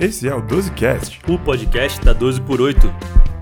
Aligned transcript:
Esse 0.00 0.26
é 0.26 0.34
o 0.34 0.40
12Cast. 0.40 1.20
O 1.28 1.38
podcast 1.38 2.00
da 2.00 2.14
12 2.14 2.40
por 2.40 2.58
8. 2.58 2.90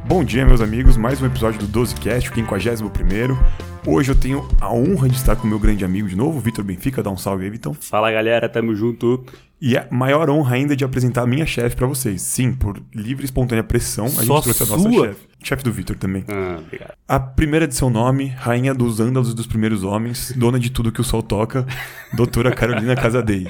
Bom 0.04 0.24
dia, 0.24 0.44
meus 0.44 0.60
amigos. 0.60 0.96
Mais 0.96 1.22
um 1.22 1.26
episódio 1.26 1.64
do 1.64 1.80
12Cast, 1.80 2.32
o 2.32 2.34
51. 2.34 3.38
Hoje 3.86 4.10
eu 4.10 4.14
tenho 4.14 4.46
a 4.60 4.72
honra 4.72 5.08
de 5.08 5.16
estar 5.16 5.34
com 5.36 5.46
o 5.46 5.50
meu 5.50 5.58
grande 5.58 5.84
amigo 5.84 6.08
de 6.08 6.16
novo, 6.16 6.38
Vitor 6.40 6.64
Benfica. 6.64 7.02
Dá 7.02 7.10
um 7.10 7.16
salve 7.16 7.44
aí, 7.44 7.50
Vitão. 7.50 7.72
Fala 7.74 8.10
galera, 8.12 8.48
tamo 8.48 8.74
junto. 8.74 9.24
E 9.60 9.76
a 9.76 9.88
maior 9.90 10.30
honra 10.30 10.54
ainda 10.54 10.76
de 10.76 10.84
apresentar 10.84 11.22
a 11.22 11.26
minha 11.26 11.44
chefe 11.46 11.74
pra 11.74 11.86
vocês. 11.86 12.22
Sim, 12.22 12.52
por 12.52 12.80
livre 12.94 13.24
e 13.24 13.26
espontânea 13.26 13.64
pressão, 13.64 14.04
a 14.06 14.08
Só 14.10 14.20
gente 14.22 14.42
trouxe 14.42 14.62
a 14.62 14.66
nossa 14.66 14.90
sua? 14.90 15.06
chefe. 15.08 15.28
Chefe 15.42 15.62
do 15.64 15.72
Vitor 15.72 15.96
também. 15.96 16.24
Ah, 16.28 16.58
obrigado. 16.60 16.92
A 17.06 17.18
primeira 17.20 17.66
de 17.66 17.74
seu 17.74 17.88
nome, 17.88 18.26
rainha 18.26 18.74
dos 18.74 18.98
ândalos 19.00 19.32
dos 19.34 19.46
primeiros 19.46 19.84
homens, 19.84 20.32
dona 20.36 20.58
de 20.58 20.68
tudo 20.70 20.90
que 20.92 21.00
o 21.00 21.04
sol 21.04 21.22
toca, 21.22 21.64
doutora 22.12 22.52
Carolina 22.52 22.94
Casadei. 22.96 23.46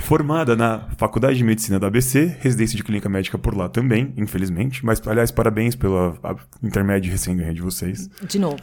Formada 0.00 0.56
na 0.56 0.88
Faculdade 0.96 1.36
de 1.36 1.44
Medicina 1.44 1.78
da 1.78 1.86
ABC, 1.88 2.36
residência 2.40 2.76
de 2.76 2.82
clínica 2.82 3.08
médica 3.08 3.38
por 3.38 3.54
lá 3.54 3.68
também, 3.68 4.12
infelizmente. 4.16 4.84
Mas, 4.84 5.00
aliás, 5.06 5.30
parabéns 5.30 5.74
pela 5.74 6.16
intermédio 6.62 7.10
recém-ganha 7.12 7.52
de 7.52 7.60
vocês. 7.62 8.08
De 8.26 8.38
novo. 8.38 8.56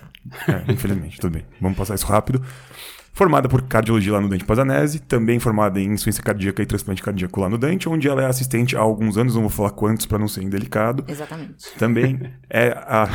É, 0.47 0.71
infelizmente, 0.71 0.96
tudo 1.19 1.33
bem. 1.33 1.45
Vamos 1.61 1.77
passar 1.77 1.95
isso 1.95 2.05
rápido. 2.05 2.41
Formada 3.13 3.49
por 3.49 3.63
cardiologia 3.63 4.13
lá 4.13 4.21
no 4.21 4.29
Dante 4.29 4.45
Pazanese, 4.45 4.99
também 4.99 5.39
formada 5.39 5.79
em 5.81 5.85
insuficiência 5.85 6.21
cardíaca 6.21 6.61
e 6.61 6.65
transplante 6.67 7.01
cardíaco 7.01 7.41
lá 7.41 7.49
no 7.49 7.57
Dante, 7.57 7.89
onde 7.89 8.07
ela 8.07 8.21
é 8.21 8.27
assistente 8.27 8.75
há 8.77 8.79
alguns 8.79 9.17
anos, 9.17 9.33
não 9.33 9.41
vou 9.41 9.49
falar 9.49 9.71
quantos 9.71 10.05
para 10.05 10.19
não 10.19 10.27
ser 10.27 10.43
indelicado. 10.43 11.03
Exatamente. 11.07 11.55
Também 11.79 12.31
é 12.47 12.67
a 12.77 13.09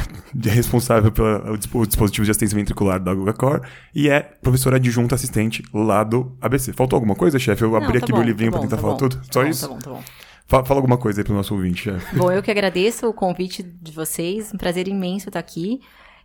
é 0.44 0.50
responsável 0.50 1.12
pelo 1.12 1.56
dispositivo 1.86 2.24
de 2.24 2.32
assistência 2.32 2.56
ventricular 2.58 2.98
da 2.98 3.14
GugaCore 3.14 3.60
e 3.94 4.08
é 4.08 4.18
professora 4.20 4.74
adjunta 4.74 5.14
assistente 5.14 5.62
lá 5.72 6.02
do 6.02 6.36
ABC. 6.40 6.72
Faltou 6.72 6.96
alguma 6.96 7.14
coisa, 7.14 7.38
chefe? 7.38 7.62
Eu 7.62 7.70
Não, 7.70 7.76
abri 7.76 8.00
tá 8.00 8.04
aqui 8.04 8.10
bom, 8.10 8.18
meu 8.18 8.26
livrinho 8.26 8.50
tá 8.50 8.56
bom, 8.56 8.62
tentar 8.64 8.76
tá 8.76 8.82
falar 8.82 8.94
bom. 8.94 8.98
tudo. 9.08 9.20
Só 9.24 9.30
Tá 9.38 9.42
bom, 9.42 9.46
isso? 9.48 9.68
Tá 9.68 9.72
bom, 9.74 9.78
tá 9.78 9.90
bom. 9.90 10.02
Fa- 10.48 10.64
Fala 10.64 10.78
alguma 10.80 10.98
coisa 10.98 11.20
aí 11.20 11.24
pro 11.24 11.32
nosso 11.32 11.54
ouvinte, 11.54 11.84
chefe. 11.84 12.16
Bom, 12.16 12.28
eu 12.32 12.42
que 12.42 12.50
agradeço 12.50 13.06
o 13.08 13.14
convite 13.14 13.62
de 13.62 13.92
vocês, 13.92 14.52
um 14.52 14.58
prazer 14.58 14.88
imenso 14.88 15.28
estar 15.28 15.38
aqui. 15.38 15.80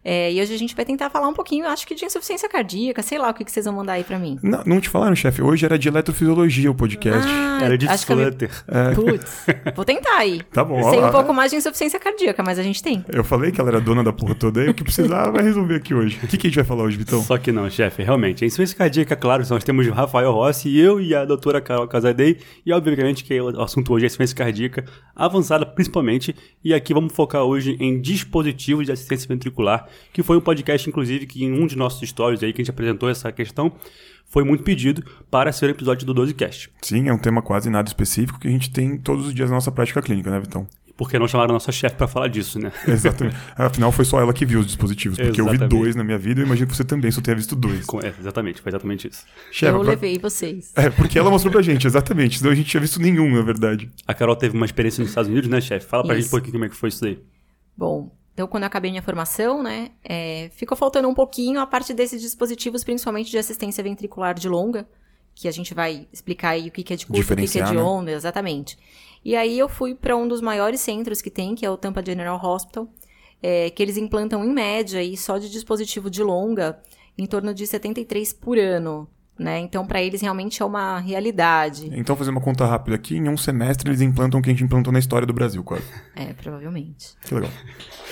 É, 0.09 0.31
e 0.31 0.41
hoje 0.41 0.53
a 0.53 0.57
gente 0.57 0.73
vai 0.73 0.85
tentar 0.85 1.09
falar 1.09 1.27
um 1.27 1.33
pouquinho, 1.33 1.67
acho 1.67 1.85
que 1.85 1.93
de 1.93 2.05
insuficiência 2.05 2.47
cardíaca, 2.47 3.03
sei 3.03 3.17
lá 3.17 3.29
o 3.29 3.33
que, 3.33 3.43
que 3.43 3.51
vocês 3.51 3.65
vão 3.65 3.75
mandar 3.75 3.93
aí 3.93 4.05
pra 4.05 4.17
mim. 4.17 4.39
Não, 4.41 4.63
não 4.65 4.79
te 4.79 4.87
falaram, 4.87 5.13
chefe? 5.13 5.41
Hoje 5.41 5.65
era 5.65 5.77
de 5.77 5.89
eletrofisiologia 5.89 6.71
o 6.71 6.73
podcast. 6.75 7.27
Ah, 7.29 7.59
Era 7.61 7.77
de 7.77 7.89
acho 7.89 8.05
que 8.05 8.13
eu 8.13 8.15
me- 8.15 8.23
Flutter. 8.23 8.49
Putz, 8.95 9.45
vou 9.75 9.83
tentar 9.83 10.15
aí. 10.19 10.41
Tá 10.53 10.63
bom, 10.63 10.89
Sei 10.89 11.03
um 11.03 11.11
pouco 11.11 11.33
mais 11.33 11.51
de 11.51 11.57
insuficiência 11.57 11.99
cardíaca, 11.99 12.41
mas 12.41 12.57
a 12.57 12.63
gente 12.63 12.81
tem. 12.81 13.03
Eu 13.11 13.21
falei 13.23 13.51
que 13.51 13.59
ela 13.59 13.69
era 13.69 13.81
dona 13.81 14.01
da 14.01 14.13
porra 14.13 14.33
toda 14.33 14.61
aí, 14.61 14.69
o 14.69 14.73
que 14.73 14.81
precisava 14.81 15.29
vai 15.29 15.43
resolver 15.43 15.75
aqui 15.75 15.93
hoje. 15.93 16.17
O 16.23 16.27
que, 16.27 16.37
que 16.37 16.47
a 16.47 16.49
gente 16.49 16.55
vai 16.55 16.63
falar 16.65 16.83
hoje, 16.83 16.95
Vitão? 16.95 17.21
Só 17.21 17.37
que 17.37 17.51
não, 17.51 17.69
chefe, 17.69 18.01
realmente. 18.01 18.45
A 18.45 18.47
insuficiência 18.47 18.77
cardíaca, 18.77 19.13
claro, 19.15 19.43
nós 19.49 19.63
temos 19.65 19.85
o 19.87 19.91
Rafael 19.91 20.31
Rossi, 20.31 20.73
eu 20.77 21.01
e 21.01 21.13
a 21.13 21.25
doutora 21.25 21.59
Carol 21.59 21.85
Casadei, 21.85 22.37
e 22.65 22.71
obviamente 22.71 23.25
que 23.25 23.41
o 23.41 23.61
assunto 23.61 23.91
hoje 23.91 24.05
é 24.05 24.07
insuficiência 24.07 24.37
cardíaca 24.37 24.85
avançada 25.13 25.65
principalmente, 25.65 26.33
e 26.63 26.73
aqui 26.73 26.93
vamos 26.93 27.11
focar 27.13 27.43
hoje 27.43 27.75
em 27.79 27.99
dispositivos 27.99 28.85
de 28.85 28.93
assistência 28.93 29.27
ventricular, 29.27 29.85
que 30.13 30.23
foi 30.23 30.37
um 30.37 30.41
podcast, 30.41 30.87
inclusive, 30.89 31.25
que 31.25 31.43
em 31.43 31.51
um 31.51 31.67
de 31.67 31.75
nossos 31.77 32.07
stories 32.07 32.43
aí, 32.43 32.53
que 32.53 32.61
a 32.61 32.63
gente 32.63 32.71
apresentou 32.71 33.09
essa 33.09 33.31
questão, 33.31 33.71
foi 34.29 34.43
muito 34.43 34.63
pedido 34.63 35.03
para 35.31 35.51
ser 35.51 35.67
o 35.67 35.69
episódio 35.69 36.05
do 36.05 36.13
12cast. 36.13 36.69
Sim, 36.81 37.07
é 37.07 37.13
um 37.13 37.17
tema 37.19 37.41
quase 37.41 37.69
nada 37.69 37.87
específico 37.87 38.39
que 38.39 38.47
a 38.47 38.51
gente 38.51 38.69
tem 38.71 38.97
todos 38.97 39.27
os 39.27 39.33
dias 39.33 39.49
na 39.49 39.55
nossa 39.55 39.71
prática 39.71 40.01
clínica, 40.01 40.29
né, 40.29 40.39
Vitão? 40.39 40.67
Por 40.97 41.11
que 41.11 41.19
não 41.19 41.27
chamaram 41.27 41.51
a 41.51 41.53
nossa 41.53 41.71
chefe 41.71 41.95
para 41.95 42.07
falar 42.07 42.27
disso, 42.27 42.57
né? 42.57 42.71
Exatamente. 42.87 43.37
Afinal, 43.55 43.91
foi 43.91 44.03
só 44.03 44.19
ela 44.19 44.33
que 44.33 44.43
viu 44.47 44.59
os 44.61 44.65
dispositivos, 44.65 45.15
porque 45.19 45.39
eu 45.39 45.45
vi 45.45 45.51
Exatamente. 45.51 45.69
dois 45.79 45.95
na 45.95 46.03
minha 46.03 46.17
vida 46.17 46.39
e 46.39 46.43
eu 46.43 46.47
imagino 46.47 46.67
que 46.67 46.75
você 46.75 46.83
também 46.83 47.11
só 47.11 47.21
tenha 47.21 47.35
visto 47.37 47.55
dois. 47.55 47.85
É, 48.03 48.07
exatamente, 48.19 48.59
foi 48.61 48.71
exatamente 48.71 49.07
isso. 49.07 49.23
Chefe, 49.51 49.71
eu 49.73 49.79
pra- 49.81 49.89
levei 49.91 50.17
vocês. 50.17 50.73
É, 50.75 50.89
porque 50.89 51.19
ela 51.19 51.29
mostrou 51.29 51.51
pra 51.51 51.61
gente, 51.61 51.85
exatamente. 51.85 52.39
Senão 52.39 52.51
a 52.51 52.55
gente 52.55 52.67
tinha 52.67 52.81
visto 52.81 52.99
nenhum, 52.99 53.31
na 53.35 53.43
verdade. 53.43 53.91
A 54.07 54.13
Carol 54.15 54.35
teve 54.35 54.57
uma 54.57 54.65
experiência 54.65 54.99
nos 55.01 55.09
Estados 55.09 55.29
Unidos, 55.29 55.47
né, 55.47 55.61
chefe? 55.61 55.85
Fala 55.85 56.03
pra 56.03 56.13
Isso. 56.15 56.23
gente 56.23 56.27
um 56.29 56.31
pouquinho 56.31 56.53
como 56.53 56.65
é 56.65 56.69
que 56.69 56.75
foi 56.75 56.89
isso 56.89 56.99
daí. 57.01 57.19
Bom, 57.77 58.11
então 58.37 58.45
quando 58.45 58.61
eu 58.61 58.67
acabei 58.67 58.91
minha 58.91 59.01
formação, 59.01 59.63
né, 59.63 59.89
é, 60.03 60.51
ficou 60.53 60.77
faltando 60.77 61.09
um 61.09 61.13
pouquinho 61.15 61.59
a 61.59 61.65
parte 61.65 61.91
desses 61.91 62.21
dispositivos, 62.21 62.83
principalmente 62.83 63.31
de 63.31 63.37
assistência 63.39 63.83
ventricular 63.83 64.35
de 64.35 64.47
longa, 64.47 64.87
que 65.33 65.47
a 65.47 65.51
gente 65.51 65.73
vai 65.73 66.07
explicar 66.13 66.49
aí 66.49 66.67
o 66.67 66.71
que 66.71 66.83
que 66.83 66.93
é 66.93 66.95
de 66.95 67.07
curto, 67.07 67.33
o 67.33 67.35
que 67.35 67.47
que 67.47 67.59
é 67.59 67.63
de 67.63 67.73
né? 67.73 67.81
onda, 67.81 68.11
exatamente. 68.11 68.77
E 69.25 69.35
aí 69.35 69.57
eu 69.57 69.67
fui 69.67 69.95
para 69.95 70.15
um 70.15 70.27
dos 70.27 70.39
maiores 70.39 70.81
centros 70.81 71.19
que 71.19 71.31
tem, 71.31 71.55
que 71.55 71.65
é 71.65 71.69
o 71.71 71.77
Tampa 71.77 72.05
General 72.05 72.39
Hospital, 72.39 72.87
é, 73.41 73.71
que 73.71 73.81
eles 73.81 73.97
implantam 73.97 74.45
em 74.45 74.53
média 74.53 74.99
aí 74.99 75.17
só 75.17 75.39
de 75.39 75.49
dispositivo 75.49 76.07
de 76.07 76.21
longa 76.21 76.79
em 77.17 77.25
torno 77.25 77.55
de 77.55 77.65
73 77.65 78.33
por 78.33 78.59
ano, 78.59 79.09
né? 79.37 79.59
Então 79.59 79.85
para 79.85 80.01
eles 80.01 80.21
realmente 80.21 80.61
é 80.61 80.65
uma 80.65 80.99
realidade. 80.99 81.89
Então, 81.93 82.15
fazer 82.15 82.31
uma 82.31 82.41
conta 82.41 82.65
rápida 82.65 82.95
aqui, 82.95 83.17
em 83.17 83.29
um 83.29 83.37
semestre 83.37 83.89
eles 83.89 84.01
implantam 84.01 84.39
o 84.39 84.43
que 84.43 84.49
a 84.49 84.53
gente 84.53 84.63
implantou 84.63 84.91
na 84.91 84.99
história 84.99 85.25
do 85.25 85.33
Brasil, 85.33 85.63
quase. 85.63 85.85
É, 86.15 86.33
provavelmente. 86.33 87.15
Que 87.25 87.35
legal. 87.35 87.51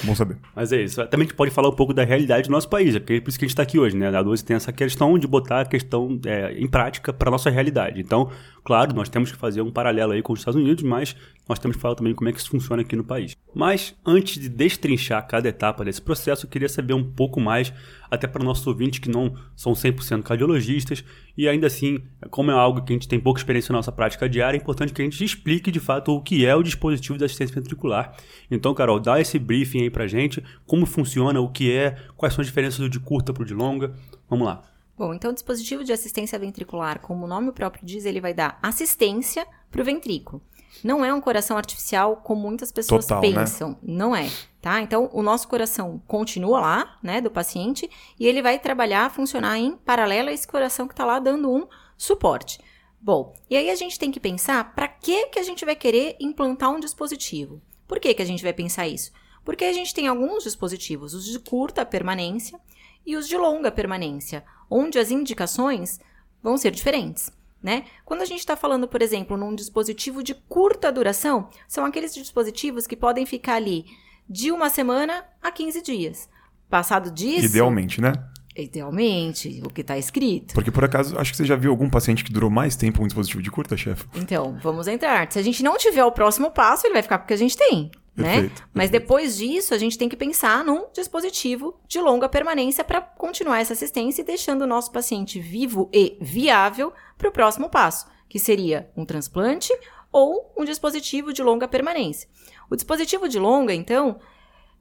Bom 0.03 0.15
saber. 0.15 0.37
Mas 0.55 0.71
é 0.71 0.81
isso. 0.81 0.95
Também 1.07 1.25
a 1.25 1.27
gente 1.29 1.35
pode 1.35 1.51
falar 1.51 1.69
um 1.69 1.75
pouco 1.75 1.93
da 1.93 2.03
realidade 2.03 2.47
do 2.47 2.51
nosso 2.51 2.69
país, 2.69 2.95
é 2.95 2.99
porque 2.99 3.13
é 3.13 3.21
por 3.21 3.29
isso 3.29 3.39
que 3.39 3.45
a 3.45 3.47
gente 3.47 3.53
está 3.53 3.63
aqui 3.63 3.79
hoje, 3.79 3.95
né? 3.95 4.07
A 4.07 4.21
12 4.21 4.43
tem 4.43 4.55
essa 4.55 4.71
questão 4.71 5.17
de 5.17 5.27
botar 5.27 5.61
a 5.61 5.65
questão 5.65 6.19
é, 6.25 6.53
em 6.53 6.67
prática 6.67 7.11
para 7.13 7.31
nossa 7.31 7.49
realidade. 7.49 7.99
Então, 7.99 8.29
claro, 8.65 8.95
nós 8.95 9.07
temos 9.07 9.31
que 9.31 9.37
fazer 9.37 9.61
um 9.61 9.71
paralelo 9.71 10.11
aí 10.11 10.23
com 10.23 10.33
os 10.33 10.39
Estados 10.39 10.59
Unidos, 10.59 10.83
mas 10.83 11.15
nós 11.47 11.59
temos 11.59 11.77
que 11.77 11.81
falar 11.81 11.93
também 11.93 12.15
como 12.15 12.27
é 12.27 12.33
que 12.33 12.39
isso 12.39 12.49
funciona 12.49 12.81
aqui 12.81 12.95
no 12.95 13.03
país. 13.03 13.37
Mas, 13.53 13.95
antes 14.03 14.41
de 14.41 14.49
destrinchar 14.49 15.25
cada 15.27 15.47
etapa 15.47 15.85
desse 15.85 16.01
processo, 16.01 16.45
eu 16.45 16.49
queria 16.49 16.67
saber 16.67 16.95
um 16.95 17.03
pouco 17.03 17.39
mais, 17.39 17.71
até 18.09 18.25
para 18.25 18.43
nossos 18.43 18.65
ouvintes 18.65 18.97
que 18.97 19.07
não 19.07 19.35
são 19.55 19.73
100% 19.73 20.23
cardiologistas, 20.23 21.05
e 21.37 21.47
ainda 21.47 21.67
assim, 21.67 21.99
como 22.31 22.49
é 22.49 22.55
algo 22.55 22.81
que 22.81 22.91
a 22.91 22.95
gente 22.95 23.07
tem 23.07 23.19
pouca 23.19 23.39
experiência 23.39 23.71
na 23.71 23.77
nossa 23.77 23.91
prática 23.91 24.27
diária, 24.27 24.57
é 24.57 24.59
importante 24.59 24.91
que 24.91 25.01
a 25.01 25.05
gente 25.05 25.23
explique 25.23 25.69
de 25.69 25.79
fato 25.79 26.11
o 26.11 26.19
que 26.19 26.43
é 26.43 26.55
o 26.55 26.63
dispositivo 26.63 27.19
de 27.19 27.25
assistência 27.25 27.53
ventricular. 27.53 28.17
Então, 28.49 28.73
Carol, 28.73 28.99
dá 28.99 29.21
esse 29.21 29.37
briefing 29.37 29.83
aí 29.83 29.91
pra 29.91 30.07
gente, 30.07 30.43
como 30.65 30.87
funciona, 30.87 31.39
o 31.39 31.49
que 31.49 31.71
é, 31.71 31.97
quais 32.17 32.33
são 32.33 32.41
as 32.41 32.47
diferenças 32.47 32.79
do 32.79 32.89
de 32.89 32.99
curta 32.99 33.31
pro 33.31 33.45
de 33.45 33.53
longa. 33.53 33.93
Vamos 34.27 34.47
lá. 34.47 34.74
Bom, 34.97 35.13
então 35.13 35.31
o 35.31 35.33
dispositivo 35.33 35.83
de 35.83 35.91
assistência 35.91 36.39
ventricular, 36.39 36.99
como 36.99 37.25
o 37.25 37.27
nome 37.27 37.51
próprio 37.51 37.85
diz, 37.85 38.05
ele 38.05 38.21
vai 38.21 38.33
dar 38.33 38.57
assistência 38.61 39.45
para 39.69 39.81
o 39.81 39.85
ventrículo. 39.85 40.41
Não 40.83 41.03
é 41.03 41.13
um 41.13 41.21
coração 41.21 41.57
artificial 41.57 42.17
como 42.17 42.41
muitas 42.41 42.71
pessoas 42.71 43.05
Total, 43.05 43.21
né? 43.21 43.29
pensam, 43.29 43.77
não 43.81 44.15
é, 44.15 44.29
tá? 44.61 44.81
Então 44.81 45.09
o 45.13 45.21
nosso 45.21 45.47
coração 45.47 46.01
continua 46.07 46.59
lá, 46.59 46.97
né, 47.01 47.21
do 47.21 47.31
paciente, 47.31 47.89
e 48.19 48.27
ele 48.27 48.41
vai 48.41 48.59
trabalhar, 48.59 49.11
funcionar 49.11 49.57
em 49.57 49.75
paralelo 49.75 50.29
a 50.29 50.33
esse 50.33 50.47
coração 50.47 50.87
que 50.87 50.93
está 50.93 51.05
lá 51.05 51.19
dando 51.19 51.51
um 51.51 51.67
suporte. 51.97 52.59
Bom, 52.99 53.33
e 53.49 53.55
aí 53.55 53.69
a 53.69 53.75
gente 53.75 53.99
tem 53.99 54.11
que 54.11 54.19
pensar 54.19 54.73
para 54.73 54.87
que 54.87 55.27
que 55.27 55.39
a 55.39 55.43
gente 55.43 55.63
vai 55.63 55.75
querer 55.75 56.15
implantar 56.19 56.71
um 56.71 56.79
dispositivo. 56.79 57.61
Por 57.87 57.99
que 57.99 58.13
que 58.13 58.21
a 58.21 58.25
gente 58.25 58.43
vai 58.43 58.53
pensar 58.53 58.87
isso? 58.87 59.11
Porque 59.43 59.63
a 59.63 59.73
gente 59.73 59.93
tem 59.93 60.07
alguns 60.07 60.43
dispositivos, 60.43 61.13
os 61.13 61.25
de 61.25 61.37
curta 61.37 61.85
permanência 61.85 62.59
e 63.05 63.15
os 63.15 63.27
de 63.27 63.37
longa 63.37 63.71
permanência, 63.71 64.43
onde 64.69 64.97
as 64.97 65.11
indicações 65.11 65.99
vão 66.41 66.57
ser 66.57 66.71
diferentes. 66.71 67.31
Né? 67.61 67.85
Quando 68.03 68.21
a 68.21 68.25
gente 68.25 68.39
está 68.39 68.55
falando, 68.55 68.87
por 68.87 69.01
exemplo, 69.01 69.35
num 69.35 69.55
dispositivo 69.55 70.21
de 70.21 70.35
curta 70.35 70.91
duração, 70.91 71.49
são 71.67 71.83
aqueles 71.83 72.13
dispositivos 72.13 72.85
que 72.85 72.95
podem 72.95 73.25
ficar 73.25 73.55
ali 73.55 73.85
de 74.29 74.51
uma 74.51 74.69
semana 74.69 75.25
a 75.41 75.51
15 75.51 75.81
dias. 75.81 76.29
Passado 76.69 77.09
disso. 77.09 77.45
Idealmente, 77.45 77.99
né? 77.99 78.13
Idealmente, 78.55 79.61
o 79.65 79.69
que 79.69 79.81
está 79.81 79.97
escrito. 79.97 80.53
Porque, 80.53 80.71
por 80.71 80.83
acaso, 80.83 81.17
acho 81.19 81.31
que 81.31 81.37
você 81.37 81.45
já 81.45 81.55
viu 81.55 81.71
algum 81.71 81.89
paciente 81.89 82.23
que 82.23 82.31
durou 82.31 82.49
mais 82.49 82.75
tempo 82.75 83.03
um 83.03 83.07
dispositivo 83.07 83.41
de 83.41 83.51
curta, 83.51 83.75
chefe? 83.75 84.05
Então, 84.15 84.57
vamos 84.61 84.87
entrar. 84.87 85.29
Se 85.31 85.37
a 85.37 85.41
gente 85.41 85.61
não 85.61 85.77
tiver 85.77 86.05
o 86.05 86.11
próximo 86.11 86.49
passo, 86.51 86.87
ele 86.87 86.93
vai 86.93 87.01
ficar 87.03 87.17
com 87.17 87.25
o 87.25 87.27
que 87.27 87.33
a 87.33 87.37
gente 87.37 87.57
tem, 87.57 87.91
né? 88.15 88.49
Mas 88.73 88.89
depois 88.89 89.37
disso, 89.37 89.73
a 89.73 89.77
gente 89.77 89.97
tem 89.97 90.07
que 90.07 90.15
pensar 90.15 90.63
num 90.63 90.87
dispositivo 90.93 91.79
de 91.87 91.99
longa 91.99 92.29
permanência 92.29 92.83
para 92.83 93.01
continuar 93.01 93.59
essa 93.59 93.73
assistência 93.73 94.21
e 94.21 94.25
deixando 94.25 94.61
o 94.61 94.67
nosso 94.67 94.91
paciente 94.91 95.39
vivo 95.39 95.89
e 95.93 96.17
viável 96.21 96.93
para 97.17 97.29
o 97.29 97.31
próximo 97.31 97.69
passo, 97.69 98.07
que 98.29 98.39
seria 98.39 98.89
um 98.95 99.05
transplante 99.05 99.71
ou 100.11 100.53
um 100.57 100.63
dispositivo 100.63 101.33
de 101.33 101.43
longa 101.43 101.67
permanência. 101.67 102.29
O 102.69 102.75
dispositivo 102.75 103.27
de 103.27 103.37
longa, 103.37 103.73
então, 103.73 104.17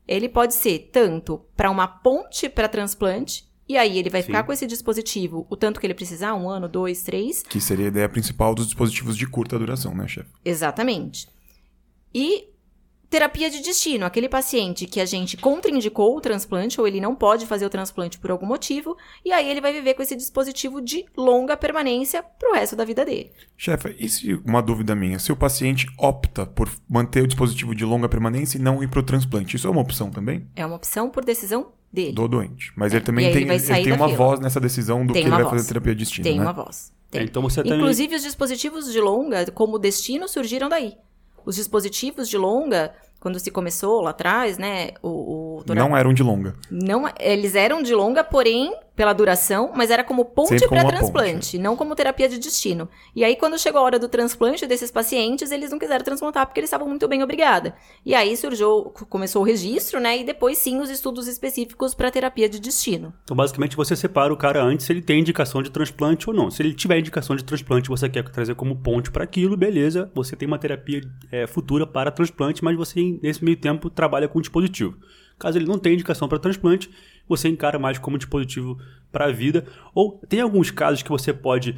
ele 0.07 0.29
pode 0.29 0.55
ser 0.55 0.91
tanto 0.93 1.41
para 1.57 1.71
uma 1.71 1.89
ponte 1.89 2.49
para 2.49 2.69
transplante, 2.69 3.45
e 3.69 3.77
aí 3.77 3.99
ele 3.99 4.11
vai 4.11 4.21
Sim. 4.21 4.27
ficar 4.27 4.43
com 4.45 4.53
esse 4.53 4.67
dispositivo 4.67 5.47
o 5.51 5.57
tanto 5.57 5.81
que 5.81 5.87
ele 5.87 5.95
precisar, 5.95 6.35
um 6.35 6.49
ano, 6.49 6.69
dois, 6.69 7.03
três, 7.03 7.43
Que 7.43 7.61
seria 7.61 7.87
a 7.87 7.89
ideia 7.89 8.09
principal 8.09 8.55
dos 8.55 8.67
dispositivos 8.67 9.17
de 9.17 9.27
curta 9.27 9.59
duração, 9.59 9.95
né, 9.95 10.07
chefe? 10.07 10.29
Exatamente. 10.45 11.29
E 12.15 12.54
terapia 13.15 13.49
de 13.49 13.61
destino, 13.61 14.05
aquele 14.05 14.29
paciente 14.29 14.87
que 14.87 15.01
a 15.01 15.05
gente 15.05 15.37
contraindicou 15.37 16.17
o 16.17 16.21
transplante 16.21 16.81
ou 16.81 16.89
ele 16.89 17.01
não 17.01 17.15
pode 17.15 17.47
fazer 17.47 17.65
o 17.65 17.71
transplante 17.71 18.19
por 18.19 18.29
algum 18.29 18.45
motivo, 18.45 18.97
e 19.25 19.33
aí 19.33 19.49
ele 19.49 19.61
vai 19.61 19.73
viver 19.73 19.95
com 19.95 20.03
esse 20.03 20.17
dispositivo 20.17 20.81
de 20.81 21.07
longa 21.17 21.57
permanência 21.57 22.25
pro 22.25 22.55
resto 22.55 22.75
da 22.75 22.85
vida 22.85 23.05
dele. 23.05 23.31
Chefe, 23.57 23.95
e 24.01 24.09
se 24.09 24.35
uma 24.45 24.61
dúvida 24.61 24.97
minha? 24.97 25.21
Se 25.21 25.31
o 25.31 25.37
paciente 25.37 25.87
opta 25.97 26.45
por 26.45 26.69
manter 26.89 27.23
o 27.23 27.27
dispositivo 27.29 27.73
de 27.73 27.85
longa 27.85 28.09
permanência 28.09 28.59
e 28.59 28.61
não 28.61 28.83
ir 28.83 28.89
para 28.89 28.99
o 28.99 29.05
transplante, 29.05 29.55
isso 29.55 29.69
é 29.69 29.71
uma 29.71 29.83
opção 29.83 30.11
também? 30.11 30.49
É 30.57 30.67
uma 30.67 30.75
opção 30.75 31.09
por 31.09 31.25
decisão 31.25 31.69
dele. 31.93 32.15
Do 32.15 32.27
doente. 32.27 32.73
Mas 32.75 32.93
ele 32.93 33.05
também 33.05 33.31
tem, 33.31 33.43
ele 33.43 33.53
ele 33.53 33.85
tem 33.85 33.93
uma 33.93 34.07
fila. 34.07 34.19
voz 34.19 34.41
nessa 34.41 34.59
decisão 34.59 35.07
do 35.07 35.13
Tem 35.13 35.23
que 35.23 35.29
ele 35.29 35.37
vai 35.37 35.49
fazer 35.49 35.69
terapia 35.69 35.95
de 35.95 36.01
destino, 36.01 36.25
Tem 36.25 36.37
né? 36.37 36.43
uma 36.43 36.53
voz. 36.53 36.93
Tem. 37.13 37.23
Então 37.23 37.43
você 37.43 37.63
também. 37.63 37.79
Inclusive, 37.79 38.17
os 38.17 38.25
dispositivos 38.25 38.93
de 38.93 39.01
longa, 39.01 39.49
como 39.53 39.79
destino, 39.79 40.27
surgiram 40.27 40.69
daí. 40.69 40.95
Os 41.45 41.57
dispositivos 41.57 42.29
de 42.29 42.37
longa, 42.37 42.95
quando 43.25 43.41
se 43.41 43.51
começou 43.51 44.03
lá 44.03 44.11
atrás, 44.11 44.59
né? 44.59 44.91
O, 45.03 45.63
o 45.63 45.75
Não 45.75 45.97
eram 45.97 46.13
de 46.13 46.23
longa. 46.23 46.55
não, 46.71 47.11
eles 47.19 47.55
eram 47.55 47.83
de 47.83 47.95
longa, 47.95 48.23
porém, 48.23 48.71
pela 48.95 49.13
duração, 49.13 49.73
mas 49.75 49.91
era 49.91 50.05
como 50.05 50.27
ponte 50.27 50.69
para 50.69 50.85
transplante, 50.85 51.59
não 51.59 51.75
como 51.75 51.97
terapia 51.97 52.29
de 52.29 52.39
destino. 52.39 52.89
E 53.17 53.25
aí, 53.25 53.35
quando 53.35 53.59
chegou 53.59 53.81
a 53.81 53.85
hora 53.85 53.99
do 53.99 54.09
transplante 54.09 54.67
desses 54.67 54.91
pacientes, 54.91 55.51
eles 55.51 55.71
não 55.71 55.79
quiseram 55.79 56.05
transplantar 56.05 56.47
porque 56.47 56.61
eles 56.61 56.69
estavam 56.69 56.87
muito 56.87 57.09
bem, 57.09 57.23
obrigada. 57.23 57.75
E 58.05 58.15
aí 58.15 58.37
surgiu, 58.37 58.93
começou 59.09 59.43
o 59.43 59.45
registro, 59.45 59.99
né? 59.99 60.19
E 60.19 60.25
depois 60.25 60.59
sim 60.59 60.81
os 60.81 60.91
estudos 60.91 61.27
específicos 61.27 61.95
para 61.95 62.11
terapia 62.11 62.49
de 62.49 62.61
destino. 62.61 63.13
Então, 63.25 63.37
basicamente, 63.37 63.75
você 63.75 63.97
separa 63.97 64.33
o 64.33 64.37
cara 64.37 64.63
antes 64.63 64.87
se 64.87 64.93
ele 64.93 65.03
tem 65.03 65.21
indicação 65.21 65.63
de 65.63 65.71
transplante 65.71 66.29
ou 66.29 66.37
não. 66.37 66.51
Se 66.51 66.63
ele 66.63 66.75
tiver 66.75 66.99
indicação 66.99 67.35
de 67.35 67.43
transplante, 67.43 67.89
você 67.89 68.09
quer 68.09 68.23
trazer 68.25 68.55
como 68.55 68.77
ponte 68.77 69.11
para 69.11 69.25
aquilo, 69.25 69.57
beleza. 69.57 70.11
Você 70.15 70.37
tem 70.37 70.47
uma 70.47 70.59
terapia 70.59 71.01
é, 71.33 71.47
futura 71.47 71.87
para 71.87 72.11
transplante, 72.11 72.63
mas 72.63 72.77
você, 72.77 73.14
nesse 73.23 73.45
meio 73.45 73.57
tempo, 73.57 73.91
trabalha 73.91 74.29
com 74.29 74.39
o 74.39 74.43
dispositivo. 74.43 74.97
Caso 75.39 75.59
ele 75.59 75.67
não 75.67 75.79
tenha 75.79 75.95
indicação 75.95 76.29
para 76.29 76.39
transplante, 76.39 76.91
você 77.29 77.49
encara 77.49 77.79
mais 77.79 77.99
como 77.99 78.19
dispositivo 78.19 78.79
para 79.11 79.27
a 79.27 79.33
vida. 79.33 79.67
Ou 79.95 80.21
tem 80.29 80.41
alguns 80.41 80.71
casos 80.71 81.03
que 81.03 81.11
você 81.11 81.33
pode 81.33 81.77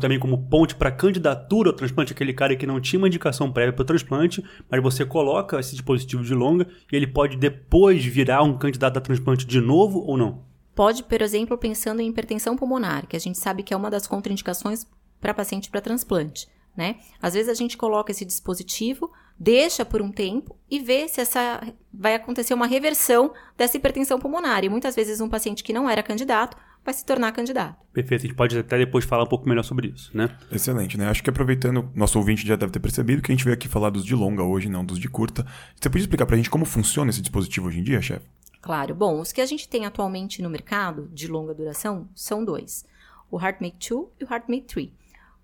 também 0.00 0.18
como 0.18 0.46
ponte 0.48 0.74
para 0.74 0.92
candidatura 0.92 1.70
ao 1.70 1.76
transplante, 1.76 2.12
aquele 2.12 2.32
cara 2.32 2.54
que 2.54 2.66
não 2.66 2.80
tinha 2.80 2.98
uma 2.98 3.08
indicação 3.08 3.50
prévia 3.50 3.72
para 3.72 3.82
o 3.82 3.86
transplante, 3.86 4.44
mas 4.70 4.82
você 4.82 5.04
coloca 5.04 5.58
esse 5.58 5.72
dispositivo 5.72 6.22
de 6.22 6.34
longa 6.34 6.68
e 6.92 6.96
ele 6.96 7.06
pode 7.06 7.36
depois 7.36 8.04
virar 8.04 8.42
um 8.42 8.56
candidato 8.56 8.98
a 8.98 9.00
transplante 9.00 9.44
de 9.44 9.60
novo 9.60 10.00
ou 10.00 10.16
não? 10.16 10.44
Pode, 10.74 11.02
por 11.02 11.20
exemplo, 11.20 11.58
pensando 11.58 12.00
em 12.00 12.08
hipertensão 12.08 12.56
pulmonar, 12.56 13.06
que 13.06 13.16
a 13.16 13.20
gente 13.20 13.38
sabe 13.38 13.62
que 13.62 13.74
é 13.74 13.76
uma 13.76 13.90
das 13.90 14.06
contraindicações 14.06 14.86
para 15.20 15.34
paciente 15.34 15.68
para 15.68 15.80
transplante, 15.80 16.46
né? 16.76 16.96
Às 17.20 17.34
vezes 17.34 17.50
a 17.50 17.54
gente 17.54 17.76
coloca 17.76 18.12
esse 18.12 18.24
dispositivo, 18.24 19.10
deixa 19.40 19.86
por 19.86 20.02
um 20.02 20.12
tempo 20.12 20.54
e 20.70 20.78
vê 20.78 21.08
se 21.08 21.18
essa 21.18 21.66
vai 21.92 22.14
acontecer 22.14 22.52
uma 22.52 22.66
reversão 22.66 23.32
dessa 23.56 23.78
hipertensão 23.78 24.20
pulmonar. 24.20 24.62
E 24.62 24.68
muitas 24.68 24.94
vezes 24.94 25.18
um 25.22 25.30
paciente 25.30 25.64
que 25.64 25.72
não 25.72 25.88
era 25.88 26.02
candidato 26.02 26.58
vai 26.84 26.92
se 26.92 27.04
tornar 27.04 27.32
candidato. 27.32 27.76
Perfeito, 27.92 28.20
a 28.22 28.26
gente 28.26 28.36
pode 28.36 28.58
até 28.58 28.76
depois 28.76 29.04
falar 29.04 29.24
um 29.24 29.26
pouco 29.26 29.48
melhor 29.48 29.62
sobre 29.62 29.88
isso, 29.88 30.14
né? 30.14 30.36
Excelente, 30.52 30.98
né? 30.98 31.08
Acho 31.08 31.22
que 31.22 31.30
aproveitando, 31.30 31.90
nosso 31.94 32.18
ouvinte 32.18 32.46
já 32.46 32.56
deve 32.56 32.72
ter 32.72 32.80
percebido 32.80 33.22
que 33.22 33.32
a 33.32 33.34
gente 33.34 33.44
veio 33.44 33.54
aqui 33.54 33.66
falar 33.66 33.90
dos 33.90 34.04
de 34.04 34.14
longa 34.14 34.42
hoje, 34.42 34.68
não 34.68 34.84
dos 34.84 34.98
de 34.98 35.08
curta. 35.08 35.46
Você 35.74 35.88
podia 35.88 36.04
explicar 36.04 36.26
pra 36.26 36.36
gente 36.36 36.50
como 36.50 36.64
funciona 36.64 37.10
esse 37.10 37.20
dispositivo 37.20 37.68
hoje 37.68 37.80
em 37.80 37.82
dia, 37.82 38.00
chefe? 38.00 38.26
Claro. 38.60 38.94
Bom, 38.94 39.20
os 39.20 39.32
que 39.32 39.40
a 39.40 39.46
gente 39.46 39.68
tem 39.68 39.86
atualmente 39.86 40.42
no 40.42 40.50
mercado 40.50 41.08
de 41.12 41.26
longa 41.26 41.54
duração 41.54 42.08
são 42.14 42.44
dois: 42.44 42.84
o 43.30 43.40
HeartMate 43.40 43.88
2 43.90 44.08
e 44.20 44.24
o 44.24 44.28
HeartMate 44.30 44.66
3. 44.66 44.99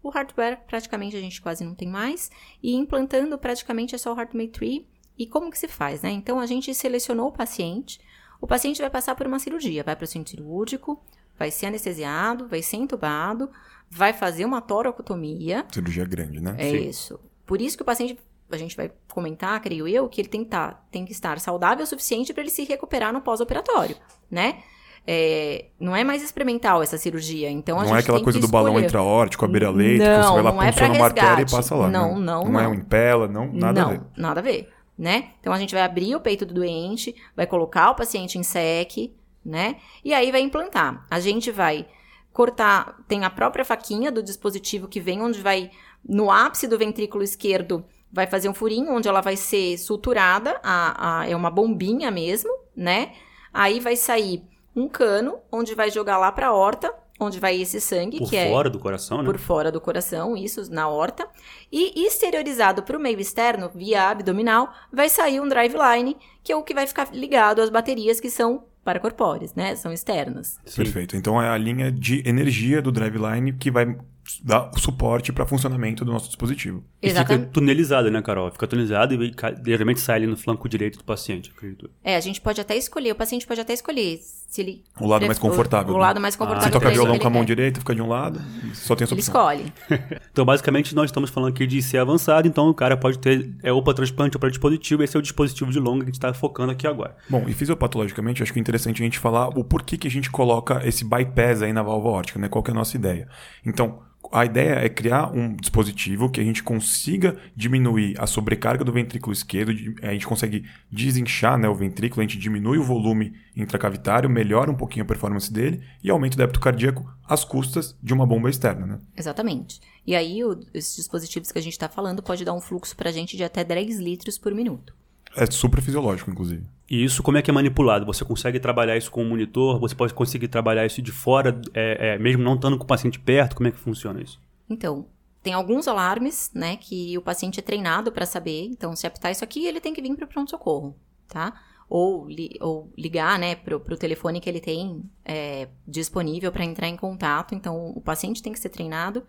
O 0.06 0.08
hardware 0.08 0.60
praticamente 0.68 1.16
a 1.16 1.20
gente 1.20 1.42
quase 1.42 1.64
não 1.64 1.74
tem 1.74 1.88
mais 1.88 2.30
e 2.62 2.76
implantando 2.76 3.36
praticamente 3.36 3.92
é 3.96 3.98
só 3.98 4.14
o 4.14 4.16
HeartMate 4.16 4.50
3. 4.50 4.82
E 5.18 5.26
como 5.26 5.50
que 5.50 5.58
se 5.58 5.66
faz, 5.66 6.00
né? 6.00 6.12
Então 6.12 6.38
a 6.38 6.46
gente 6.46 6.72
selecionou 6.72 7.26
o 7.26 7.32
paciente. 7.32 8.00
O 8.40 8.46
paciente 8.46 8.80
vai 8.80 8.88
passar 8.88 9.16
por 9.16 9.26
uma 9.26 9.40
cirurgia, 9.40 9.82
vai 9.82 9.96
para 9.96 10.04
o 10.04 10.06
centro 10.06 10.30
cirúrgico, 10.30 11.02
vai 11.36 11.50
ser 11.50 11.66
anestesiado, 11.66 12.46
vai 12.46 12.62
ser 12.62 12.76
entubado, 12.76 13.50
vai 13.90 14.12
fazer 14.12 14.44
uma 14.44 14.60
toracotomia. 14.60 15.66
Cirurgia 15.72 16.04
grande, 16.04 16.40
né? 16.40 16.54
É 16.56 16.70
isso. 16.70 17.18
Por 17.44 17.60
isso 17.60 17.76
que 17.76 17.82
o 17.82 17.86
paciente, 17.86 18.16
a 18.48 18.56
gente 18.56 18.76
vai 18.76 18.92
comentar, 19.08 19.60
creio 19.60 19.88
eu, 19.88 20.08
que 20.08 20.20
ele 20.20 20.28
tem 20.28 20.44
que, 20.44 20.50
tá, 20.50 20.84
tem 20.88 21.04
que 21.04 21.10
estar 21.10 21.40
saudável 21.40 21.82
o 21.82 21.86
suficiente 21.86 22.32
para 22.32 22.44
ele 22.44 22.50
se 22.50 22.62
recuperar 22.62 23.12
no 23.12 23.22
pós-operatório, 23.22 23.96
né? 24.30 24.62
É, 25.06 25.66
não 25.78 25.94
é 25.94 26.02
mais 26.02 26.22
experimental 26.22 26.82
essa 26.82 26.98
cirurgia, 26.98 27.48
então 27.48 27.78
a 27.78 27.84
não 27.84 27.94
é 27.96 28.00
aquela 28.00 28.20
coisa 28.22 28.40
do 28.40 28.48
balão 28.48 28.78
intraórtico, 28.80 29.44
a 29.44 29.48
beira-leite, 29.48 30.02
que 30.02 30.08
Não, 30.08 30.22
você 30.22 30.32
vai 30.34 30.42
lá, 30.42 30.50
não 30.52 30.62
é 30.62 30.88
uma 30.98 31.04
artéria 31.04 31.42
e 31.42 31.50
passa 31.50 31.76
lá. 31.76 31.88
Não, 31.88 32.18
né? 32.18 32.24
não, 32.24 32.44
Não 32.44 32.60
é 32.60 32.64
não. 32.64 32.70
um 32.72 32.74
impela, 32.74 33.28
não, 33.28 33.52
nada 33.52 33.80
não, 33.80 33.88
a 33.88 33.92
ver. 33.92 34.00
nada 34.16 34.40
a 34.40 34.42
ver, 34.42 34.68
né? 34.98 35.28
Então 35.40 35.52
a 35.52 35.58
gente 35.58 35.72
vai 35.74 35.82
abrir 35.84 36.14
o 36.16 36.20
peito 36.20 36.44
do 36.44 36.54
doente, 36.54 37.14
vai 37.36 37.46
colocar 37.46 37.90
o 37.90 37.94
paciente 37.94 38.36
em 38.36 38.42
SEC, 38.42 39.12
né? 39.44 39.76
E 40.04 40.12
aí 40.12 40.32
vai 40.32 40.40
implantar. 40.40 41.06
A 41.08 41.20
gente 41.20 41.52
vai 41.52 41.86
cortar, 42.32 42.96
tem 43.06 43.24
a 43.24 43.30
própria 43.30 43.64
faquinha 43.64 44.10
do 44.10 44.22
dispositivo 44.22 44.88
que 44.88 45.00
vem 45.00 45.22
onde 45.22 45.40
vai 45.40 45.70
no 46.06 46.30
ápice 46.30 46.66
do 46.66 46.76
ventrículo 46.78 47.22
esquerdo 47.22 47.84
vai 48.12 48.26
fazer 48.26 48.48
um 48.48 48.54
furinho 48.54 48.92
onde 48.92 49.08
ela 49.08 49.20
vai 49.20 49.36
ser 49.36 49.76
suturada, 49.78 50.58
a, 50.62 51.20
a- 51.20 51.28
é 51.28 51.34
uma 51.36 51.50
bombinha 51.50 52.10
mesmo, 52.10 52.50
né? 52.74 53.12
Aí 53.52 53.78
vai 53.80 53.94
sair 53.96 54.42
um 54.76 54.88
cano 54.88 55.38
onde 55.50 55.74
vai 55.74 55.90
jogar 55.90 56.18
lá 56.18 56.30
pra 56.30 56.52
horta, 56.52 56.92
onde 57.18 57.40
vai 57.40 57.58
esse 57.60 57.80
sangue 57.80 58.18
Por 58.18 58.28
que 58.28 58.36
é 58.36 58.50
fora 58.50 58.68
do 58.68 58.78
coração, 58.78 59.18
né? 59.18 59.24
por 59.24 59.38
fora 59.38 59.72
do 59.72 59.80
coração, 59.80 60.36
isso 60.36 60.70
na 60.70 60.86
horta, 60.86 61.26
e 61.72 62.06
exteriorizado 62.06 62.82
para 62.82 62.96
o 62.96 63.00
meio 63.00 63.18
externo, 63.18 63.70
via 63.74 64.10
abdominal, 64.10 64.70
vai 64.92 65.08
sair 65.08 65.40
um 65.40 65.48
driveline, 65.48 66.16
que 66.44 66.52
é 66.52 66.56
o 66.56 66.62
que 66.62 66.74
vai 66.74 66.86
ficar 66.86 67.08
ligado 67.12 67.62
às 67.62 67.70
baterias 67.70 68.20
que 68.20 68.28
são 68.30 68.64
paracorpóreas, 68.84 69.54
né? 69.54 69.74
São 69.74 69.92
externas. 69.92 70.60
Sim. 70.64 70.82
Perfeito. 70.84 71.16
Então 71.16 71.42
é 71.42 71.48
a 71.48 71.56
linha 71.56 71.90
de 71.90 72.22
energia 72.28 72.80
do 72.80 72.92
driveline 72.92 73.52
que 73.52 73.70
vai 73.70 73.96
dar 74.42 74.70
o 74.74 74.78
suporte 74.78 75.32
para 75.32 75.46
funcionamento 75.46 76.04
do 76.04 76.12
nosso 76.12 76.26
dispositivo. 76.26 76.82
E 77.02 77.08
fica 77.08 77.20
Exatamente. 77.20 77.50
tunelizado, 77.50 78.10
né, 78.10 78.20
Carol? 78.22 78.50
Fica 78.50 78.66
tunelizado 78.66 79.14
e 79.22 79.34
geralmente 79.64 80.00
sai 80.00 80.16
ali 80.16 80.26
no 80.26 80.36
flanco 80.36 80.68
direito 80.68 80.98
do 80.98 81.04
paciente, 81.04 81.52
acredito. 81.56 81.90
É, 82.02 82.16
a 82.16 82.20
gente 82.20 82.40
pode 82.40 82.60
até 82.60 82.76
escolher, 82.76 83.12
o 83.12 83.14
paciente 83.14 83.46
pode 83.46 83.60
até 83.60 83.72
escolher 83.72 84.18
se 84.20 84.60
ele 84.60 84.84
O 85.00 85.06
lado 85.06 85.26
mais 85.26 85.38
confortável, 85.38 85.92
O, 85.92 85.96
o 85.96 85.98
né? 85.98 86.06
lado 86.06 86.20
mais 86.20 86.34
Ah, 86.34 86.38
confortável. 86.38 86.66
Você 86.66 86.70
toca 86.72 86.80
pra 86.80 86.88
ele, 86.90 86.98
violão 86.98 87.14
que 87.14 87.20
com 87.20 87.26
a 87.26 87.30
ele 87.30 87.34
mão 87.38 87.42
quer. 87.44 87.54
direita, 87.54 87.80
fica 87.80 87.94
de 87.94 88.02
um 88.02 88.08
lado, 88.08 88.40
só 88.74 88.94
tem 88.96 89.04
essa 89.04 89.14
Ele 89.14 89.20
opção. 89.20 89.50
escolhe. 89.52 89.72
Então, 90.36 90.44
basicamente, 90.44 90.94
nós 90.94 91.06
estamos 91.06 91.30
falando 91.30 91.48
aqui 91.50 91.66
de 91.66 91.80
ser 91.80 91.96
avançado, 91.98 92.46
então 92.46 92.68
o 92.68 92.74
cara 92.74 92.94
pode 92.96 93.18
ter 93.18 93.50
é, 93.62 93.72
ou 93.72 93.82
para 93.82 93.94
transplante 93.94 94.36
ou 94.36 94.40
para 94.40 94.50
dispositivo, 94.50 95.02
esse 95.02 95.16
é 95.16 95.18
o 95.18 95.22
dispositivo 95.22 95.70
de 95.70 95.78
longa 95.80 96.00
que 96.00 96.10
a 96.10 96.12
gente 96.12 96.14
está 96.16 96.34
focando 96.34 96.72
aqui 96.72 96.86
agora. 96.86 97.16
Bom, 97.28 97.44
e 97.48 97.54
fisiopatologicamente, 97.54 98.42
acho 98.42 98.52
que 98.52 98.58
é 98.58 98.60
interessante 98.60 99.00
a 99.02 99.04
gente 99.04 99.18
falar 99.18 99.48
o 99.48 99.64
porquê 99.64 99.96
que 99.96 100.06
a 100.06 100.10
gente 100.10 100.30
coloca 100.30 100.80
esse 100.86 101.04
bypass 101.04 101.62
aí 101.62 101.72
na 101.72 101.82
válvula 101.82 102.14
órtica, 102.16 102.38
né? 102.38 102.48
Qual 102.48 102.62
que 102.62 102.70
é 102.70 102.72
a 102.72 102.76
nossa 102.76 102.96
ideia. 102.96 103.28
Então, 103.64 104.00
a 104.32 104.44
ideia 104.44 104.74
é 104.84 104.88
criar 104.88 105.30
um 105.32 105.54
dispositivo 105.54 106.30
que 106.30 106.40
a 106.40 106.44
gente 106.44 106.62
consiga 106.62 107.36
diminuir 107.54 108.14
a 108.20 108.26
sobrecarga 108.26 108.84
do 108.84 108.92
ventrículo 108.92 109.32
esquerdo, 109.32 109.72
a 110.02 110.12
gente 110.12 110.26
consegue 110.26 110.64
desinchar 110.90 111.58
né, 111.58 111.68
o 111.68 111.74
ventrículo, 111.74 112.20
a 112.20 112.24
gente 112.24 112.38
diminui 112.38 112.78
o 112.78 112.82
volume 112.82 113.32
intracavitário, 113.56 114.28
melhora 114.30 114.70
um 114.70 114.74
pouquinho 114.76 115.04
a 115.04 115.08
performance 115.08 115.52
dele 115.52 115.82
e 116.02 116.10
aumenta 116.10 116.34
o 116.34 116.38
débito 116.38 116.60
cardíaco 116.60 117.08
às 117.28 117.44
custas 117.44 117.96
de 118.02 118.12
uma 118.14 118.26
bomba 118.26 118.48
externa, 118.50 118.86
né? 118.86 118.98
Exatamente. 119.16 119.80
E 120.06 120.14
aí, 120.14 120.44
o- 120.44 120.60
esses 120.72 120.96
dispositivos 120.96 121.50
que 121.50 121.58
a 121.58 121.62
gente 121.62 121.72
está 121.72 121.88
falando 121.88 122.22
pode 122.22 122.44
dar 122.44 122.52
um 122.54 122.60
fluxo 122.60 122.96
pra 122.96 123.10
gente 123.10 123.36
de 123.36 123.44
até 123.44 123.64
10 123.64 123.98
litros 123.98 124.38
por 124.38 124.54
minuto. 124.54 124.94
É 125.36 125.46
super 125.50 125.82
fisiológico, 125.82 126.30
inclusive. 126.30 126.64
E 126.88 127.04
isso 127.04 127.22
como 127.22 127.36
é 127.36 127.42
que 127.42 127.50
é 127.50 127.54
manipulado? 127.54 128.06
Você 128.06 128.24
consegue 128.24 128.58
trabalhar 128.60 128.96
isso 128.96 129.10
com 129.10 129.22
o 129.22 129.26
monitor? 129.26 129.78
Você 129.80 129.94
pode 129.94 130.14
conseguir 130.14 130.48
trabalhar 130.48 130.86
isso 130.86 131.02
de 131.02 131.12
fora, 131.12 131.60
é, 131.74 132.14
é, 132.14 132.18
mesmo 132.18 132.42
não 132.42 132.54
estando 132.54 132.78
com 132.78 132.84
o 132.84 132.86
paciente 132.86 133.18
perto? 133.18 133.56
Como 133.56 133.68
é 133.68 133.72
que 133.72 133.78
funciona 133.78 134.22
isso? 134.22 134.40
Então, 134.68 135.06
tem 135.42 135.52
alguns 135.52 135.86
alarmes, 135.86 136.50
né, 136.54 136.76
que 136.76 137.16
o 137.18 137.22
paciente 137.22 137.60
é 137.60 137.62
treinado 137.62 138.10
para 138.10 138.24
saber. 138.26 138.64
Então, 138.64 138.96
se 138.96 139.06
apitar 139.06 139.30
isso 139.30 139.44
aqui, 139.44 139.66
ele 139.66 139.80
tem 139.80 139.92
que 139.92 140.02
vir 140.02 140.16
para 140.16 140.24
o 140.24 140.28
pronto-socorro, 140.28 140.96
tá? 141.28 141.52
Ou, 141.88 142.28
li- 142.28 142.56
ou 142.60 142.90
ligar, 142.96 143.38
né, 143.38 143.54
pro, 143.54 143.78
pro 143.78 143.96
telefone 143.96 144.40
que 144.40 144.48
ele 144.48 144.60
tem 144.60 145.02
é, 145.24 145.68
disponível 145.86 146.50
para 146.50 146.64
entrar 146.64 146.88
em 146.88 146.96
contato. 146.96 147.54
Então, 147.54 147.90
o 147.94 148.00
paciente 148.00 148.42
tem 148.42 148.52
que 148.52 148.58
ser 148.58 148.70
treinado. 148.70 149.22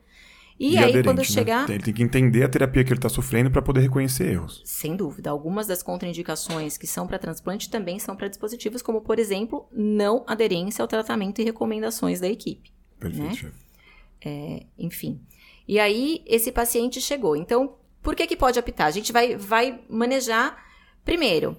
E, 0.59 0.77
aí, 0.77 0.85
aderente, 0.85 1.03
quando 1.05 1.17
né? 1.19 1.23
chegar... 1.23 1.69
Ele 1.69 1.83
tem 1.83 1.93
que 1.93 2.01
entender 2.01 2.43
a 2.43 2.49
terapia 2.49 2.83
que 2.83 2.89
ele 2.89 2.97
está 2.97 3.09
sofrendo 3.09 3.51
para 3.51 3.61
poder 3.61 3.81
reconhecer 3.81 4.31
erros. 4.31 4.61
Sem 4.65 4.95
dúvida. 4.95 5.29
Algumas 5.29 5.67
das 5.67 5.83
contraindicações 5.83 6.77
que 6.77 6.87
são 6.87 7.05
para 7.05 7.19
transplante 7.19 7.69
também 7.69 7.99
são 7.99 8.15
para 8.15 8.27
dispositivos, 8.27 8.81
como, 8.81 9.01
por 9.01 9.19
exemplo, 9.19 9.67
não 9.71 10.23
aderência 10.27 10.81
ao 10.81 10.87
tratamento 10.87 11.39
e 11.39 11.43
recomendações 11.43 12.19
da 12.19 12.27
equipe. 12.27 12.71
Perfeito, 12.99 13.23
Né? 13.23 13.33
chefe. 13.35 14.67
enfim. 14.77 15.21
E 15.67 15.79
aí, 15.79 16.23
esse 16.25 16.51
paciente 16.51 16.99
chegou. 16.99 17.35
Então, 17.35 17.75
por 18.01 18.15
que 18.15 18.25
que 18.25 18.35
pode 18.37 18.57
apitar? 18.57 18.87
A 18.87 18.91
gente 18.91 19.11
vai, 19.11 19.35
vai 19.35 19.81
manejar, 19.89 20.57
primeiro, 21.03 21.57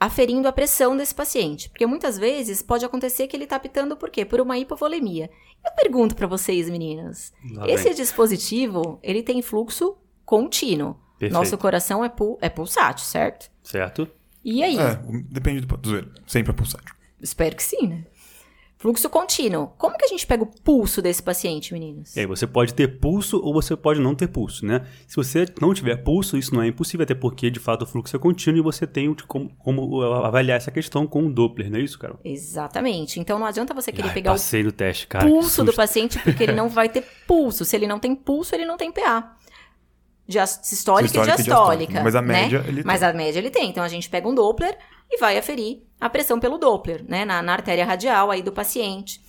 aferindo 0.00 0.48
a 0.48 0.52
pressão 0.52 0.96
desse 0.96 1.14
paciente. 1.14 1.68
Porque 1.68 1.84
muitas 1.84 2.18
vezes 2.18 2.62
pode 2.62 2.84
acontecer 2.86 3.26
que 3.26 3.36
ele 3.36 3.44
está 3.44 3.56
apitando 3.56 3.96
por 3.96 4.08
quê? 4.08 4.24
Por 4.24 4.40
uma 4.40 4.56
hipovolemia. 4.56 5.30
Eu 5.62 5.72
pergunto 5.72 6.16
para 6.16 6.26
vocês, 6.26 6.70
meninas. 6.70 7.34
Lá 7.52 7.68
esse 7.68 7.84
vem. 7.84 7.94
dispositivo, 7.94 8.98
ele 9.02 9.22
tem 9.22 9.42
fluxo 9.42 9.98
contínuo. 10.24 10.96
Perfeito. 11.18 11.34
Nosso 11.34 11.58
coração 11.58 12.02
é, 12.02 12.08
pul 12.08 12.38
é 12.40 12.48
pulsátil, 12.48 13.04
certo? 13.04 13.50
Certo? 13.62 14.08
E 14.42 14.62
aí? 14.62 14.78
É, 14.78 14.98
depende 15.28 15.60
do, 15.60 15.76
do 15.76 15.88
zoeiro. 15.90 16.10
Sempre 16.26 16.52
é 16.52 16.54
pulsátil. 16.54 16.94
Espero 17.20 17.54
que 17.54 17.62
sim, 17.62 17.86
né? 17.86 18.06
Fluxo 18.80 19.10
contínuo. 19.10 19.74
Como 19.76 19.94
que 19.98 20.06
a 20.06 20.08
gente 20.08 20.26
pega 20.26 20.42
o 20.42 20.46
pulso 20.46 21.02
desse 21.02 21.22
paciente, 21.22 21.74
meninas? 21.74 22.16
E 22.16 22.20
aí 22.20 22.26
você 22.26 22.46
pode 22.46 22.72
ter 22.72 22.88
pulso 22.98 23.38
ou 23.44 23.52
você 23.52 23.76
pode 23.76 24.00
não 24.00 24.14
ter 24.14 24.26
pulso, 24.28 24.64
né? 24.64 24.86
Se 25.06 25.16
você 25.16 25.44
não 25.60 25.74
tiver 25.74 25.96
pulso, 25.96 26.38
isso 26.38 26.54
não 26.54 26.62
é 26.62 26.68
impossível, 26.68 27.04
até 27.04 27.14
porque 27.14 27.50
de 27.50 27.60
fato 27.60 27.82
o 27.82 27.86
fluxo 27.86 28.16
é 28.16 28.18
contínuo 28.18 28.58
e 28.58 28.62
você 28.62 28.86
tem 28.86 29.06
o- 29.10 29.16
como, 29.28 29.50
como 29.58 30.00
avaliar 30.24 30.56
essa 30.56 30.70
questão 30.70 31.06
com 31.06 31.26
o 31.26 31.30
Doppler, 31.30 31.70
não 31.70 31.78
é 31.78 31.82
isso, 31.82 31.98
Carol? 31.98 32.18
Exatamente. 32.24 33.20
Então 33.20 33.38
não 33.38 33.44
adianta 33.46 33.74
você 33.74 33.92
querer 33.92 34.08
Ai, 34.08 34.14
pegar 34.14 34.30
o 34.30 34.34
passei 34.34 34.62
no 34.62 34.72
teste, 34.72 35.06
cara. 35.06 35.26
que 35.26 35.30
pulso 35.30 35.62
do 35.62 35.74
paciente 35.74 36.18
porque 36.18 36.42
ele 36.42 36.52
não 36.52 36.70
vai 36.70 36.88
ter 36.88 37.04
pulso. 37.26 37.66
Se 37.66 37.76
ele 37.76 37.86
não 37.86 37.98
tem 37.98 38.14
pulso, 38.16 38.54
ele 38.54 38.64
não 38.64 38.78
tem 38.78 38.90
PA. 38.90 39.36
Sistólica 40.62 41.08
e 41.08 41.22
diastólica. 41.22 41.42
diastólica, 41.42 42.02
mas 42.02 42.14
a 42.14 42.22
né? 42.22 42.28
média 42.28 42.64
ele 42.66 42.82
Mas 42.84 43.00
tem. 43.00 43.08
a 43.08 43.12
média 43.12 43.38
ele 43.40 43.50
tem. 43.50 43.68
Então 43.68 43.82
a 43.84 43.88
gente 43.88 44.08
pega 44.08 44.26
um 44.28 44.34
Doppler 44.34 44.78
e 45.10 45.18
vai 45.18 45.36
aferir 45.36 45.82
a 46.00 46.08
pressão 46.08 46.38
pelo 46.38 46.56
Doppler, 46.58 47.04
né? 47.08 47.24
Na, 47.24 47.42
na 47.42 47.52
artéria 47.52 47.84
radial 47.84 48.30
aí 48.30 48.42
do 48.42 48.52
paciente. 48.52 49.20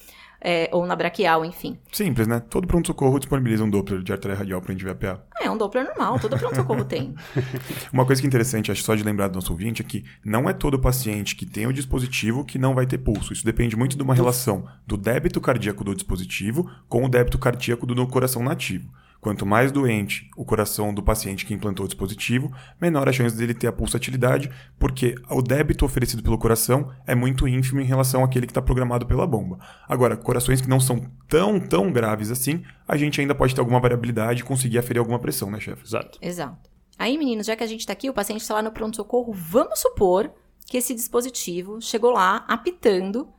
é, 0.43 0.67
ou 0.71 0.87
na 0.87 0.95
braquial, 0.95 1.45
enfim. 1.45 1.77
Simples, 1.91 2.27
né? 2.27 2.39
Todo 2.39 2.67
pronto-socorro 2.67 3.19
disponibiliza 3.19 3.63
um 3.63 3.69
Doppler 3.69 4.01
de 4.01 4.11
artéria 4.11 4.35
radial 4.35 4.59
pra 4.59 4.71
gente 4.71 4.83
ver 4.83 4.91
a 4.91 4.95
PA. 4.95 5.23
É 5.39 5.49
um 5.49 5.55
Doppler 5.55 5.85
normal, 5.85 6.19
todo 6.19 6.35
pronto-socorro 6.35 6.83
tem. 6.83 7.13
Uma 7.93 8.05
coisa 8.05 8.19
que 8.19 8.25
é 8.25 8.29
interessante, 8.29 8.71
acho 8.71 8.81
só 8.81 8.95
de 8.95 9.03
lembrar 9.03 9.27
do 9.27 9.35
nosso 9.35 9.51
ouvinte, 9.51 9.83
é 9.83 9.85
que 9.85 10.03
não 10.25 10.49
é 10.49 10.53
todo 10.53 10.79
paciente 10.79 11.35
que 11.35 11.45
tem 11.45 11.67
o 11.67 11.73
dispositivo 11.73 12.43
que 12.43 12.57
não 12.57 12.73
vai 12.73 12.87
ter 12.87 12.97
pulso. 12.97 13.31
Isso 13.33 13.45
depende 13.45 13.75
muito 13.75 13.95
de 13.95 14.01
uma 14.01 14.15
relação 14.15 14.67
do 14.87 14.97
débito 14.97 15.39
cardíaco 15.39 15.83
do 15.83 15.93
dispositivo 15.93 16.67
com 16.89 17.05
o 17.05 17.09
débito 17.09 17.37
cardíaco 17.37 17.85
do 17.85 18.07
coração 18.07 18.41
nativo. 18.41 18.89
Quanto 19.21 19.45
mais 19.45 19.71
doente 19.71 20.27
o 20.35 20.43
coração 20.43 20.91
do 20.91 21.03
paciente 21.03 21.45
que 21.45 21.53
implantou 21.53 21.85
o 21.85 21.87
dispositivo, 21.87 22.51
menor 22.81 23.07
a 23.07 23.13
chance 23.13 23.37
dele 23.37 23.53
ter 23.53 23.67
a 23.67 23.71
pulsatilidade, 23.71 24.49
porque 24.79 25.13
o 25.29 25.43
débito 25.43 25.85
oferecido 25.85 26.23
pelo 26.23 26.39
coração 26.39 26.91
é 27.05 27.13
muito 27.13 27.47
ínfimo 27.47 27.79
em 27.79 27.85
relação 27.85 28.23
àquele 28.23 28.47
que 28.47 28.51
está 28.51 28.63
programado 28.63 29.05
pela 29.05 29.27
bomba. 29.27 29.59
Agora, 29.87 30.17
corações 30.17 30.59
que 30.59 30.67
não 30.67 30.79
são 30.79 31.05
tão, 31.29 31.59
tão 31.59 31.91
graves 31.91 32.31
assim, 32.31 32.63
a 32.87 32.97
gente 32.97 33.21
ainda 33.21 33.35
pode 33.35 33.53
ter 33.53 33.61
alguma 33.61 33.79
variabilidade 33.79 34.41
e 34.41 34.43
conseguir 34.43 34.79
aferir 34.79 34.99
alguma 34.99 35.19
pressão, 35.19 35.51
né, 35.51 35.59
chefe? 35.59 35.85
Exato. 35.85 36.17
Exato. 36.19 36.71
Aí, 36.97 37.15
meninos, 37.15 37.45
já 37.45 37.55
que 37.55 37.63
a 37.63 37.67
gente 37.67 37.85
tá 37.85 37.93
aqui, 37.93 38.09
o 38.09 38.13
paciente 38.13 38.41
está 38.41 38.55
lá 38.55 38.63
no 38.63 38.71
pronto-socorro, 38.71 39.31
vamos 39.33 39.79
supor 39.79 40.33
que 40.65 40.77
esse 40.77 40.95
dispositivo 40.95 41.79
chegou 41.79 42.11
lá 42.11 42.43
apitando 42.47 43.29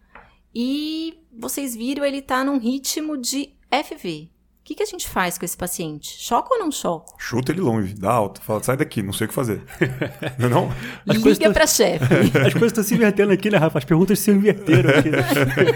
e 0.54 1.18
vocês 1.36 1.74
viram 1.74 2.04
ele 2.04 2.22
tá 2.22 2.44
num 2.44 2.58
ritmo 2.58 3.16
de 3.16 3.54
FV. 3.84 4.30
O 4.62 4.64
que, 4.64 4.76
que 4.76 4.82
a 4.84 4.86
gente 4.86 5.08
faz 5.08 5.36
com 5.36 5.44
esse 5.44 5.56
paciente? 5.56 6.14
Choca 6.20 6.54
ou 6.54 6.60
não 6.60 6.70
choca? 6.70 7.14
Chuta 7.18 7.50
ele 7.50 7.60
longe, 7.60 7.94
dá 7.94 8.12
alta, 8.12 8.40
fala, 8.40 8.62
sai 8.62 8.76
daqui, 8.76 9.02
não 9.02 9.12
sei 9.12 9.24
o 9.24 9.28
que 9.28 9.34
fazer. 9.34 9.60
não 10.38 10.46
é 10.46 10.48
não? 10.48 10.72
As 11.04 11.18
coisas 11.18 11.38
Liga 11.40 11.52
pra 11.52 11.66
chefe. 11.66 12.04
As 12.38 12.52
coisas 12.52 12.70
estão 12.70 12.84
se 12.84 12.94
invertendo 12.94 13.32
aqui, 13.32 13.50
né, 13.50 13.58
Rafa? 13.58 13.78
As 13.78 13.84
perguntas 13.84 14.20
se 14.20 14.30
inverteram 14.30 14.90
aqui. 14.90 15.10
né? 15.10 15.18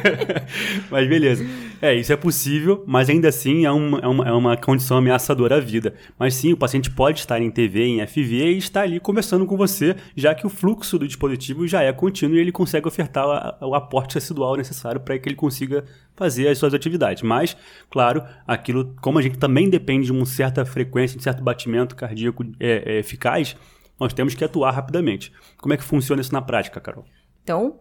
mas 0.89 1.09
beleza. 1.09 1.45
É, 1.83 1.97
isso 1.97 2.13
é 2.13 2.17
possível, 2.17 2.85
mas 2.87 3.11
ainda 3.11 3.29
assim 3.29 3.67
é 3.67 3.73
uma, 3.73 3.99
é, 3.99 4.07
uma, 4.07 4.29
é 4.29 4.33
uma 4.33 4.57
condição 4.57 4.99
ameaçadora 4.99 5.57
à 5.57 5.61
vida. 5.61 5.93
Mas 6.17 6.35
sim, 6.35 6.53
o 6.53 6.57
paciente 6.57 6.89
pode 6.89 7.19
estar 7.19 7.43
em 7.43 7.51
TV, 7.51 7.83
em 7.87 8.07
FV 8.07 8.53
e 8.53 8.59
estar 8.59 8.83
ali 8.83 9.01
conversando 9.01 9.45
com 9.47 9.57
você, 9.57 9.97
já 10.15 10.33
que 10.33 10.47
o 10.47 10.49
fluxo 10.49 10.97
do 10.97 11.09
dispositivo 11.09 11.67
já 11.67 11.83
é 11.83 11.93
contínuo 11.93 12.37
e 12.37 12.41
ele 12.41 12.53
consegue 12.53 12.87
ofertar 12.87 13.27
o 13.61 13.75
aporte 13.75 14.15
residual 14.15 14.55
necessário 14.55 15.01
para 15.01 15.19
que 15.19 15.29
ele 15.29 15.35
consiga 15.35 15.85
fazer 16.17 16.49
as 16.49 16.59
suas 16.59 16.75
atividades. 16.75 17.23
Mas, 17.23 17.57
claro, 17.91 18.25
aquilo, 18.47 18.97
como 19.01 19.19
a 19.19 19.23
gente 19.23 19.39
também 19.39 19.69
depende 19.69 20.07
de 20.07 20.13
uma 20.13 20.27
certa 20.27 20.65
frequência, 20.65 21.17
de 21.17 21.23
certo 21.23 21.43
batimento 21.43 21.95
cardíaco 21.95 22.43
é, 22.59 22.95
é, 22.95 22.99
eficaz, 22.99 23.57
nós 24.01 24.13
temos 24.13 24.35
que 24.35 24.45
atuar 24.45 24.73
rapidamente. 24.73 25.33
Como 25.59 25.73
é 25.73 25.77
que 25.77 25.85
funciona 25.85 26.21
isso 26.21 26.33
na 26.33 26.43
prática, 26.43 26.81
Carol? 26.81 27.05
Então, 27.43 27.79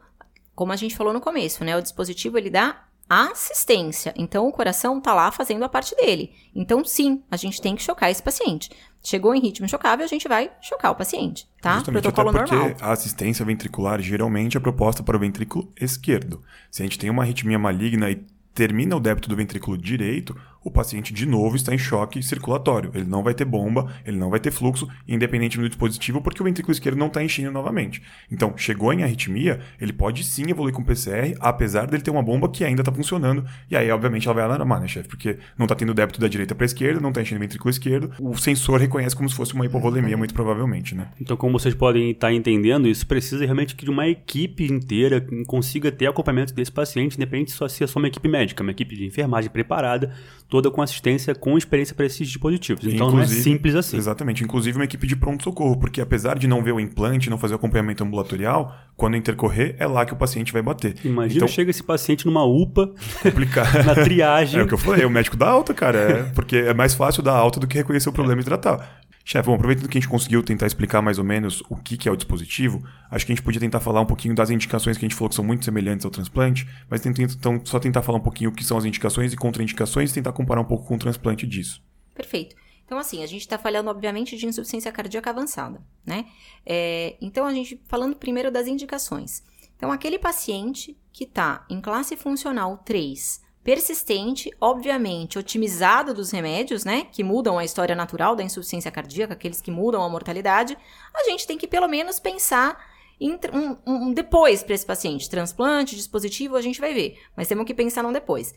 como 0.54 0.72
a 0.72 0.76
gente 0.76 0.96
falou 0.96 1.12
no 1.12 1.20
começo, 1.20 1.64
né? 1.64 1.76
O 1.76 1.82
dispositivo 1.82 2.38
ele 2.38 2.50
dá 2.50 2.85
assistência. 3.10 4.14
Então, 4.18 4.48
o 4.48 4.52
coração 4.52 5.00
tá 5.00 5.14
lá 5.14 5.32
fazendo 5.32 5.64
a 5.64 5.70
parte 5.70 5.96
dele. 5.96 6.32
Então, 6.56 6.84
sim, 6.84 7.24
a 7.30 7.38
gente 7.38 7.62
tem 7.62 7.76
que 7.76 7.84
chocar 7.84 8.10
esse 8.10 8.22
paciente. 8.22 8.70
Chegou 9.04 9.36
em 9.36 9.40
ritmo 9.40 9.70
chocável, 9.70 10.04
a 10.04 10.08
gente 10.08 10.28
vai 10.28 10.52
chocar 10.60 10.92
o 10.92 10.96
paciente, 10.96 11.48
tá? 11.62 11.76
Justamente 11.76 12.02
Protocolo 12.02 12.30
até 12.30 12.40
porque 12.40 12.56
normal. 12.56 12.78
a 12.82 12.92
assistência 12.92 13.46
ventricular 13.46 14.02
geralmente 14.02 14.58
é 14.58 14.60
proposta 14.60 15.04
para 15.04 15.16
o 15.16 15.20
ventrículo 15.20 15.72
esquerdo. 15.80 16.42
Se 16.72 16.82
a 16.82 16.86
gente 16.86 16.98
tem 16.98 17.10
uma 17.12 17.22
arritmia 17.22 17.60
maligna 17.60 18.10
e 18.10 18.26
termina 18.56 18.96
o 18.96 19.00
débito 19.00 19.30
do 19.30 19.36
ventrículo 19.36 19.78
direito, 19.78 20.36
o 20.66 20.72
paciente 20.72 21.14
de 21.14 21.28
novo 21.28 21.56
está 21.56 21.74
em 21.76 21.78
choque 21.78 22.24
circulatório. 22.24 22.90
Ele 22.96 23.06
não 23.06 23.22
vai 23.22 23.36
ter 23.36 23.46
bomba, 23.46 23.94
ele 24.04 24.18
não 24.18 24.32
vai 24.32 24.40
ter 24.40 24.50
fluxo, 24.50 24.90
independente 25.08 25.60
do 25.60 25.70
dispositivo, 25.70 26.20
porque 26.22 26.42
o 26.42 26.46
ventrículo 26.46 26.72
esquerdo 26.72 26.98
não 26.98 27.06
está 27.06 27.24
enchendo 27.24 27.52
novamente. 27.52 28.02
Então, 28.32 28.52
chegou 28.58 28.92
em 28.92 29.04
arritmia, 29.04 29.60
ele 29.80 29.94
pode 29.94 30.24
sim 30.24 30.50
evoluir 30.50 30.74
com 30.74 30.84
PCR, 30.84 31.36
apesar 31.40 31.86
dele 31.86 32.02
ter 32.02 32.10
uma 32.10 32.24
bomba 32.24 32.50
que 32.50 32.64
ainda 32.64 32.82
está 32.82 32.92
funcionando. 32.92 33.46
E 33.70 33.78
aí, 33.78 33.92
obviamente, 33.92 34.28
ela 34.28 34.34
vai 34.34 34.44
alarmar, 34.44 34.82
né, 34.82 34.88
chefe? 34.88 35.08
Porque 35.08 35.38
não 35.56 35.66
está 35.66 35.76
tendo 35.76 35.94
débito 35.94 36.20
da 36.20 36.28
direita 36.28 36.56
para 36.56 36.64
a 36.64 36.66
esquerda, 36.66 37.00
não 37.00 37.10
está 37.10 37.22
enchendo 37.22 37.38
o 37.38 37.44
ventrículo 37.44 37.70
esquerdo. 37.70 38.12
O 38.20 38.36
sensor 38.36 38.80
reconhece 38.80 39.16
como 39.16 39.30
se 39.30 39.36
fosse 39.36 39.54
uma 39.54 39.68
hipovolemia, 39.68 40.18
muito 40.18 40.34
provavelmente, 40.34 40.96
né? 40.96 41.10
Então, 41.22 41.38
como 41.38 41.60
vocês 41.60 41.76
podem 41.76 42.10
estar 42.10 42.34
entendendo, 42.34 42.88
isso 42.88 43.06
precisa 43.06 43.46
realmente 43.46 43.76
de 43.76 43.90
uma 43.92 44.08
equipe 44.08 44.66
inteira 44.66 45.22
que 45.22 45.46
consiga 45.46 45.92
ter 45.92 46.08
acompanhamento 46.08 46.56
desse 46.56 46.72
paciente, 46.72 47.18
independente 47.18 47.52
se 47.52 47.84
é 47.84 47.88
só 47.88 48.00
uma 48.00 48.08
equipe 48.08 48.28
médica, 48.28 48.64
uma 48.64 48.72
equipe 48.72 48.96
de 48.96 49.06
enfermagem 49.06 49.52
preparada, 49.52 50.12
toda 50.56 50.72
com 50.72 50.82
assistência, 50.82 51.36
com 51.36 51.58
experiência 51.58 51.94
para 51.94 52.06
esses 52.06 52.26
dispositivos. 52.26 52.82
Então, 52.86 53.08
não 53.12 53.20
é 53.20 53.24
Inclusive- 53.24 53.42
simples 53.42 53.76
assim. 53.76 53.98
Exatamente. 53.98 54.42
Inclusive 54.42 54.78
uma 54.78 54.86
equipe 54.86 55.06
de 55.06 55.14
pronto-socorro, 55.16 55.78
porque 55.78 56.00
apesar 56.00 56.40
de 56.40 56.48
não 56.48 56.64
ver 56.64 56.72
o 56.72 56.80
implante, 56.80 57.30
não 57.30 57.38
fazer 57.38 57.56
o 57.56 57.58
acompanhamento 57.58 58.02
ambulatorial, 58.06 58.74
quando 58.96 59.18
intercorrer, 59.18 59.76
é 59.80 59.86
lá 59.86 60.06
que 60.06 60.14
o 60.14 60.16
paciente 60.16 60.54
vai 60.54 60.62
bater. 60.62 60.96
Imagina, 61.04 61.36
então, 61.40 61.48
chega 61.50 61.70
esse 61.70 61.84
paciente 61.84 62.26
numa 62.26 62.46
UPA, 62.46 62.90
na 63.86 63.96
triagem. 63.96 64.62
É 64.62 64.64
o 64.64 64.68
que 64.68 64.74
eu 64.74 64.78
falei, 64.78 65.06
o 65.06 65.10
médico 65.10 65.36
dá 65.36 65.48
alta, 65.50 65.74
cara. 65.74 65.98
É, 66.00 66.24
porque 66.34 66.56
é 66.56 66.74
mais 66.74 66.94
fácil 66.94 67.22
dar 67.22 67.34
alta 67.34 67.60
do 67.60 67.68
que 67.68 67.76
reconhecer 67.78 68.08
o 68.08 68.14
problema 68.14 68.40
e 68.42 68.46
tratar. 68.46 69.02
Chefe, 69.28 69.48
bom, 69.48 69.56
aproveitando 69.56 69.90
que 69.90 69.98
a 69.98 70.02
gente 70.02 70.08
conseguiu 70.10 70.44
tentar 70.44 70.68
explicar 70.68 71.02
mais 71.02 71.18
ou 71.18 71.24
menos 71.26 71.64
o 71.68 71.76
que, 71.76 71.98
que 71.98 72.08
é 72.08 72.12
o 72.12 72.16
dispositivo, 72.16 72.88
acho 73.10 73.26
que 73.26 73.32
a 73.32 73.36
gente 73.36 73.44
podia 73.44 73.60
tentar 73.60 73.80
falar 73.80 74.00
um 74.00 74.06
pouquinho 74.06 74.36
das 74.36 74.52
indicações 74.52 75.00
que 75.00 75.04
a 75.04 75.08
gente 75.10 75.16
falou 75.18 75.30
que 75.30 75.36
são 75.36 75.44
muito 75.44 75.66
semelhantes 75.66 76.06
ao 76.06 76.12
transplante, 76.12 76.68
mas 76.88 77.02
tenta- 77.02 77.24
então 77.24 77.60
só 77.66 77.80
tentar 77.80 78.04
falar 78.04 78.20
um 78.20 78.22
pouquinho 78.22 78.52
o 78.52 78.54
que 78.54 78.64
são 78.64 78.78
as 78.78 78.86
indicações 78.86 79.34
e 79.34 79.36
contraindicações 79.36 80.12
e 80.12 80.14
tentar 80.14 80.32
comparar 80.32 80.62
um 80.62 80.66
pouco 80.66 80.86
com 80.86 80.94
o 80.96 81.00
transplante 81.00 81.48
disso. 81.48 81.82
Perfeito. 82.14 82.56
Então, 82.86 83.00
assim, 83.00 83.24
a 83.24 83.26
gente 83.26 83.42
está 83.42 83.58
falando, 83.58 83.88
obviamente, 83.88 84.38
de 84.38 84.46
insuficiência 84.46 84.92
cardíaca 84.92 85.32
avançada, 85.32 85.82
né? 86.06 86.26
É, 86.64 87.18
então, 87.20 87.48
a 87.48 87.52
gente 87.52 87.82
falando 87.88 88.16
primeiro 88.16 88.52
das 88.52 88.68
indicações. 88.68 89.44
Então, 89.76 89.92
aquele 89.92 90.20
paciente 90.20 90.96
que 91.12 91.24
está 91.24 91.66
em 91.68 91.82
classe 91.82 92.16
funcional 92.16 92.78
3, 92.86 93.42
persistente, 93.66 94.52
obviamente, 94.62 95.40
otimizado 95.40 96.14
dos 96.14 96.30
remédios, 96.30 96.86
né? 96.86 97.08
Que 97.12 97.24
mudam 97.24 97.58
a 97.58 97.66
história 97.66 97.96
natural 97.96 98.36
da 98.36 98.44
insuficiência 98.44 98.92
cardíaca, 98.92 99.34
aqueles 99.34 99.60
que 99.60 99.72
mudam 99.72 100.04
a 100.04 100.08
mortalidade, 100.08 100.78
a 101.12 101.24
gente 101.24 101.48
tem 101.48 101.58
que 101.58 101.66
pelo 101.66 101.88
menos 101.88 102.20
pensar 102.20 102.80
em 103.20 103.40
um, 103.52 103.78
um 103.88 104.14
depois 104.14 104.62
para 104.62 104.76
esse 104.76 104.86
paciente. 104.86 105.28
Transplante, 105.28 105.96
dispositivo, 105.96 106.56
a 106.56 106.62
gente 106.62 106.80
vai 106.80 106.94
ver, 106.94 107.20
mas 107.36 107.48
temos 107.48 107.66
que 107.66 107.74
pensar 107.74 108.04
num 108.04 108.14
depois. 108.14 108.54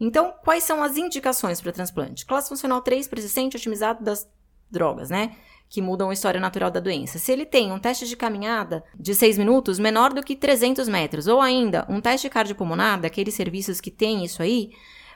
Então, 0.00 0.34
quais 0.42 0.64
são 0.64 0.82
as 0.82 0.96
indicações 0.96 1.60
para 1.60 1.70
transplante? 1.70 2.26
Classe 2.26 2.48
funcional 2.48 2.80
3, 2.80 3.06
persistente, 3.06 3.56
otimizado 3.56 4.02
das 4.02 4.28
drogas, 4.68 5.08
né? 5.08 5.36
Que 5.68 5.82
mudam 5.82 6.10
a 6.10 6.12
história 6.12 6.40
natural 6.40 6.70
da 6.70 6.80
doença. 6.80 7.18
Se 7.18 7.30
ele 7.30 7.44
tem 7.44 7.70
um 7.72 7.78
teste 7.78 8.06
de 8.06 8.16
caminhada 8.16 8.82
de 8.98 9.14
6 9.14 9.36
minutos 9.36 9.78
menor 9.78 10.12
do 10.14 10.22
que 10.22 10.34
300 10.34 10.88
metros, 10.88 11.26
ou 11.26 11.40
ainda 11.40 11.84
um 11.88 12.00
teste 12.00 12.28
cardiopulmonar, 12.30 13.00
daqueles 13.00 13.34
serviços 13.34 13.80
que 13.80 13.90
tem 13.90 14.24
isso 14.24 14.42
aí, 14.42 14.70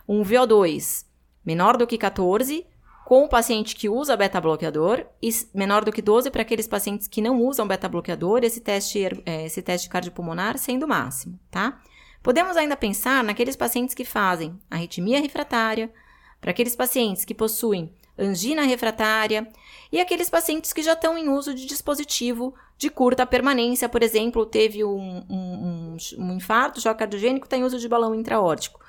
um 0.06 0.22
VO2 0.22 1.06
menor 1.44 1.76
do 1.76 1.86
que 1.86 1.96
14, 1.96 2.66
com 3.04 3.24
o 3.24 3.28
paciente 3.28 3.74
que 3.74 3.88
usa 3.88 4.16
beta-bloqueador, 4.16 5.04
e 5.22 5.30
menor 5.54 5.84
do 5.84 5.92
que 5.92 6.00
12 6.02 6.30
para 6.30 6.42
aqueles 6.42 6.68
pacientes 6.68 7.08
que 7.08 7.20
não 7.20 7.40
usam 7.42 7.66
beta-bloqueador, 7.66 8.40
esse 8.44 8.60
teste, 8.60 8.98
er- 9.00 9.22
eh, 9.26 9.46
esse 9.46 9.60
teste 9.62 9.88
cardiopulmonar 9.88 10.56
sendo 10.58 10.84
o 10.84 10.88
máximo, 10.88 11.38
tá? 11.50 11.80
Podemos 12.22 12.56
ainda 12.56 12.76
pensar 12.76 13.24
naqueles 13.24 13.56
pacientes 13.56 13.94
que 13.94 14.04
fazem 14.04 14.56
arritmia 14.70 15.20
refratária, 15.20 15.92
para 16.40 16.50
aqueles 16.52 16.76
pacientes 16.76 17.24
que 17.24 17.34
possuem 17.34 17.92
angina 18.18 18.62
refratária 18.62 19.48
e 19.92 20.00
aqueles 20.00 20.30
pacientes 20.30 20.72
que 20.72 20.82
já 20.82 20.94
estão 20.94 21.18
em 21.18 21.28
uso 21.28 21.54
de 21.54 21.66
dispositivo 21.66 22.54
de 22.78 22.88
curta 22.88 23.26
permanência, 23.26 23.88
por 23.90 24.02
exemplo, 24.02 24.46
teve 24.46 24.82
um, 24.82 25.22
um, 25.28 25.96
um, 26.18 26.32
infarto, 26.32 26.80
choque 26.80 27.00
cardiogênico, 27.00 27.44
está 27.44 27.58
em 27.58 27.62
uso 27.62 27.78
de 27.78 27.86
balão 27.86 28.14
intraórtico. 28.14 28.80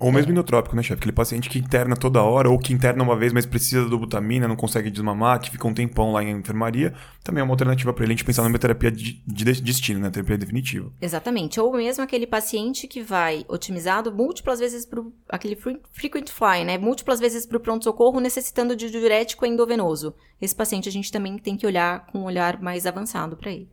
Ou 0.00 0.12
mesmo 0.12 0.30
inotrópico, 0.32 0.76
né, 0.76 0.82
chefe? 0.82 1.00
Aquele 1.00 1.12
paciente 1.12 1.48
que 1.48 1.58
interna 1.58 1.96
toda 1.96 2.22
hora, 2.22 2.48
ou 2.48 2.58
que 2.58 2.72
interna 2.72 3.02
uma 3.02 3.16
vez, 3.16 3.32
mas 3.32 3.46
precisa 3.46 3.88
do 3.88 3.98
butamina, 3.98 4.46
não 4.46 4.56
consegue 4.56 4.90
desmamar, 4.90 5.40
que 5.40 5.50
fica 5.50 5.66
um 5.66 5.74
tempão 5.74 6.12
lá 6.12 6.22
em 6.22 6.30
enfermaria, 6.30 6.94
também 7.24 7.40
é 7.40 7.44
uma 7.44 7.52
alternativa 7.52 7.92
para 7.92 8.04
ele 8.04 8.12
a 8.12 8.16
gente 8.16 8.24
pensar 8.24 8.42
numa 8.42 8.58
terapia 8.58 8.90
de, 8.90 9.22
de 9.26 9.44
destino, 9.60 10.00
né? 10.00 10.10
Terapia 10.10 10.38
definitiva. 10.38 10.92
Exatamente. 11.00 11.60
Ou 11.60 11.72
mesmo 11.76 12.04
aquele 12.04 12.26
paciente 12.26 12.86
que 12.86 13.02
vai 13.02 13.44
otimizado 13.48 14.12
múltiplas 14.14 14.60
vezes 14.60 14.86
para 14.86 15.02
aquele 15.28 15.56
fre- 15.56 15.80
frequent 15.92 16.30
fly, 16.30 16.64
né? 16.64 16.78
Múltiplas 16.78 17.20
vezes 17.20 17.44
para 17.46 17.56
o 17.56 17.60
pronto-socorro, 17.60 18.20
necessitando 18.20 18.76
de 18.76 18.90
diurético 18.90 19.44
endovenoso. 19.44 20.14
Esse 20.40 20.54
paciente 20.54 20.88
a 20.88 20.92
gente 20.92 21.10
também 21.10 21.36
tem 21.38 21.56
que 21.56 21.66
olhar 21.66 22.06
com 22.06 22.20
um 22.20 22.24
olhar 22.24 22.60
mais 22.62 22.86
avançado 22.86 23.36
para 23.36 23.50
ele. 23.50 23.68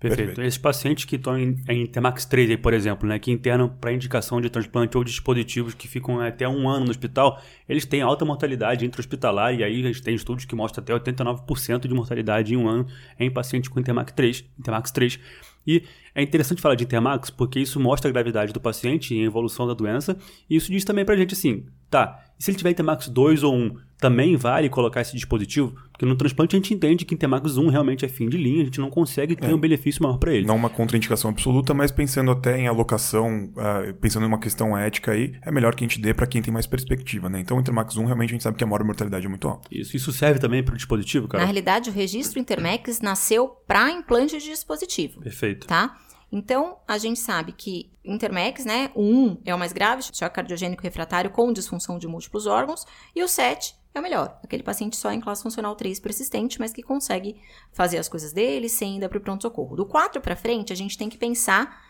Perfeito. 0.00 0.28
Perfeito. 0.28 0.48
Esses 0.48 0.58
pacientes 0.58 1.04
que 1.04 1.16
estão 1.16 1.38
em, 1.38 1.54
em 1.68 1.82
Intermax 1.82 2.24
3, 2.24 2.50
aí, 2.50 2.56
por 2.56 2.72
exemplo, 2.72 3.06
né, 3.06 3.18
que 3.18 3.30
internam 3.30 3.68
para 3.68 3.92
indicação 3.92 4.40
de 4.40 4.48
transplante 4.48 4.96
ou 4.96 5.04
dispositivos 5.04 5.74
que 5.74 5.86
ficam 5.86 6.18
até 6.20 6.48
um 6.48 6.66
ano 6.66 6.86
no 6.86 6.90
hospital, 6.90 7.38
eles 7.68 7.84
têm 7.84 8.00
alta 8.00 8.24
mortalidade 8.24 8.86
intra-hospitalar 8.86 9.54
e 9.54 9.62
aí 9.62 9.80
a 9.84 9.86
gente 9.88 10.02
tem 10.02 10.14
estudos 10.14 10.46
que 10.46 10.54
mostram 10.54 10.82
até 10.82 10.94
89% 10.94 11.86
de 11.86 11.92
mortalidade 11.92 12.54
em 12.54 12.56
um 12.56 12.66
ano 12.66 12.86
em 13.18 13.30
pacientes 13.30 13.68
com 13.68 13.78
Intermax 13.78 14.12
3. 14.12 14.44
Intermax 14.58 14.90
3. 14.90 15.20
E 15.66 15.82
é 16.14 16.22
interessante 16.22 16.62
falar 16.62 16.76
de 16.76 16.84
Intermax 16.84 17.28
porque 17.28 17.60
isso 17.60 17.78
mostra 17.78 18.08
a 18.08 18.12
gravidade 18.12 18.54
do 18.54 18.60
paciente 18.60 19.14
e 19.14 19.20
a 19.20 19.26
evolução 19.26 19.66
da 19.66 19.74
doença 19.74 20.16
e 20.48 20.56
isso 20.56 20.72
diz 20.72 20.82
também 20.82 21.04
pra 21.04 21.14
gente 21.14 21.34
assim, 21.34 21.66
tá, 21.90 22.24
E 22.40 22.44
se 22.44 22.50
ele 22.50 22.56
tiver 22.56 22.70
Intermax 22.70 23.06
2 23.08 23.42
ou 23.42 23.54
1, 23.54 23.76
também 23.98 24.34
vale 24.34 24.70
colocar 24.70 25.02
esse 25.02 25.12
dispositivo? 25.14 25.74
Porque 25.92 26.06
no 26.06 26.16
transplante 26.16 26.56
a 26.56 26.58
gente 26.58 26.72
entende 26.72 27.04
que 27.04 27.14
Intermax 27.14 27.58
1 27.58 27.68
realmente 27.68 28.02
é 28.02 28.08
fim 28.08 28.30
de 28.30 28.38
linha, 28.38 28.62
a 28.62 28.64
gente 28.64 28.80
não 28.80 28.88
consegue 28.88 29.36
ter 29.36 29.50
É. 29.50 29.54
um 29.54 29.58
benefício 29.58 30.02
maior 30.02 30.16
para 30.16 30.32
ele. 30.32 30.46
Não 30.46 30.56
uma 30.56 30.70
contraindicação 30.70 31.30
absoluta, 31.30 31.74
mas 31.74 31.90
pensando 31.90 32.30
até 32.30 32.58
em 32.58 32.66
alocação, 32.66 33.52
ah, 33.58 33.92
pensando 34.00 34.24
em 34.24 34.26
uma 34.28 34.40
questão 34.40 34.76
ética 34.76 35.12
aí, 35.12 35.34
é 35.42 35.50
melhor 35.52 35.74
que 35.74 35.84
a 35.84 35.86
gente 35.86 36.00
dê 36.00 36.14
para 36.14 36.26
quem 36.26 36.40
tem 36.40 36.50
mais 36.52 36.66
perspectiva, 36.66 37.28
né? 37.28 37.40
Então, 37.40 37.58
o 37.58 37.60
Intermax 37.60 37.96
1 37.98 38.06
realmente 38.06 38.30
a 38.30 38.32
gente 38.32 38.42
sabe 38.42 38.56
que 38.56 38.64
a 38.64 38.66
maior 38.66 38.82
mortalidade 38.84 39.26
é 39.26 39.28
muito 39.28 39.46
alta. 39.46 39.68
Isso, 39.70 39.94
isso 39.94 40.10
serve 40.10 40.40
também 40.40 40.62
para 40.62 40.72
o 40.72 40.76
dispositivo, 40.78 41.26
Na 41.26 41.32
cara? 41.32 41.44
realidade, 41.44 41.90
o 41.90 41.92
registro 41.92 42.38
Intermex 42.40 43.02
nasceu 43.02 43.48
para 43.68 43.90
implante 43.90 44.38
de 44.38 44.44
dispositivo. 44.46 45.20
Perfeito. 45.20 45.66
tá? 45.66 45.94
Então, 46.32 46.78
a 46.86 46.96
gente 46.96 47.18
sabe 47.18 47.52
que 47.52 47.90
Intermex, 48.04 48.64
né, 48.64 48.90
o 48.94 49.02
1 49.02 49.42
é 49.44 49.54
o 49.54 49.58
mais 49.58 49.72
grave, 49.72 50.02
choque 50.02 50.34
cardiogênico 50.34 50.82
refratário 50.82 51.30
com 51.30 51.52
disfunção 51.52 51.98
de 51.98 52.06
múltiplos 52.06 52.46
órgãos, 52.46 52.86
e 53.14 53.22
o 53.22 53.28
7 53.28 53.74
é 53.92 53.98
o 53.98 54.02
melhor, 54.02 54.38
aquele 54.44 54.62
paciente 54.62 54.96
só 54.96 55.10
em 55.10 55.20
classe 55.20 55.42
funcional 55.42 55.74
3 55.74 55.98
persistente, 55.98 56.60
mas 56.60 56.72
que 56.72 56.82
consegue 56.82 57.40
fazer 57.72 57.98
as 57.98 58.08
coisas 58.08 58.32
dele 58.32 58.68
sem 58.68 58.96
ir 58.96 59.08
para 59.08 59.18
o 59.18 59.20
pronto-socorro. 59.20 59.74
Do 59.74 59.84
4 59.84 60.20
para 60.20 60.36
frente, 60.36 60.72
a 60.72 60.76
gente 60.76 60.96
tem 60.96 61.08
que 61.08 61.18
pensar 61.18 61.82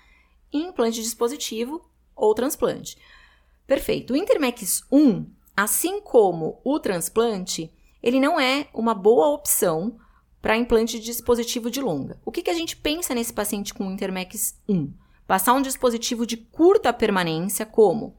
em 0.50 0.68
implante 0.68 1.02
dispositivo 1.02 1.84
ou 2.16 2.34
transplante. 2.34 2.96
Perfeito. 3.66 4.14
O 4.14 4.16
Intermex 4.16 4.82
1, 4.90 5.26
assim 5.54 6.00
como 6.00 6.60
o 6.64 6.80
transplante, 6.80 7.70
ele 8.02 8.18
não 8.18 8.40
é 8.40 8.68
uma 8.72 8.94
boa 8.94 9.28
opção 9.28 9.98
para 10.40 10.56
implante 10.56 10.98
de 10.98 11.04
dispositivo 11.04 11.70
de 11.70 11.80
longa. 11.80 12.18
O 12.24 12.32
que, 12.32 12.42
que 12.42 12.50
a 12.50 12.54
gente 12.54 12.76
pensa 12.76 13.14
nesse 13.14 13.32
paciente 13.32 13.74
com 13.74 13.90
Intermex 13.90 14.58
1? 14.68 14.92
Passar 15.26 15.52
um 15.52 15.62
dispositivo 15.62 16.26
de 16.26 16.36
curta 16.36 16.92
permanência, 16.92 17.64
como 17.66 18.16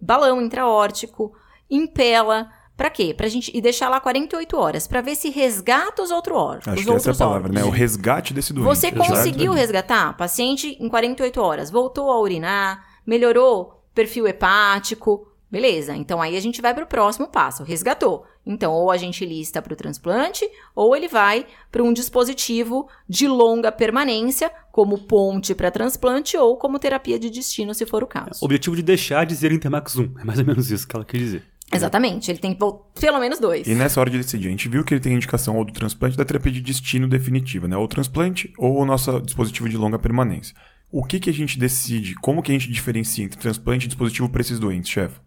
balão 0.00 0.42
intraórtico, 0.42 1.32
impela, 1.70 2.50
para 2.76 2.90
quê? 2.90 3.14
Pra 3.14 3.28
gente 3.28 3.50
e 3.56 3.60
deixar 3.60 3.88
lá 3.88 4.00
48 4.00 4.56
horas, 4.56 4.86
para 4.86 5.00
ver 5.00 5.14
se 5.14 5.30
resgata 5.30 6.02
os, 6.02 6.10
outro 6.10 6.34
or 6.34 6.58
Acho 6.58 6.70
os 6.70 6.74
que 6.74 6.80
essa 6.80 6.88
é 6.88 6.90
a 6.90 6.94
outros 6.94 7.18
palavra, 7.18 7.52
né? 7.52 7.60
O 7.60 7.66
órgãos. 7.66 7.78
resgate 7.78 8.34
desse 8.34 8.52
doente. 8.52 8.66
Você 8.66 8.88
Exato. 8.88 9.08
conseguiu 9.08 9.52
resgatar? 9.52 10.16
Paciente 10.16 10.76
em 10.80 10.88
48 10.88 11.40
horas, 11.40 11.70
voltou 11.70 12.10
a 12.10 12.20
urinar, 12.20 12.84
melhorou 13.06 13.82
perfil 13.94 14.26
hepático, 14.26 15.28
beleza. 15.50 15.94
Então 15.94 16.20
aí 16.20 16.36
a 16.36 16.40
gente 16.40 16.60
vai 16.60 16.74
para 16.74 16.84
o 16.84 16.88
próximo 16.88 17.28
passo, 17.28 17.62
resgatou. 17.62 18.24
Então 18.44 18.72
ou 18.72 18.90
a 18.90 18.96
gente 18.96 19.24
lista 19.24 19.62
para 19.62 19.72
o 19.72 19.76
transplante 19.76 20.48
ou 20.74 20.96
ele 20.96 21.08
vai 21.08 21.46
para 21.70 21.82
um 21.82 21.92
dispositivo 21.92 22.88
de 23.08 23.28
longa 23.28 23.70
permanência, 23.70 24.50
como 24.70 24.98
ponte 24.98 25.54
para 25.54 25.70
transplante 25.70 26.36
ou 26.36 26.56
como 26.56 26.78
terapia 26.78 27.18
de 27.18 27.30
destino, 27.30 27.74
se 27.74 27.86
for 27.86 28.02
o 28.02 28.06
caso. 28.06 28.40
O 28.42 28.44
objetivo 28.46 28.74
de 28.74 28.82
deixar 28.82 29.24
de 29.24 29.36
ser 29.36 29.52
Intermax 29.52 29.96
1. 29.96 30.14
É 30.20 30.24
mais 30.24 30.38
ou 30.38 30.44
menos 30.44 30.70
isso 30.70 30.86
que 30.86 30.96
ela 30.96 31.04
quis 31.04 31.20
dizer. 31.20 31.52
Exatamente, 31.74 32.30
ele 32.30 32.38
tem 32.38 32.56
pelo 33.00 33.18
menos 33.18 33.38
dois. 33.38 33.66
E 33.66 33.74
nessa 33.74 33.98
hora 33.98 34.10
de 34.10 34.18
decidir, 34.18 34.48
a 34.48 34.50
gente 34.50 34.68
viu 34.68 34.84
que 34.84 34.92
ele 34.92 35.00
tem 35.00 35.14
indicação 35.14 35.56
ou 35.56 35.64
do 35.64 35.72
transplante 35.72 36.18
da 36.18 36.24
terapia 36.24 36.52
de 36.52 36.60
destino 36.60 37.08
definitiva, 37.08 37.66
né? 37.66 37.76
Ou 37.76 37.84
o 37.84 37.88
transplante 37.88 38.52
ou 38.58 38.78
o 38.78 38.84
nosso 38.84 39.20
dispositivo 39.22 39.68
de 39.70 39.76
longa 39.78 39.98
permanência. 39.98 40.54
O 40.90 41.02
que 41.02 41.18
que 41.18 41.30
a 41.30 41.32
gente 41.32 41.58
decide? 41.58 42.14
Como 42.16 42.42
que 42.42 42.52
a 42.52 42.54
gente 42.54 42.70
diferencia 42.70 43.24
entre 43.24 43.38
transplante 43.38 43.86
e 43.86 43.88
dispositivo 43.88 44.28
para 44.28 44.42
esses 44.42 44.58
doentes, 44.58 44.90
chefe? 44.90 45.18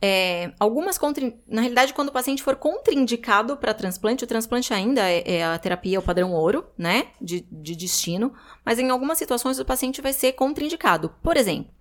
É, 0.00 0.52
algumas 0.60 0.96
contra... 0.96 1.32
Na 1.46 1.60
realidade, 1.60 1.92
quando 1.92 2.08
o 2.08 2.12
paciente 2.12 2.42
for 2.42 2.56
contraindicado 2.56 3.56
para 3.56 3.74
transplante, 3.74 4.24
o 4.24 4.26
transplante 4.26 4.72
ainda 4.72 5.02
é, 5.02 5.22
é 5.26 5.44
a 5.44 5.58
terapia, 5.58 5.96
é 5.96 5.98
o 5.98 6.02
padrão 6.02 6.32
ouro, 6.32 6.66
né? 6.76 7.08
De, 7.20 7.40
de 7.50 7.74
destino. 7.74 8.32
Mas 8.64 8.78
em 8.78 8.90
algumas 8.90 9.18
situações 9.18 9.58
o 9.58 9.64
paciente 9.64 10.00
vai 10.00 10.12
ser 10.12 10.32
contraindicado. 10.32 11.12
Por 11.22 11.36
exemplo, 11.36 11.72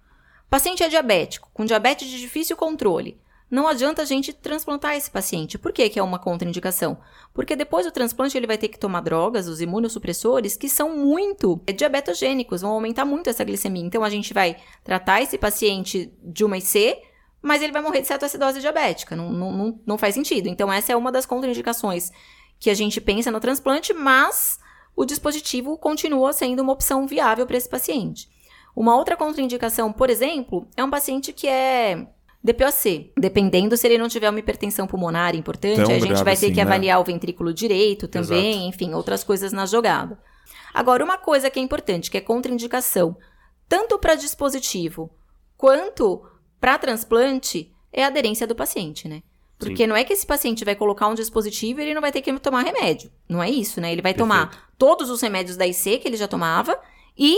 paciente 0.49 0.83
é 0.83 0.89
diabético, 0.89 1.49
com 1.53 1.65
diabetes 1.65 2.07
de 2.07 2.19
difícil 2.19 2.57
controle. 2.57 3.19
Não 3.49 3.65
adianta 3.65 4.01
a 4.01 4.05
gente 4.05 4.33
transplantar 4.33 4.95
esse 4.95 5.09
paciente. 5.09 5.57
Por 5.57 5.71
que, 5.71 5.89
que 5.89 5.97
é 5.97 6.03
uma 6.03 6.19
contraindicação? 6.19 6.97
Porque 7.33 7.55
depois 7.55 7.85
do 7.85 7.93
transplante 7.93 8.35
ele 8.35 8.47
vai 8.47 8.57
ter 8.57 8.67
que 8.67 8.77
tomar 8.77 8.99
drogas, 8.99 9.47
os 9.47 9.61
imunossupressores, 9.61 10.57
que 10.57 10.67
são 10.67 10.97
muito 10.97 11.61
diabetogênicos, 11.73 12.61
vão 12.61 12.71
aumentar 12.71 13.05
muito 13.05 13.29
essa 13.29 13.45
glicemia. 13.45 13.85
Então 13.85 14.03
a 14.03 14.09
gente 14.09 14.33
vai 14.33 14.57
tratar 14.83 15.21
esse 15.21 15.37
paciente 15.37 16.11
de 16.21 16.43
uma 16.43 16.57
IC, 16.57 16.97
mas 17.41 17.61
ele 17.61 17.71
vai 17.71 17.81
morrer 17.81 18.01
de 18.01 18.07
cetoacidose 18.07 18.59
diabética. 18.59 19.15
Não, 19.15 19.31
não, 19.31 19.79
não, 19.85 19.97
faz 19.97 20.15
sentido. 20.15 20.47
Então, 20.47 20.71
essa 20.71 20.91
é 20.91 20.95
uma 20.95 21.11
das 21.11 21.25
contraindicações 21.25 22.11
que 22.59 22.69
a 22.69 22.73
gente 22.73 22.99
pensa 22.99 23.31
no 23.31 23.39
transplante, 23.39 23.93
mas 23.93 24.59
o 24.95 25.05
dispositivo 25.05 25.77
continua 25.77 26.33
sendo 26.33 26.61
uma 26.61 26.73
opção 26.73 27.05
viável 27.05 27.45
para 27.45 27.57
esse 27.57 27.69
paciente. 27.69 28.27
Uma 28.75 28.95
outra 28.95 29.15
contraindicação, 29.15 29.91
por 29.91 30.09
exemplo, 30.09 30.67
é 30.75 30.83
um 30.83 30.89
paciente 30.89 31.31
que 31.33 31.47
é 31.47 32.07
DPOC. 32.43 33.11
Dependendo 33.17 33.75
se 33.75 33.87
ele 33.87 33.97
não 33.97 34.07
tiver 34.07 34.29
uma 34.29 34.39
hipertensão 34.39 34.87
pulmonar 34.87 35.35
importante, 35.35 35.83
Tão 35.83 35.95
a 35.95 35.99
gente 35.99 36.23
vai 36.23 36.35
ter 36.35 36.45
assim, 36.45 36.49
que 36.49 36.57
né? 36.57 36.61
avaliar 36.63 36.99
o 36.99 37.03
ventrículo 37.03 37.53
direito 37.53 38.07
também, 38.07 38.67
enfim, 38.67 38.93
outras 38.93 39.23
coisas 39.23 39.51
na 39.51 39.65
jogada. 39.65 40.19
Agora, 40.73 41.03
uma 41.03 41.17
coisa 41.17 41.49
que 41.49 41.59
é 41.59 41.63
importante, 41.63 42.09
que 42.11 42.17
é 42.17 42.21
contraindicação, 42.21 43.17
tanto 43.67 43.97
para 43.97 44.15
dispositivo 44.15 45.09
quanto 45.57 46.23
para 46.67 46.77
transplante, 46.77 47.71
é 47.93 48.03
a 48.03 48.07
aderência 48.07 48.45
do 48.45 48.53
paciente, 48.53 49.07
né? 49.07 49.23
Porque 49.57 49.87
não 49.87 49.95
é 49.95 50.03
que 50.03 50.11
esse 50.11 50.27
paciente 50.27 50.65
vai 50.65 50.75
colocar 50.75 51.07
um 51.07 51.15
dispositivo 51.15 51.79
e 51.79 51.83
ele 51.83 51.93
não 51.93 52.01
vai 52.01 52.11
ter 52.11 52.21
que 52.21 52.39
tomar 52.39 52.61
remédio. 52.61 53.09
Não 53.27 53.41
é 53.41 53.49
isso, 53.49 53.79
né? 53.79 53.89
Ele 53.89 54.01
vai 54.01 54.13
tomar 54.13 54.69
todos 54.77 55.09
os 55.09 55.21
remédios 55.21 55.55
da 55.55 55.65
IC 55.65 55.99
que 55.99 56.09
ele 56.09 56.17
já 56.17 56.27
tomava 56.27 56.77
e 57.17 57.37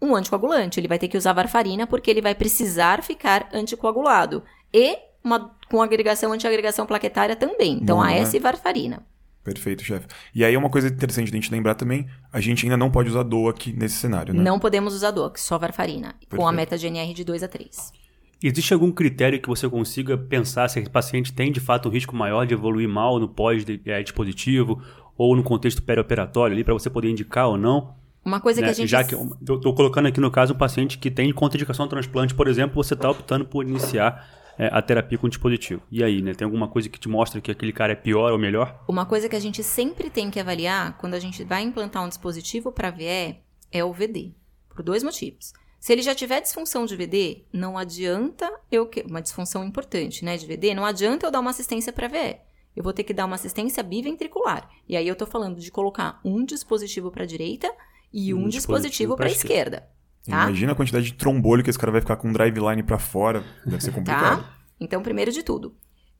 um 0.00 0.16
anticoagulante. 0.16 0.80
Ele 0.80 0.88
vai 0.88 0.98
ter 0.98 1.06
que 1.06 1.18
usar 1.18 1.34
varfarina 1.34 1.86
porque 1.86 2.10
ele 2.10 2.22
vai 2.22 2.34
precisar 2.34 3.02
ficar 3.02 3.46
anticoagulado. 3.52 4.42
E 4.72 4.96
uma, 5.22 5.54
com 5.70 5.82
agregação 5.82 6.32
antiagregação 6.32 6.86
plaquetária 6.86 7.36
também. 7.36 7.74
Então, 7.82 7.98
Bom, 7.98 8.02
a 8.02 8.06
né? 8.06 8.20
S 8.20 8.34
e 8.34 8.40
varfarina. 8.40 9.06
Perfeito, 9.44 9.84
chefe. 9.84 10.06
E 10.34 10.42
aí 10.42 10.56
uma 10.56 10.70
coisa 10.70 10.88
interessante 10.88 11.30
de 11.30 11.36
a 11.36 11.40
gente 11.40 11.52
lembrar 11.52 11.74
também, 11.74 12.08
a 12.32 12.40
gente 12.40 12.64
ainda 12.64 12.78
não 12.78 12.90
pode 12.90 13.10
usar 13.10 13.22
DOAC 13.22 13.74
nesse 13.74 13.96
cenário, 13.96 14.32
né? 14.32 14.42
Não 14.42 14.58
podemos 14.58 14.94
usar 14.94 15.10
DOX, 15.10 15.42
só 15.42 15.58
varfarina. 15.58 16.14
Com 16.30 16.48
a 16.48 16.52
Perfeito. 16.52 16.56
meta 16.56 16.78
GNR 16.78 17.12
de 17.12 17.22
2 17.22 17.42
a 17.42 17.48
3. 17.48 18.05
Existe 18.42 18.74
algum 18.74 18.92
critério 18.92 19.40
que 19.40 19.48
você 19.48 19.68
consiga 19.68 20.16
pensar 20.16 20.68
se 20.68 20.78
esse 20.78 20.90
paciente 20.90 21.32
tem 21.32 21.50
de 21.50 21.60
fato 21.60 21.88
um 21.88 21.92
risco 21.92 22.14
maior 22.14 22.46
de 22.46 22.52
evoluir 22.54 22.88
mal 22.88 23.18
no 23.18 23.28
pós-dispositivo 23.28 24.82
ou 25.16 25.34
no 25.34 25.42
contexto 25.42 25.82
perioperatório 25.82 26.54
ali 26.54 26.62
para 26.62 26.74
você 26.74 26.90
poder 26.90 27.10
indicar 27.10 27.48
ou 27.48 27.56
não? 27.56 27.94
Uma 28.24 28.40
coisa 28.40 28.60
que 28.60 28.66
Né? 28.66 28.70
a 28.72 28.74
gente. 28.74 28.88
Já 28.88 29.04
que 29.04 29.14
eu 29.14 29.60
tô 29.60 29.72
colocando 29.72 30.06
aqui 30.06 30.20
no 30.20 30.30
caso 30.30 30.52
um 30.52 30.58
paciente 30.58 30.98
que 30.98 31.10
tem 31.10 31.32
contraindicação 31.32 31.84
ao 31.84 31.88
transplante, 31.88 32.34
por 32.34 32.48
exemplo, 32.48 32.74
você 32.74 32.94
está 32.94 33.08
optando 33.10 33.44
por 33.44 33.64
iniciar 33.66 34.28
é, 34.58 34.68
a 34.72 34.82
terapia 34.82 35.16
com 35.16 35.28
dispositivo. 35.28 35.82
E 35.90 36.02
aí, 36.02 36.20
né? 36.20 36.34
Tem 36.34 36.44
alguma 36.44 36.66
coisa 36.68 36.88
que 36.88 36.98
te 36.98 37.08
mostra 37.08 37.40
que 37.40 37.50
aquele 37.50 37.72
cara 37.72 37.92
é 37.92 37.96
pior 37.96 38.32
ou 38.32 38.38
melhor? 38.38 38.82
Uma 38.88 39.06
coisa 39.06 39.28
que 39.28 39.36
a 39.36 39.40
gente 39.40 39.62
sempre 39.62 40.10
tem 40.10 40.30
que 40.30 40.40
avaliar 40.40 40.98
quando 40.98 41.14
a 41.14 41.20
gente 41.20 41.44
vai 41.44 41.62
implantar 41.62 42.04
um 42.04 42.08
dispositivo 42.08 42.72
para 42.72 42.90
VE 42.90 43.36
é 43.70 43.84
o 43.84 43.92
VD. 43.92 44.32
Por 44.74 44.82
dois 44.82 45.02
motivos. 45.02 45.52
Se 45.86 45.92
ele 45.92 46.02
já 46.02 46.16
tiver 46.16 46.40
disfunção 46.40 46.84
de 46.84 46.96
VD, 46.96 47.44
não 47.52 47.78
adianta 47.78 48.52
eu. 48.72 48.86
que- 48.88 49.02
Uma 49.08 49.22
disfunção 49.22 49.62
importante, 49.64 50.24
né, 50.24 50.36
de 50.36 50.44
VD, 50.44 50.74
não 50.74 50.84
adianta 50.84 51.24
eu 51.24 51.30
dar 51.30 51.38
uma 51.38 51.50
assistência 51.50 51.92
para 51.92 52.08
VE. 52.08 52.38
Eu 52.74 52.82
vou 52.82 52.92
ter 52.92 53.04
que 53.04 53.14
dar 53.14 53.24
uma 53.24 53.36
assistência 53.36 53.84
biventricular. 53.84 54.68
E 54.88 54.96
aí 54.96 55.06
eu 55.06 55.14
tô 55.14 55.24
falando 55.26 55.60
de 55.60 55.70
colocar 55.70 56.18
um 56.24 56.44
dispositivo 56.44 57.12
para 57.12 57.24
direita 57.24 57.72
e 58.12 58.34
um, 58.34 58.38
Um 58.46 58.48
dispositivo 58.48 59.14
dispositivo 59.14 59.16
para 59.16 59.26
pra 59.26 59.32
esquerda. 59.32 59.88
Tá? 60.28 60.42
Imagina 60.46 60.72
a 60.72 60.74
quantidade 60.74 61.04
de 61.06 61.14
trombolho 61.14 61.62
que 61.62 61.70
esse 61.70 61.78
cara 61.78 61.92
vai 61.92 62.00
ficar 62.00 62.16
com 62.16 62.30
um 62.30 62.32
driveline 62.32 62.82
pra 62.82 62.98
fora. 62.98 63.44
Deve 63.64 63.80
ser 63.80 63.92
complicado. 63.92 64.42
Tá? 64.42 64.56
Então, 64.80 65.00
primeiro 65.04 65.30
de 65.30 65.44
tudo. 65.44 65.72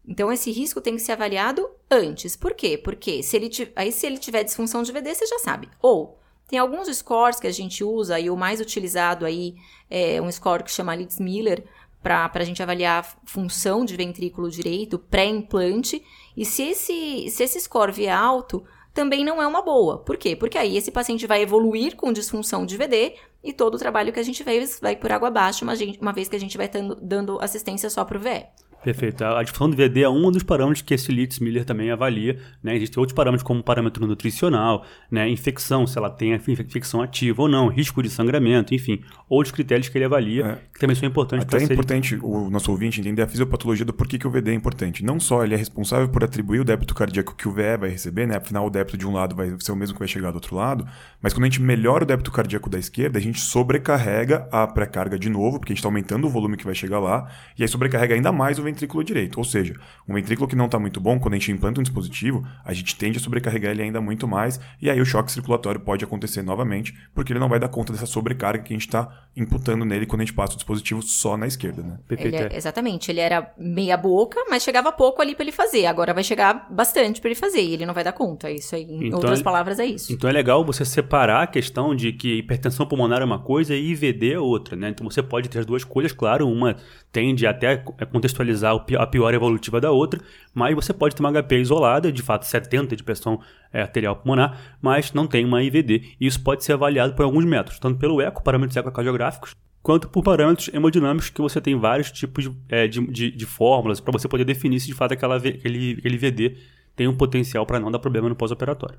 Então, 0.06 0.30
esse 0.32 0.52
risco 0.52 0.80
tem 0.80 0.94
que 0.94 1.02
ser 1.02 1.10
avaliado 1.10 1.68
antes. 1.90 2.36
Por 2.36 2.54
quê? 2.54 2.78
Porque 2.78 3.20
se 3.20 3.34
ele 3.36 3.48
ti- 3.48 3.72
aí 3.74 3.90
se 3.90 4.06
ele 4.06 4.18
tiver 4.18 4.44
disfunção 4.44 4.84
de 4.84 4.92
VD, 4.92 5.12
você 5.12 5.26
já 5.26 5.40
sabe. 5.40 5.68
Ou 5.82 6.20
tem 6.48 6.58
alguns 6.58 6.88
scores 6.96 7.40
que 7.40 7.46
a 7.46 7.52
gente 7.52 7.82
usa 7.82 8.18
e 8.20 8.30
o 8.30 8.36
mais 8.36 8.60
utilizado 8.60 9.24
aí 9.26 9.54
é 9.90 10.20
um 10.22 10.30
score 10.30 10.62
que 10.62 10.70
chama 10.70 10.94
Leeds-Miller 10.94 11.64
para 12.02 12.30
a 12.34 12.44
gente 12.44 12.62
avaliar 12.62 13.00
a 13.02 13.28
função 13.28 13.84
de 13.84 13.96
ventrículo 13.96 14.48
direito 14.48 14.96
pré-implante. 14.98 16.04
E 16.36 16.44
se 16.44 16.62
esse, 16.62 17.28
se 17.30 17.42
esse 17.42 17.60
score 17.60 17.90
vier 17.90 18.16
alto, 18.16 18.64
também 18.94 19.24
não 19.24 19.42
é 19.42 19.46
uma 19.46 19.60
boa. 19.60 19.98
Por 19.98 20.16
quê? 20.16 20.36
Porque 20.36 20.56
aí 20.56 20.76
esse 20.76 20.90
paciente 20.92 21.26
vai 21.26 21.42
evoluir 21.42 21.96
com 21.96 22.12
disfunção 22.12 22.64
de 22.64 22.76
VD 22.76 23.14
e 23.42 23.52
todo 23.52 23.74
o 23.74 23.78
trabalho 23.78 24.12
que 24.12 24.20
a 24.20 24.22
gente 24.22 24.44
fez 24.44 24.78
vai 24.80 24.94
por 24.94 25.10
água 25.10 25.28
abaixo, 25.28 25.64
uma, 25.64 25.74
gente- 25.74 25.98
uma 26.00 26.12
vez 26.12 26.28
que 26.28 26.36
a 26.36 26.40
gente 26.40 26.56
vai 26.56 26.68
tando- 26.68 26.94
dando 27.02 27.38
assistência 27.40 27.90
só 27.90 28.04
pro 28.04 28.20
VE. 28.20 28.46
Perfeito. 28.82 29.24
A 29.24 29.42
disfunção 29.42 29.70
do 29.70 29.76
VD 29.76 30.02
é 30.02 30.08
um 30.08 30.30
dos 30.30 30.44
parâmetros 30.44 30.80
que 30.80 30.94
esse 30.94 31.10
Litz 31.10 31.40
Miller 31.40 31.64
também 31.64 31.90
avalia. 31.90 32.38
Né? 32.62 32.76
Existem 32.76 33.00
outros 33.00 33.16
parâmetros 33.16 33.42
como 33.42 33.62
parâmetro 33.62 34.06
nutricional, 34.06 34.84
né? 35.10 35.28
infecção, 35.28 35.86
se 35.86 35.98
ela 35.98 36.08
tem 36.08 36.32
infecção 36.34 37.02
ativa 37.02 37.42
ou 37.42 37.48
não, 37.48 37.68
risco 37.68 38.02
de 38.02 38.08
sangramento, 38.08 38.74
enfim, 38.74 39.00
outros 39.28 39.52
critérios 39.52 39.88
que 39.88 39.98
ele 39.98 40.04
avalia, 40.04 40.46
É. 40.46 40.58
que 40.72 40.78
também 40.78 40.94
são 40.94 41.08
importantes 41.08 41.44
para 41.44 41.58
é 41.58 41.66
ser 41.66 41.72
importante 41.72 42.16
o 42.22 42.48
nosso 42.48 42.70
ouvinte 42.70 43.00
entender 43.00 43.22
a 43.22 43.26
fisiopatologia 43.26 43.84
do 43.84 43.92
porquê 43.92 44.18
que 44.18 44.26
o 44.26 44.30
VD 44.30 44.52
é 44.52 44.54
importante. 44.54 45.04
Não 45.04 45.18
só 45.18 45.42
ele 45.44 45.54
é 45.54 45.56
responsável 45.56 46.08
por 46.08 46.22
atribuir 46.22 46.60
o 46.60 46.64
débito 46.64 46.94
cardíaco 46.94 47.34
que 47.34 47.48
o 47.48 47.52
VE 47.52 47.76
vai 47.78 47.90
receber, 47.90 48.26
né? 48.26 48.36
Afinal, 48.36 48.66
o 48.66 48.70
débito 48.70 48.96
de 48.96 49.06
um 49.06 49.12
lado 49.12 49.34
vai 49.34 49.52
ser 49.58 49.72
o 49.72 49.76
mesmo 49.76 49.94
que 49.94 49.98
vai 49.98 50.08
chegar 50.08 50.30
do 50.30 50.34
outro 50.36 50.54
lado. 50.54 50.86
Mas 51.20 51.32
quando 51.32 51.44
a 51.44 51.46
gente 51.46 51.60
melhora 51.60 52.04
o 52.04 52.06
débito 52.06 52.30
cardíaco 52.30 52.70
da 52.70 52.78
esquerda, 52.78 53.18
a 53.18 53.22
gente 53.22 53.40
sobrecarrega 53.40 54.48
a 54.52 54.66
pré-carga 54.66 55.18
de 55.18 55.28
novo, 55.28 55.58
porque 55.58 55.72
a 55.72 55.74
gente 55.74 55.80
está 55.80 55.88
aumentando 55.88 56.26
o 56.26 56.30
volume 56.30 56.56
que 56.56 56.64
vai 56.64 56.74
chegar 56.74 57.00
lá. 57.00 57.28
E 57.58 57.62
aí 57.62 57.68
sobrecarrega 57.68 58.14
ainda 58.14 58.30
mais 58.30 58.58
o 58.58 58.65
ventrículo 58.66 59.02
direito. 59.02 59.38
Ou 59.38 59.44
seja, 59.44 59.74
um 60.08 60.14
ventrículo 60.14 60.46
que 60.48 60.54
não 60.54 60.66
está 60.66 60.78
muito 60.78 61.00
bom, 61.00 61.18
quando 61.18 61.34
a 61.34 61.38
gente 61.38 61.50
implanta 61.50 61.80
um 61.80 61.82
dispositivo, 61.82 62.46
a 62.64 62.72
gente 62.72 62.94
tende 62.96 63.18
a 63.18 63.20
sobrecarregar 63.20 63.72
ele 63.72 63.82
ainda 63.82 64.00
muito 64.00 64.28
mais, 64.28 64.60
e 64.80 64.90
aí 64.90 65.00
o 65.00 65.04
choque 65.06 65.32
circulatório 65.32 65.80
pode 65.80 66.04
acontecer 66.04 66.42
novamente, 66.42 66.94
porque 67.14 67.32
ele 67.32 67.40
não 67.40 67.48
vai 67.48 67.58
dar 67.58 67.68
conta 67.68 67.92
dessa 67.92 68.06
sobrecarga 68.06 68.62
que 68.62 68.72
a 68.72 68.76
gente 68.76 68.86
está 68.86 69.08
imputando 69.36 69.84
nele 69.84 70.06
quando 70.06 70.20
a 70.22 70.24
gente 70.24 70.34
passa 70.34 70.52
o 70.54 70.56
dispositivo 70.56 71.02
só 71.02 71.36
na 71.36 71.46
esquerda, 71.46 71.82
né? 71.82 71.98
Ele 72.10 72.36
é- 72.36 72.48
é. 72.52 72.56
exatamente, 72.56 73.10
ele 73.10 73.20
era 73.20 73.52
meia 73.58 73.96
boca, 73.96 74.38
mas 74.50 74.62
chegava 74.62 74.90
pouco 74.92 75.22
ali 75.22 75.34
pra 75.34 75.44
ele 75.44 75.52
fazer. 75.52 75.86
Agora 75.86 76.12
vai 76.14 76.24
chegar 76.24 76.66
bastante 76.70 77.20
pra 77.20 77.28
ele 77.30 77.38
fazer 77.38 77.60
e 77.62 77.74
ele 77.74 77.86
não 77.86 77.94
vai 77.94 78.02
dar 78.04 78.12
conta. 78.12 78.50
Isso 78.50 78.74
aí, 78.74 78.82
em 78.82 79.06
Então 79.08 79.18
outras 79.18 79.38
ele- 79.38 79.44
palavras, 79.44 79.78
é 79.78 79.86
isso. 79.86 80.12
Então 80.12 80.28
é 80.28 80.32
legal 80.32 80.64
você 80.64 80.84
separar 80.84 81.42
a 81.42 81.46
questão 81.46 81.94
de 81.94 82.12
que 82.12 82.34
hipertensão 82.38 82.86
pulmonar 82.86 83.20
é 83.22 83.24
uma 83.24 83.38
coisa 83.38 83.74
e 83.74 83.90
IVD 83.90 84.32
é 84.32 84.38
outra, 84.40 84.74
né? 84.76 84.88
Então 84.88 85.08
você 85.08 85.22
pode 85.22 85.48
ter 85.48 85.58
as 85.60 85.66
duas 85.66 85.84
coisas, 85.84 86.12
claro, 86.12 86.48
uma 86.48 86.76
tende 87.12 87.46
até 87.46 87.82
a 87.98 88.06
contextualizar 88.06 88.55
pi- 88.84 88.96
a 88.96 89.06
pior 89.06 89.32
evolutiva 89.34 89.80
da 89.80 89.90
outra, 89.90 90.20
mas 90.54 90.74
você 90.74 90.92
pode 90.92 91.14
ter 91.14 91.22
uma 91.22 91.30
HP 91.32 91.58
isolada, 91.60 92.10
de 92.12 92.22
fato 92.22 92.44
70 92.44 92.96
de 92.96 93.02
pressão 93.02 93.40
é, 93.72 93.82
arterial 93.82 94.16
pulmonar, 94.16 94.76
mas 94.80 95.12
não 95.12 95.26
tem 95.26 95.44
uma 95.44 95.62
IVD. 95.62 96.02
E 96.20 96.26
isso 96.26 96.40
pode 96.42 96.64
ser 96.64 96.72
avaliado 96.74 97.14
por 97.14 97.24
alguns 97.24 97.44
métodos, 97.44 97.78
tanto 97.78 97.98
pelo 97.98 98.20
eco, 98.20 98.42
parâmetros 98.42 98.76
ecocardiográficos, 98.76 99.54
quanto 99.82 100.08
por 100.08 100.22
parâmetros 100.22 100.68
hemodinâmicos, 100.74 101.30
que 101.30 101.40
você 101.40 101.60
tem 101.60 101.78
vários 101.78 102.10
tipos 102.10 102.44
de, 102.44 102.56
é, 102.68 102.86
de, 102.88 103.06
de- 103.06 103.30
de 103.30 103.46
fórmulas 103.46 104.00
para 104.00 104.12
você 104.12 104.26
poder 104.28 104.44
definir 104.44 104.80
se 104.80 104.86
de 104.86 104.94
fato 104.94 105.12
aquela, 105.12 105.36
aquele, 105.36 105.96
aquele 105.98 106.16
VD 106.18 106.56
tem 106.96 107.06
um 107.06 107.14
potencial 107.16 107.64
para 107.66 107.78
não 107.78 107.90
dar 107.90 107.98
problema 107.98 108.28
no 108.28 108.34
pós-operatório. 108.34 108.98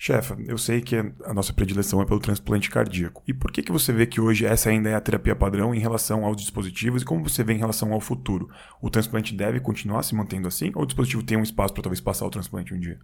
Chefa, 0.00 0.36
eu 0.46 0.56
sei 0.56 0.80
que 0.80 0.94
a 0.96 1.34
nossa 1.34 1.52
predileção 1.52 2.00
é 2.00 2.06
pelo 2.06 2.20
transplante 2.20 2.70
cardíaco. 2.70 3.20
E 3.26 3.34
por 3.34 3.50
que, 3.50 3.62
que 3.62 3.72
você 3.72 3.92
vê 3.92 4.06
que 4.06 4.20
hoje 4.20 4.46
essa 4.46 4.70
ainda 4.70 4.88
é 4.88 4.94
a 4.94 5.00
terapia 5.00 5.34
padrão 5.34 5.74
em 5.74 5.80
relação 5.80 6.24
aos 6.24 6.36
dispositivos 6.36 7.02
e 7.02 7.04
como 7.04 7.28
você 7.28 7.42
vê 7.42 7.54
em 7.54 7.58
relação 7.58 7.92
ao 7.92 8.00
futuro? 8.00 8.48
O 8.80 8.88
transplante 8.88 9.34
deve 9.34 9.58
continuar 9.58 10.04
se 10.04 10.14
mantendo 10.14 10.46
assim 10.46 10.70
ou 10.76 10.82
o 10.82 10.86
dispositivo 10.86 11.24
tem 11.24 11.36
um 11.36 11.42
espaço 11.42 11.74
para 11.74 11.82
talvez 11.82 12.00
passar 12.00 12.24
o 12.26 12.30
transplante 12.30 12.72
um 12.72 12.78
dia? 12.78 12.96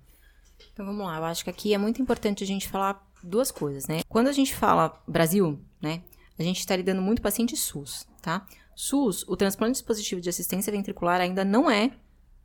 Então 0.73 0.87
vamos 0.87 1.05
lá, 1.05 1.17
eu 1.17 1.25
acho 1.25 1.43
que 1.43 1.51
aqui 1.51 1.75
é 1.75 1.79
muito 1.79 2.01
importante 2.01 2.45
a 2.45 2.47
gente 2.47 2.69
falar 2.69 3.05
duas 3.25 3.51
coisas, 3.51 3.89
né? 3.89 4.03
Quando 4.09 4.29
a 4.29 4.33
gente 4.33 4.55
fala 4.55 5.03
Brasil, 5.07 5.61
né, 5.83 6.01
a 6.39 6.43
gente 6.45 6.61
está 6.61 6.77
lidando 6.77 7.03
muito 7.03 7.21
paciente 7.21 7.57
SUS, 7.57 8.07
tá? 8.23 8.47
SUS, 8.77 9.25
o 9.27 9.37
transplante 9.37 9.73
dispositivo 9.73 10.21
de 10.21 10.29
assistência 10.29 10.73
ventricular 10.73 11.21
ainda 11.21 11.45
não 11.45 11.69
é 11.69 11.91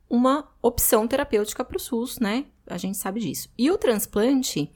uma 0.10 0.48
opção 0.62 1.08
terapêutica 1.08 1.64
para 1.64 1.78
o 1.78 1.80
SUS, 1.80 2.20
né? 2.20 2.46
A 2.68 2.78
gente 2.78 2.98
sabe 2.98 3.20
disso. 3.20 3.50
E 3.58 3.70
o 3.70 3.78
transplante 3.78 4.72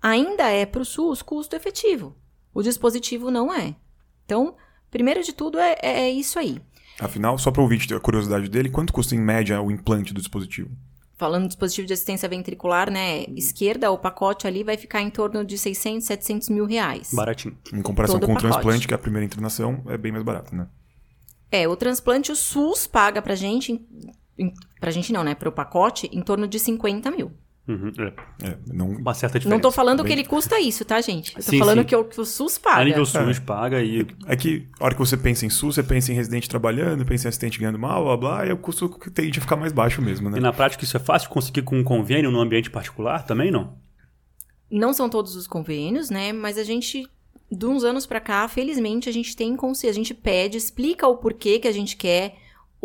ainda 0.00 0.48
é 0.48 0.64
para 0.64 0.82
o 0.82 0.84
SUS 0.84 1.22
custo 1.22 1.56
efetivo. 1.56 2.16
O 2.54 2.62
dispositivo 2.62 3.30
não 3.30 3.52
é. 3.52 3.74
Então, 4.24 4.54
primeiro 4.90 5.22
de 5.22 5.32
tudo 5.32 5.58
é, 5.58 5.76
é- 5.82 6.00
é 6.02 6.10
isso 6.10 6.38
aí. 6.38 6.60
Afinal, 6.98 7.36
só 7.38 7.50
para 7.50 7.60
o 7.60 7.64
ouvinte 7.64 7.86
ter 7.86 7.94
a 7.96 8.00
curiosidade 8.00 8.48
dele, 8.48 8.70
quanto 8.70 8.92
custa 8.92 9.14
em 9.14 9.18
média 9.20 9.60
o 9.60 9.70
implante 9.70 10.14
do 10.14 10.20
dispositivo? 10.20 10.70
Falando 11.18 11.42
de 11.42 11.48
dispositivo 11.48 11.86
de 11.86 11.92
assistência 11.94 12.28
ventricular, 12.28 12.90
né? 12.90 13.24
Esquerda, 13.34 13.90
o 13.90 13.98
pacote 13.98 14.46
ali 14.46 14.62
vai 14.62 14.76
ficar 14.76 15.00
em 15.02 15.10
torno 15.10 15.44
de 15.44 15.56
600, 15.58 16.06
700 16.06 16.48
mil 16.50 16.66
reais. 16.66 17.10
Baratinho. 17.12 17.56
Em 17.72 17.80
comparação 17.82 18.18
Todo 18.20 18.26
com 18.26 18.32
o 18.32 18.36
pacote. 18.36 18.52
transplante, 18.52 18.86
que 18.88 18.94
é 18.94 18.96
a 18.96 18.98
primeira 18.98 19.24
internação, 19.24 19.82
é 19.88 19.96
bem 19.96 20.12
mais 20.12 20.24
barato, 20.24 20.54
né? 20.54 20.68
É, 21.50 21.66
o 21.68 21.76
transplante, 21.76 22.32
o 22.32 22.36
SUS 22.36 22.86
paga 22.86 23.22
pra 23.22 23.34
gente, 23.34 23.80
pra 24.80 24.90
gente 24.90 25.12
não, 25.12 25.24
né? 25.24 25.34
Pro 25.34 25.50
pacote, 25.52 26.08
em 26.12 26.20
torno 26.22 26.46
de 26.46 26.58
50 26.58 27.10
mil. 27.10 27.32
Uhum, 27.68 27.90
é. 27.98 28.46
É, 28.48 28.58
não, 28.72 28.90
Uma 28.90 29.12
certa 29.12 29.40
diferença. 29.40 29.48
Não 29.56 29.60
tô 29.60 29.72
falando 29.72 30.04
bem- 30.04 30.06
que 30.06 30.12
ele 30.20 30.24
custa 30.28 30.60
isso, 30.60 30.84
tá, 30.84 31.00
gente? 31.00 31.30
Eu 31.36 31.42
tô 31.44 31.50
Sim, 31.50 31.58
falando 31.58 31.80
sim. 31.80 31.84
que 31.84 31.96
o, 31.96 32.04
que 32.04 32.20
o 32.20 32.24
SUS 32.24 32.58
A 32.58 32.60
paga. 32.60 32.84
nível 32.84 33.04
SUS 33.04 33.40
paga 33.40 33.82
e 33.82 34.06
É 34.26 34.36
que 34.36 34.68
a 34.78 34.84
hora 34.84 34.94
que 34.94 35.00
você 35.00 35.16
pensa 35.16 35.44
em 35.44 35.50
SUS, 35.50 35.74
você 35.74 35.82
pensa 35.82 36.12
em 36.12 36.14
residente 36.14 36.48
trabalhando, 36.48 37.04
pensa 37.04 37.26
em 37.26 37.28
assistente 37.28 37.58
ganhando 37.58 37.76
mal, 37.78 38.04
blá 38.04 38.16
blá, 38.16 38.46
e 38.46 38.52
o 38.52 38.56
custo 38.56 38.88
tende 39.12 39.38
a 39.40 39.42
ficar 39.42 39.56
mais 39.56 39.72
baixo 39.72 40.00
mesmo, 40.00 40.28
E 40.28 40.32
né? 40.32 40.38
na 40.38 40.52
prática 40.52 40.84
isso 40.84 40.96
é 40.96 41.00
fácil 41.00 41.28
de 41.28 41.34
conseguir 41.34 41.62
com 41.62 41.76
um 41.76 41.82
convênio 41.82 42.30
no 42.30 42.38
ambiente 42.40 42.70
particular 42.70 43.24
também, 43.26 43.50
não? 43.50 43.76
Não 44.70 44.92
são 44.92 45.08
todos 45.08 45.34
os 45.34 45.48
convênios, 45.48 46.08
né? 46.08 46.32
Mas 46.32 46.58
a 46.58 46.62
gente, 46.62 47.08
de 47.50 47.66
uns 47.66 47.82
anos 47.82 48.06
pra 48.06 48.20
cá, 48.20 48.46
felizmente, 48.46 49.08
a 49.08 49.12
gente 49.12 49.34
tem 49.34 49.56
consciência, 49.56 49.90
a 49.90 49.94
gente 49.94 50.14
pede, 50.14 50.56
explica 50.56 51.06
o 51.08 51.16
porquê 51.16 51.58
que 51.58 51.66
a 51.66 51.72
gente 51.72 51.96
quer, 51.96 52.36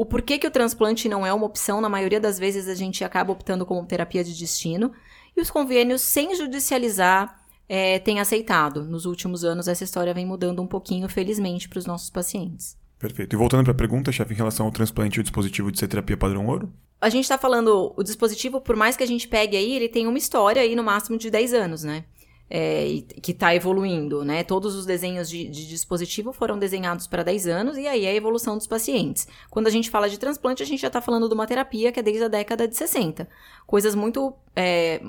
o 0.02 0.06
porquê 0.06 0.40
que 0.40 0.48
o 0.48 0.52
transplante 0.52 1.08
não 1.08 1.24
é 1.24 1.32
uma 1.32 1.46
opção. 1.46 1.80
Na 1.80 1.88
maioria 1.88 2.20
das 2.20 2.40
vezes 2.40 2.68
a 2.68 2.74
gente 2.74 3.04
acaba 3.04 3.32
optando 3.32 3.68
como 3.68 3.86
terapia 3.86 4.24
de 4.24 4.36
destino. 4.36 4.92
E 5.38 5.40
os 5.40 5.52
convênios, 5.52 6.02
sem 6.02 6.36
judicializar, 6.36 7.40
é, 7.70 8.00
têm 8.00 8.20
aceitado. 8.20 8.84
Nos 8.84 9.06
últimos 9.06 9.44
anos, 9.44 9.68
essa 9.68 9.84
história 9.84 10.12
vem 10.12 10.26
mudando 10.26 10.60
um 10.60 10.66
pouquinho, 10.66 11.08
felizmente, 11.08 11.70
para 11.70 11.78
os 11.78 11.86
nossos 11.86 12.10
pacientes. 12.10 12.76
Perfeito. 12.98 13.36
E 13.36 13.38
voltando 13.38 13.64
para 13.64 13.74
a 13.74 13.76
pergunta, 13.76 14.12
chefe, 14.12 14.34
em 14.34 14.38
relação 14.38 14.66
ao 14.66 14.72
transplante 14.72 15.18
e 15.18 15.20
o 15.20 15.24
dispositivo 15.24 15.72
de 15.72 15.78
ser 15.78 15.88
terapia 15.88 16.18
padrão 16.18 16.48
ouro? 16.48 16.74
A 17.00 17.08
gente 17.08 17.30
tá 17.30 17.38
falando, 17.38 17.94
o 17.96 18.02
dispositivo, 18.02 18.60
por 18.60 18.76
mais 18.76 18.98
que 18.98 19.04
a 19.04 19.08
gente 19.08 19.28
pegue 19.28 19.56
aí, 19.56 19.76
ele 19.76 19.88
tem 19.88 20.08
uma 20.08 20.18
história 20.18 20.64
aí 20.64 20.76
no 20.76 20.84
máximo 20.84 21.16
de 21.16 21.30
10 21.30 21.54
anos, 21.54 21.84
né? 21.84 22.06
É, 22.54 23.02
que 23.22 23.34
tá 23.34 23.56
evoluindo, 23.56 24.26
né? 24.26 24.44
Todos 24.44 24.76
os 24.76 24.86
desenhos 24.86 25.30
de, 25.30 25.48
de 25.48 25.66
dispositivo 25.70 26.34
foram 26.34 26.60
desenhados 26.60 27.08
para 27.08 27.24
10 27.24 27.48
anos 27.48 27.78
e 27.78 27.88
aí 27.88 28.04
é 28.04 28.10
a 28.10 28.14
evolução 28.14 28.58
dos 28.58 28.68
pacientes. 28.68 29.26
Quando 29.50 29.68
a 29.68 29.70
gente 29.70 29.90
fala 29.90 30.10
de 30.10 30.18
transplante, 30.18 30.62
a 30.62 30.66
gente 30.66 30.82
já 30.82 30.90
tá 30.90 31.00
falando 31.00 31.30
de 31.30 31.34
uma 31.34 31.48
terapia 31.48 31.94
que 31.94 32.00
é 32.02 32.04
desde 32.04 32.26
a 32.26 32.28
década 32.28 32.68
de 32.68 32.76
60. 32.76 33.26
Coisas 33.66 33.96
muito 33.96 34.34
é, 34.54 35.02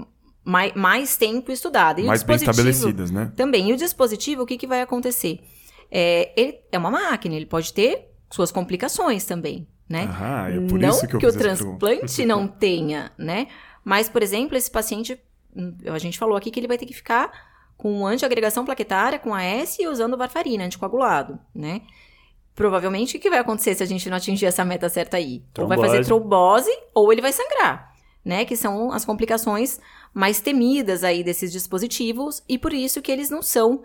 mais, 0.44 0.72
mais 0.74 1.16
tempo 1.16 1.50
estudada. 1.50 2.00
E 2.00 2.04
o 2.04 2.06
mais 2.06 2.22
bem 2.22 2.36
estabelecidas, 2.36 3.10
né? 3.10 3.32
também. 3.36 3.70
E 3.70 3.72
o 3.72 3.76
dispositivo, 3.76 4.42
o 4.42 4.46
que, 4.46 4.56
que 4.56 4.66
vai 4.66 4.80
acontecer? 4.80 5.40
É, 5.90 6.32
ele 6.36 6.58
é 6.70 6.78
uma 6.78 6.90
máquina, 6.90 7.34
ele 7.34 7.46
pode 7.46 7.72
ter 7.72 8.08
suas 8.30 8.50
complicações 8.50 9.24
também, 9.24 9.66
né? 9.88 10.08
Ah, 10.10 10.48
é 10.48 10.60
por 10.60 10.78
não 10.78 10.90
isso 10.90 11.06
que 11.06 11.16
eu 11.16 11.20
o 11.20 11.26
essa 11.28 11.38
pergunta. 11.38 11.78
transplante 11.78 12.24
não 12.24 12.46
tenha, 12.48 13.12
né? 13.18 13.48
Mas, 13.84 14.08
por 14.08 14.22
exemplo, 14.22 14.56
esse 14.56 14.70
paciente, 14.70 15.18
a 15.90 15.98
gente 15.98 16.18
falou 16.18 16.36
aqui 16.36 16.50
que 16.50 16.58
ele 16.60 16.68
vai 16.68 16.78
ter 16.78 16.86
que 16.86 16.94
ficar 16.94 17.30
com 17.76 18.06
antiagregação 18.06 18.64
plaquetária, 18.64 19.18
com 19.18 19.34
AS 19.34 19.78
e 19.78 19.86
usando 19.86 20.16
varfarina, 20.16 20.64
anticoagulado, 20.64 21.38
né? 21.54 21.82
Provavelmente, 22.54 23.16
o 23.16 23.20
que 23.20 23.30
vai 23.30 23.38
acontecer 23.38 23.74
se 23.74 23.82
a 23.82 23.86
gente 23.86 24.08
não 24.08 24.16
atingir 24.16 24.46
essa 24.46 24.64
meta 24.64 24.88
certa 24.88 25.16
aí? 25.16 25.42
Ou 25.58 25.66
vai 25.66 25.78
fazer 25.78 26.04
trombose, 26.04 26.70
ou 26.94 27.12
ele 27.12 27.22
vai 27.22 27.32
sangrar, 27.32 27.92
né? 28.24 28.44
Que 28.44 28.56
são 28.56 28.92
as 28.92 29.04
complicações 29.04 29.80
mais 30.12 30.40
temidas 30.40 31.02
aí 31.02 31.24
desses 31.24 31.50
dispositivos, 31.50 32.42
e 32.48 32.58
por 32.58 32.72
isso 32.72 33.00
que 33.02 33.10
eles 33.10 33.30
não 33.30 33.42
são 33.42 33.82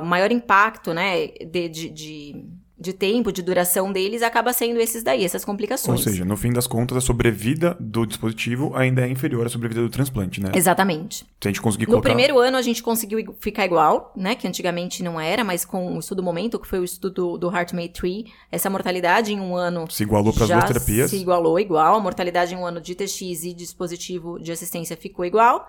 o 0.00 0.04
maior 0.04 0.30
impacto, 0.30 0.92
né, 0.92 1.28
de, 1.28 1.68
de, 1.68 1.88
de, 1.88 2.44
de 2.82 2.92
tempo, 2.92 3.32
de 3.32 3.40
duração 3.40 3.90
deles, 3.92 4.20
acaba 4.22 4.52
sendo 4.52 4.80
esses 4.80 5.02
daí, 5.02 5.24
essas 5.24 5.42
Ou 5.42 5.46
complicações. 5.46 6.02
seja, 6.02 6.24
no 6.24 6.36
fim 6.36 6.52
das 6.52 6.66
contas, 6.66 6.98
a 6.98 7.00
sobrevida 7.00 7.76
do 7.80 8.04
dispositivo 8.04 8.76
ainda 8.76 9.06
é 9.06 9.08
inferior 9.08 9.46
à 9.46 9.48
sobrevida 9.48 9.80
do 9.80 9.88
transplante, 9.88 10.40
né? 10.40 10.50
Exatamente. 10.54 11.24
Se 11.40 11.48
a 11.48 11.50
gente 11.50 11.62
conseguir 11.62 11.84
No 11.86 11.92
colocar... 11.92 12.08
primeiro 12.10 12.38
ano 12.38 12.56
a 12.56 12.62
gente 12.62 12.82
conseguiu 12.82 13.34
ficar 13.40 13.64
igual, 13.64 14.12
né? 14.16 14.34
Que 14.34 14.46
antigamente 14.46 15.02
não 15.02 15.18
era, 15.20 15.44
mas 15.44 15.64
com 15.64 15.96
o 15.96 15.98
estudo 16.00 16.22
momento, 16.22 16.58
que 16.58 16.66
foi 16.66 16.80
o 16.80 16.84
estudo 16.84 17.38
do, 17.38 17.48
HeartMate 17.54 17.90
3, 17.90 18.24
essa 18.50 18.68
mortalidade 18.68 19.32
em 19.32 19.40
um 19.40 19.56
ano 19.56 19.90
Se 19.90 20.02
igualou 20.02 20.32
para 20.32 20.44
as 20.44 20.50
duas 20.50 20.64
terapias. 20.64 21.10
se 21.10 21.16
igualou 21.16 21.58
igual. 21.60 21.94
A 21.94 22.00
mortalidade 22.00 22.52
em 22.52 22.56
um 22.58 22.66
ano 22.66 22.80
de 22.80 22.94
TX 22.94 23.44
e 23.44 23.54
dispositivo 23.54 24.38
de 24.40 24.50
assistência 24.50 24.96
ficou 24.96 25.24
igual. 25.24 25.66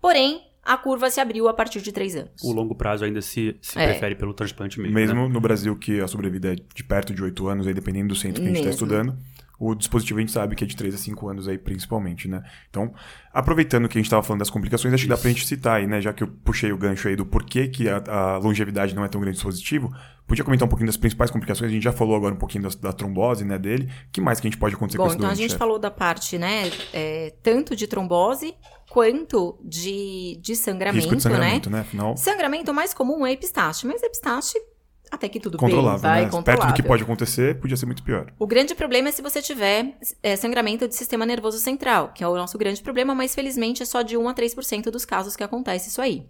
Porém, 0.00 0.42
a 0.64 0.76
curva 0.76 1.10
se 1.10 1.20
abriu 1.20 1.48
a 1.48 1.54
partir 1.54 1.80
de 1.82 1.92
três 1.92 2.14
anos. 2.16 2.42
O 2.42 2.52
longo 2.52 2.74
prazo 2.74 3.04
ainda 3.04 3.20
se, 3.20 3.56
se 3.60 3.78
É. 3.78 3.86
prefere 3.88 4.14
pelo 4.14 4.32
transplante 4.32 4.80
mesmo. 4.80 4.94
Mesmo 4.94 5.22
né? 5.22 5.28
no 5.28 5.40
Brasil, 5.40 5.76
que 5.76 6.00
a 6.00 6.08
sobrevida 6.08 6.52
é 6.52 6.56
de 6.56 6.84
perto 6.84 7.12
de 7.14 7.22
8 7.22 7.46
anos, 7.48 7.66
aí 7.66 7.74
dependendo 7.74 8.08
do 8.08 8.14
centro 8.14 8.40
que 8.42 8.48
a 8.48 8.50
gente 8.50 8.56
está 8.58 8.70
Mesmo. 8.70 8.86
estudando, 8.86 9.16
o 9.70 9.74
dispositivo 9.74 10.18
a 10.18 10.22
gente 10.22 10.32
sabe 10.32 10.54
que 10.56 10.64
é 10.64 10.66
de 10.66 10.76
3 10.76 10.94
a 10.94 10.98
5 10.98 11.28
anos 11.28 11.48
aí, 11.48 11.56
principalmente, 11.58 12.28
né? 12.28 12.42
Então, 12.70 12.92
aproveitando 13.32 13.88
que 13.88 13.96
a 13.96 14.00
gente 14.00 14.06
estava 14.06 14.22
falando 14.22 14.40
das 14.40 14.50
complicações, 14.50 14.92
acho 14.94 15.04
que 15.04 15.08
dá 15.08 15.16
pra 15.16 15.28
gente 15.30 15.46
citar 15.46 15.76
aí, 15.78 15.86
né? 15.86 16.00
Já 16.00 16.12
que 16.12 16.22
eu 16.22 16.28
puxei 16.28 16.72
o 16.72 16.76
gancho 16.78 17.08
aí 17.08 17.16
do 17.16 17.24
porquê 17.26 17.68
que 17.68 17.88
a, 17.88 17.96
a 18.06 18.36
longevidade 18.38 18.94
não 18.94 19.04
é 19.04 19.08
tão 19.08 19.20
grande 19.20 19.36
dispositivo, 19.36 19.92
podia 20.26 20.44
comentar 20.44 20.66
um 20.66 20.68
pouquinho 20.68 20.86
das 20.86 20.96
principais 20.96 21.30
complicações? 21.30 21.70
A 21.70 21.74
gente 21.74 21.82
já 21.82 21.92
falou 21.92 22.16
agora 22.16 22.34
um 22.34 22.38
pouquinho 22.38 22.64
das- 22.64 22.74
da, 22.76 22.92
trombose, 22.92 23.44
né, 23.44 23.58
dele. 23.58 23.88
O 24.08 24.12
que 24.12 24.20
mais 24.20 24.40
que 24.40 24.46
a 24.46 24.50
gente 24.50 24.58
pode 24.58 24.74
acontecer 24.74 24.98
com 24.98 25.04
Bom, 25.04 25.08
esse 25.08 25.16
então 25.16 25.26
a 25.26 25.30
doente, 25.30 25.38
gente 25.42 25.50
chefe? 25.50 25.58
falou 25.58 25.78
da 25.78 25.90
parte, 25.90 26.38
né, 26.38 26.70
é, 26.92 27.34
tanto 27.42 27.74
de 27.76 27.86
trombose 27.86 28.54
quanto 28.90 29.58
de, 29.64 30.38
de 30.40 30.54
sangramento, 30.54 31.04
Risco 31.04 31.16
de 31.16 31.22
sangramento, 31.22 31.68
né? 31.70 31.78
né? 31.78 31.82
Afinal, 31.82 32.16
Sangramento 32.16 32.72
mais 32.72 32.94
comum 32.94 33.26
é 33.26 33.32
epistaxe, 33.32 33.86
mas 33.86 34.02
epistaxe 34.02 34.56
até 35.14 35.28
que 35.28 35.40
tudo 35.40 35.58
controlável, 35.58 36.00
bem, 36.00 36.10
vai, 36.10 36.14
né? 36.16 36.22
Perto 36.22 36.36
controlável. 36.36 36.72
do 36.72 36.76
que 36.76 36.82
pode 36.82 37.02
acontecer, 37.02 37.60
podia 37.60 37.76
ser 37.76 37.86
muito 37.86 38.02
pior. 38.02 38.32
O 38.38 38.46
grande 38.46 38.74
problema 38.74 39.08
é 39.08 39.12
se 39.12 39.22
você 39.22 39.40
tiver 39.40 39.96
é, 40.22 40.36
sangramento 40.36 40.86
de 40.86 40.94
sistema 40.94 41.24
nervoso 41.24 41.58
central, 41.58 42.12
que 42.14 42.22
é 42.22 42.28
o 42.28 42.34
nosso 42.34 42.58
grande 42.58 42.82
problema, 42.82 43.14
mas 43.14 43.34
felizmente 43.34 43.82
é 43.82 43.86
só 43.86 44.02
de 44.02 44.16
1 44.16 44.28
a 44.28 44.34
3% 44.34 44.90
dos 44.90 45.04
casos 45.04 45.36
que 45.36 45.42
acontece 45.42 45.88
isso 45.88 46.00
aí. 46.00 46.26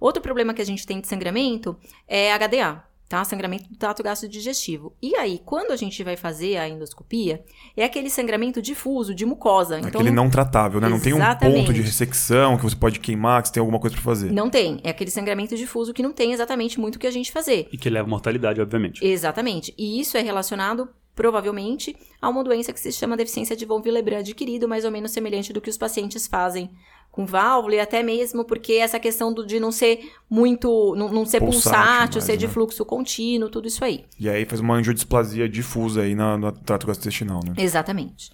Outro 0.00 0.20
problema 0.20 0.52
que 0.52 0.60
a 0.60 0.66
gente 0.66 0.84
tem 0.84 1.00
de 1.00 1.06
sangramento 1.06 1.76
é 2.08 2.36
HDA, 2.36 2.82
tá? 3.12 3.22
Sangramento 3.24 3.68
do 3.68 3.76
trato 3.76 4.02
gastrodigestivo. 4.02 4.96
E 5.02 5.14
aí, 5.16 5.38
quando 5.44 5.70
a 5.70 5.76
gente 5.76 6.02
vai 6.02 6.16
fazer 6.16 6.56
a 6.56 6.66
endoscopia, 6.66 7.44
é 7.76 7.84
aquele 7.84 8.08
sangramento 8.08 8.62
difuso, 8.62 9.14
de 9.14 9.26
mucosa. 9.26 9.78
Então, 9.78 10.00
Aquele 10.00 10.10
não 10.10 10.30
tratável, 10.30 10.80
né? 10.80 10.88
Não 10.88 10.98
tem 10.98 11.12
um 11.12 11.16
Exatamente. 11.16 11.58
ponto 11.58 11.74
de 11.74 11.82
ressecção 11.82 12.56
que 12.56 12.62
você 12.62 12.74
pode 12.74 13.00
queimar, 13.00 13.42
que 13.42 13.48
você 13.48 13.54
tem 13.54 13.60
alguma 13.60 13.78
coisa 13.78 13.94
pra 13.94 14.02
fazer. 14.02 14.32
Não 14.32 14.48
tem. 14.48 14.80
É 14.82 14.88
aquele 14.88 15.10
sangramento 15.10 15.54
difuso 15.54 15.92
que 15.92 16.02
não 16.02 16.10
tem 16.10 16.32
exatamente 16.32 16.80
muito 16.80 16.96
o 16.96 16.98
que 16.98 17.06
a 17.06 17.10
gente 17.10 17.30
fazer. 17.30 17.68
E 17.70 17.76
que 17.76 17.90
leva 17.90 18.08
à 18.08 18.10
mortalidade, 18.10 18.62
obviamente. 18.62 19.04
Exatamente. 19.04 19.74
E 19.76 20.00
isso 20.00 20.16
é 20.16 20.22
relacionado 20.22 20.88
provavelmente 21.14 21.94
a 22.18 22.30
uma 22.30 22.42
doença 22.42 22.72
que 22.72 22.80
se 22.80 22.90
chama 22.92 23.14
deficiência 23.14 23.54
de 23.54 23.66
von 23.66 23.82
Willebrand 23.84 24.20
adquirido, 24.20 24.66
mais 24.66 24.86
ou 24.86 24.90
menos 24.90 25.10
semelhante 25.10 25.52
do 25.52 25.60
que 25.60 25.68
os 25.68 25.76
pacientes 25.76 26.26
fazem 26.26 26.70
com 27.12 27.24
válvula 27.26 27.74
e 27.76 27.80
até 27.80 28.02
mesmo 28.02 28.42
porque 28.44 28.72
essa 28.72 28.98
questão 28.98 29.32
do, 29.32 29.46
de 29.46 29.60
não 29.60 29.70
ser 29.70 30.10
muito, 30.28 30.94
não, 30.96 31.08
não 31.10 31.26
ser 31.26 31.38
Pulsátil 31.40 31.70
pulsátil, 31.70 32.14
mais, 32.16 32.24
ser 32.24 32.36
de 32.38 32.46
né? 32.46 32.52
fluxo 32.52 32.84
contínuo, 32.86 33.50
tudo 33.50 33.68
isso 33.68 33.84
aí. 33.84 34.06
E 34.18 34.28
aí 34.30 34.44
faz 34.46 34.60
uma 34.60 34.74
angiodisplasia 34.74 35.46
difusa 35.48 36.00
aí 36.02 36.14
na- 36.14 36.38
no 36.38 36.50
trato 36.50 36.86
gastrointestinal, 36.86 37.40
né? 37.44 37.52
Exatamente. 37.58 38.32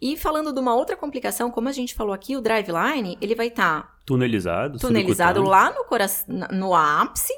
E 0.00 0.16
falando 0.16 0.52
de 0.52 0.60
uma 0.60 0.74
outra 0.74 0.96
complicação, 0.96 1.50
como 1.50 1.68
a 1.68 1.72
gente 1.72 1.94
falou 1.94 2.12
aqui, 2.14 2.36
o 2.36 2.40
driveline, 2.40 3.18
ele 3.20 3.34
vai 3.34 3.48
estar 3.48 3.96
Tunelizado. 4.06 4.78
tunelizado 4.78 5.40
subcutâneo. 5.40 5.50
lá 5.50 5.76
no 5.76 5.84
coração, 5.84 6.26
no 6.52 6.74
ápice, 6.74 7.32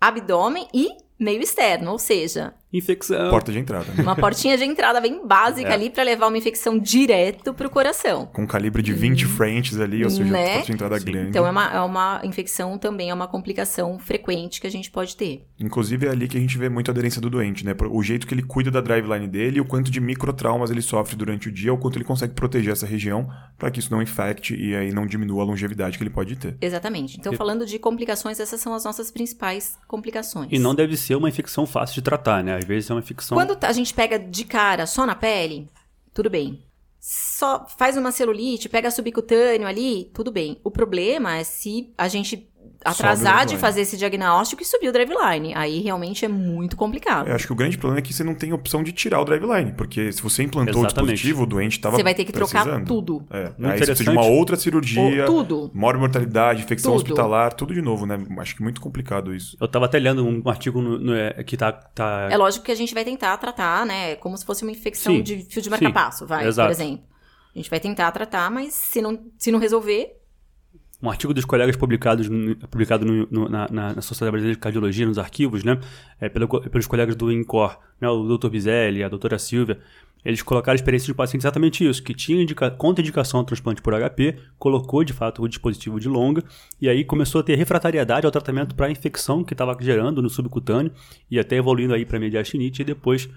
abdômen 0.00 0.66
e 0.74 0.88
meio 1.18 1.40
externo, 1.40 1.92
ou 1.92 1.98
seja, 1.98 2.54
Infecção. 2.72 3.30
Porta 3.30 3.52
de 3.52 3.58
entrada, 3.58 3.86
né? 3.94 4.02
uma 4.02 4.16
portinha 4.16 4.56
de 4.56 4.64
entrada 4.64 5.00
bem 5.00 5.26
básica 5.26 5.68
É. 5.68 5.72
ali 5.72 5.90
para 5.90 6.02
levar 6.02 6.28
uma 6.28 6.38
infecção 6.38 6.78
direto 6.78 7.52
pro 7.52 7.68
coração. 7.68 8.26
Com 8.32 8.42
um 8.42 8.46
calibre 8.46 8.82
de 8.82 8.92
20 8.92 9.26
Frenches 9.26 9.78
ali, 9.78 10.02
ou 10.04 10.10
seja, 10.10 10.24
Né? 10.24 10.54
porta 10.54 10.66
de 10.66 10.72
entrada 10.72 10.98
Sim. 10.98 11.04
grande. 11.04 11.28
Então 11.30 11.46
é 11.46 11.50
uma, 11.50 11.72
é 11.72 11.80
uma 11.80 12.20
infecção 12.24 12.78
também, 12.78 13.10
é 13.10 13.14
uma 13.14 13.28
complicação 13.28 13.98
frequente 13.98 14.60
que 14.60 14.66
a 14.66 14.70
gente 14.70 14.90
pode 14.90 15.16
ter. 15.16 15.46
Inclusive 15.60 16.06
é 16.06 16.10
ali 16.10 16.26
que 16.28 16.36
a 16.36 16.40
gente 16.40 16.56
vê 16.56 16.68
muito 16.68 16.90
a 16.90 16.92
aderência 16.92 17.20
do 17.20 17.28
doente, 17.28 17.64
né? 17.64 17.74
O 17.90 18.02
jeito 18.02 18.26
que 18.26 18.34
ele 18.34 18.42
cuida 18.42 18.70
da 18.70 18.80
driveline 18.80 19.28
dele, 19.28 19.60
o 19.60 19.64
quanto 19.64 19.90
de 19.90 20.00
microtraumas 20.00 20.70
ele 20.70 20.82
sofre 20.82 21.14
durante 21.14 21.48
o 21.48 21.52
dia, 21.52 21.72
o 21.72 21.78
quanto 21.78 21.96
ele 21.98 22.04
consegue 22.04 22.32
proteger 22.34 22.72
essa 22.72 22.86
região 22.86 23.28
para 23.58 23.70
que 23.70 23.80
isso 23.80 23.90
não 23.92 24.00
infecte 24.02 24.54
e 24.56 24.74
aí 24.74 24.92
não 24.92 25.06
diminua 25.06 25.42
a 25.42 25.46
longevidade 25.46 25.98
que 25.98 26.02
ele 26.02 26.10
pode 26.10 26.36
ter. 26.36 26.56
Exatamente. 26.60 27.18
Então, 27.18 27.32
E- 27.32 27.36
falando 27.36 27.66
de 27.66 27.78
complicações, 27.78 28.40
essas 28.40 28.60
são 28.60 28.74
as 28.74 28.84
nossas 28.84 29.10
principais 29.10 29.78
complicações. 29.86 30.48
E 30.50 30.58
não 30.58 30.74
deve 30.74 30.96
ser 30.96 31.14
uma 31.16 31.28
infecção 31.28 31.66
fácil 31.66 31.94
de 31.96 32.02
tratar, 32.02 32.42
né? 32.42 32.58
Às 32.62 32.68
vezes 32.68 32.90
é 32.90 32.94
uma 32.94 33.00
infecção. 33.00 33.36
Quando 33.36 33.56
a 33.62 33.72
gente 33.72 33.92
pega 33.92 34.18
de 34.18 34.44
cara 34.44 34.86
só 34.86 35.04
na 35.06 35.14
pele, 35.14 35.68
tudo 36.12 36.30
bem. 36.30 36.64
Só 37.00 37.66
faz 37.66 37.96
uma 37.96 38.12
celulite, 38.12 38.68
pega 38.68 38.90
subcutâneo 38.90 39.66
ali, 39.66 40.10
tudo 40.14 40.30
bem. 40.30 40.60
O 40.62 40.70
problema 40.70 41.36
é 41.36 41.44
se 41.44 41.92
a 41.98 42.06
gente 42.06 42.48
atrasar 42.84 43.46
de 43.46 43.56
fazer 43.56 43.82
esse 43.82 43.96
diagnóstico 43.96 44.62
e 44.62 44.64
subir 44.64 44.88
o 44.88 44.92
driveline. 44.92 45.54
Aí 45.54 45.80
realmente 45.80 46.24
é 46.24 46.28
muito 46.28 46.76
complicado. 46.76 47.28
Eu 47.28 47.34
acho 47.34 47.46
que 47.46 47.52
o 47.52 47.56
grande 47.56 47.78
problema 47.78 47.98
é 48.00 48.02
que 48.02 48.12
você 48.12 48.22
não 48.24 48.34
tem 48.34 48.52
opção 48.52 48.82
de 48.82 48.92
tirar 48.92 49.20
o 49.20 49.24
driveline, 49.24 49.72
porque 49.72 50.12
se 50.12 50.22
você 50.22 50.42
implantou 50.42 50.82
o 50.82 50.86
Exatamente. 50.86 51.14
dispositivo, 51.14 51.42
o 51.42 51.46
doente 51.46 51.72
estava 51.72 51.96
Você 51.96 52.02
vai 52.02 52.14
ter 52.14 52.24
que 52.24 52.32
trocar 52.32 52.84
tudo. 52.84 53.24
É, 53.30 53.44
aí 53.46 53.78
você 53.78 53.86
precisa 53.86 54.04
de 54.04 54.10
uma 54.10 54.26
outra 54.26 54.56
cirurgia, 54.56 55.22
Ou 55.30 55.44
tudo. 55.44 55.70
maior 55.74 55.98
mortalidade, 55.98 56.62
infecção 56.62 56.92
Tudo. 56.92 57.02
hospitalar, 57.02 57.52
tudo 57.54 57.74
de 57.74 57.82
novo, 57.82 58.06
né? 58.06 58.18
Acho 58.38 58.56
que 58.56 58.62
muito 58.62 58.80
complicado 58.80 59.34
isso. 59.34 59.56
Eu 59.60 59.68
tava 59.68 59.86
até 59.86 59.98
lendo 59.98 60.24
um 60.26 60.48
artigo 60.48 60.80
no- 60.80 60.98
no- 60.98 61.14
é, 61.14 61.42
que 61.44 61.56
tá. 61.56 61.72
tá... 61.72 62.28
É 62.30 62.36
lógico 62.36 62.64
que 62.64 62.72
a 62.72 62.74
gente 62.74 62.94
vai 62.94 63.04
tentar 63.04 63.36
tratar, 63.36 63.84
né? 63.86 64.16
Como 64.16 64.36
se 64.36 64.44
fosse 64.44 64.62
uma 64.62 64.70
infecção 64.72 65.14
Sim, 65.14 65.22
de 65.22 65.46
fio 65.48 65.62
de 65.62 65.70
marca-passo, 65.70 66.26
vai, 66.26 66.46
exato. 66.46 66.68
por 66.68 66.72
exemplo. 66.82 67.04
A 67.54 67.58
gente 67.58 67.68
vai 67.68 67.78
tentar 67.80 68.10
tratar, 68.12 68.50
mas 68.50 68.72
se 68.74 69.02
não, 69.02 69.18
se 69.36 69.52
não 69.52 69.58
resolver, 69.58 70.10
um 71.02 71.10
artigo 71.10 71.34
dos 71.34 71.44
colegas 71.44 71.76
publicados 71.76 72.28
publicado 72.70 73.04
no- 73.04 73.26
no- 73.30 73.48
na, 73.48 73.66
na- 73.70 74.00
Sociedade 74.02 74.30
Brasileira 74.30 74.54
de 74.54 74.60
Cardiologia, 74.60 75.04
nos 75.06 75.18
arquivos, 75.18 75.64
né? 75.64 75.78
É, 76.20 76.28
pelo 76.28 76.46
pelos 76.48 76.86
colegas 76.86 77.16
do 77.16 77.32
INCOR, 77.32 77.76
né? 78.00 78.08
O 78.08 78.36
Dr. 78.38 78.48
Bizelli, 78.48 79.02
a 79.02 79.08
doutora 79.08 79.38
Silvia. 79.38 79.78
Eles 80.24 80.40
colocaram 80.40 80.74
a 80.74 80.76
experiência 80.76 81.06
de 81.06 81.14
paciente 81.14 81.42
exatamente 81.42 81.84
isso, 81.84 82.00
que 82.00 82.14
tinha 82.14 82.40
indica, 82.40 82.70
contraindicação 82.70 83.40
ao 83.40 83.44
transplante 83.44 83.82
por 83.82 83.92
HP, 83.92 84.36
colocou 84.56 85.02
de 85.02 85.12
fato 85.12 85.42
o 85.42 85.48
dispositivo 85.48 85.98
de 85.98 86.06
longa, 86.08 86.44
e 86.80 86.88
aí 86.88 87.02
começou 87.04 87.40
a 87.40 87.44
ter 87.44 87.56
refratariedade 87.56 88.24
ao 88.24 88.30
tratamento 88.30 88.72
para 88.76 88.86
a 88.86 88.90
infecção 88.90 89.42
que 89.42 89.52
estava 89.52 89.76
gerando 89.80 90.22
no 90.22 90.30
subcutâneo, 90.30 90.92
e 91.28 91.40
até 91.40 91.56
evoluindo 91.56 91.92
aí 91.92 92.04
para 92.06 92.20
mediastinite, 92.20 92.82
e 92.82 92.84
depois 92.84 93.28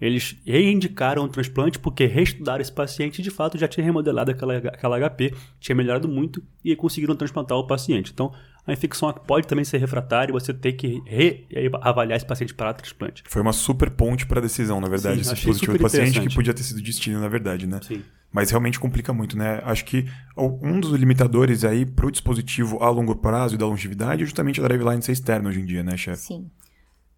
eles 0.00 0.36
reindicaram 0.46 1.22
o 1.24 1.28
transplante 1.28 1.78
porque 1.78 2.06
reestudaram 2.06 2.60
esse 2.60 2.72
paciente 2.72 3.18
e 3.20 3.22
de 3.22 3.30
fato 3.30 3.56
já 3.56 3.68
tinha 3.68 3.84
remodelado 3.84 4.30
aquela, 4.30 4.56
aquela 4.56 4.98
HP, 4.98 5.32
tinha 5.60 5.74
melhorado 5.76 6.08
muito 6.08 6.42
e 6.64 6.74
conseguiram 6.76 7.14
transplantar 7.16 7.56
o 7.56 7.66
paciente. 7.66 8.10
Então, 8.12 8.32
a 8.66 8.72
infecção 8.72 9.12
pode 9.26 9.46
também 9.46 9.64
ser 9.64 9.78
refratária 9.78 10.30
e 10.30 10.32
você 10.32 10.52
tem 10.52 10.74
que 10.74 11.02
reavaliar 11.06 12.16
esse 12.16 12.26
paciente 12.26 12.54
para 12.54 12.72
transplante. 12.72 13.22
Foi 13.26 13.42
uma 13.42 13.52
super 13.52 13.90
ponte 13.90 14.26
para 14.26 14.38
a 14.40 14.42
decisão, 14.42 14.80
na 14.80 14.88
verdade, 14.88 15.24
Sim, 15.24 15.32
esse 15.32 15.58
super 15.58 15.76
do 15.78 15.82
paciente, 15.82 16.20
que 16.20 16.34
podia 16.34 16.54
ter 16.54 16.62
sido 16.62 16.80
destino, 16.82 17.20
na 17.20 17.28
verdade, 17.28 17.66
né? 17.66 17.80
Sim. 17.82 18.02
Mas 18.32 18.50
realmente 18.50 18.80
complica 18.80 19.12
muito, 19.12 19.38
né? 19.38 19.60
Acho 19.64 19.84
que 19.84 20.06
o- 20.36 20.58
um 20.66 20.80
dos 20.80 20.90
limitadores 20.98 21.64
aí 21.64 21.86
pro 21.86 22.10
dispositivo 22.10 22.82
a 22.82 22.90
longo 22.90 23.14
prazo 23.14 23.54
e 23.54 23.58
da 23.58 23.64
longevidade 23.66 24.22
é 24.22 24.26
justamente 24.26 24.60
a 24.60 24.64
driveline 24.66 25.00
ser 25.02 25.12
externa 25.12 25.48
hoje 25.50 25.60
em 25.60 25.64
dia, 25.64 25.84
né, 25.84 25.96
chefe? 25.96 26.22
sim. 26.22 26.50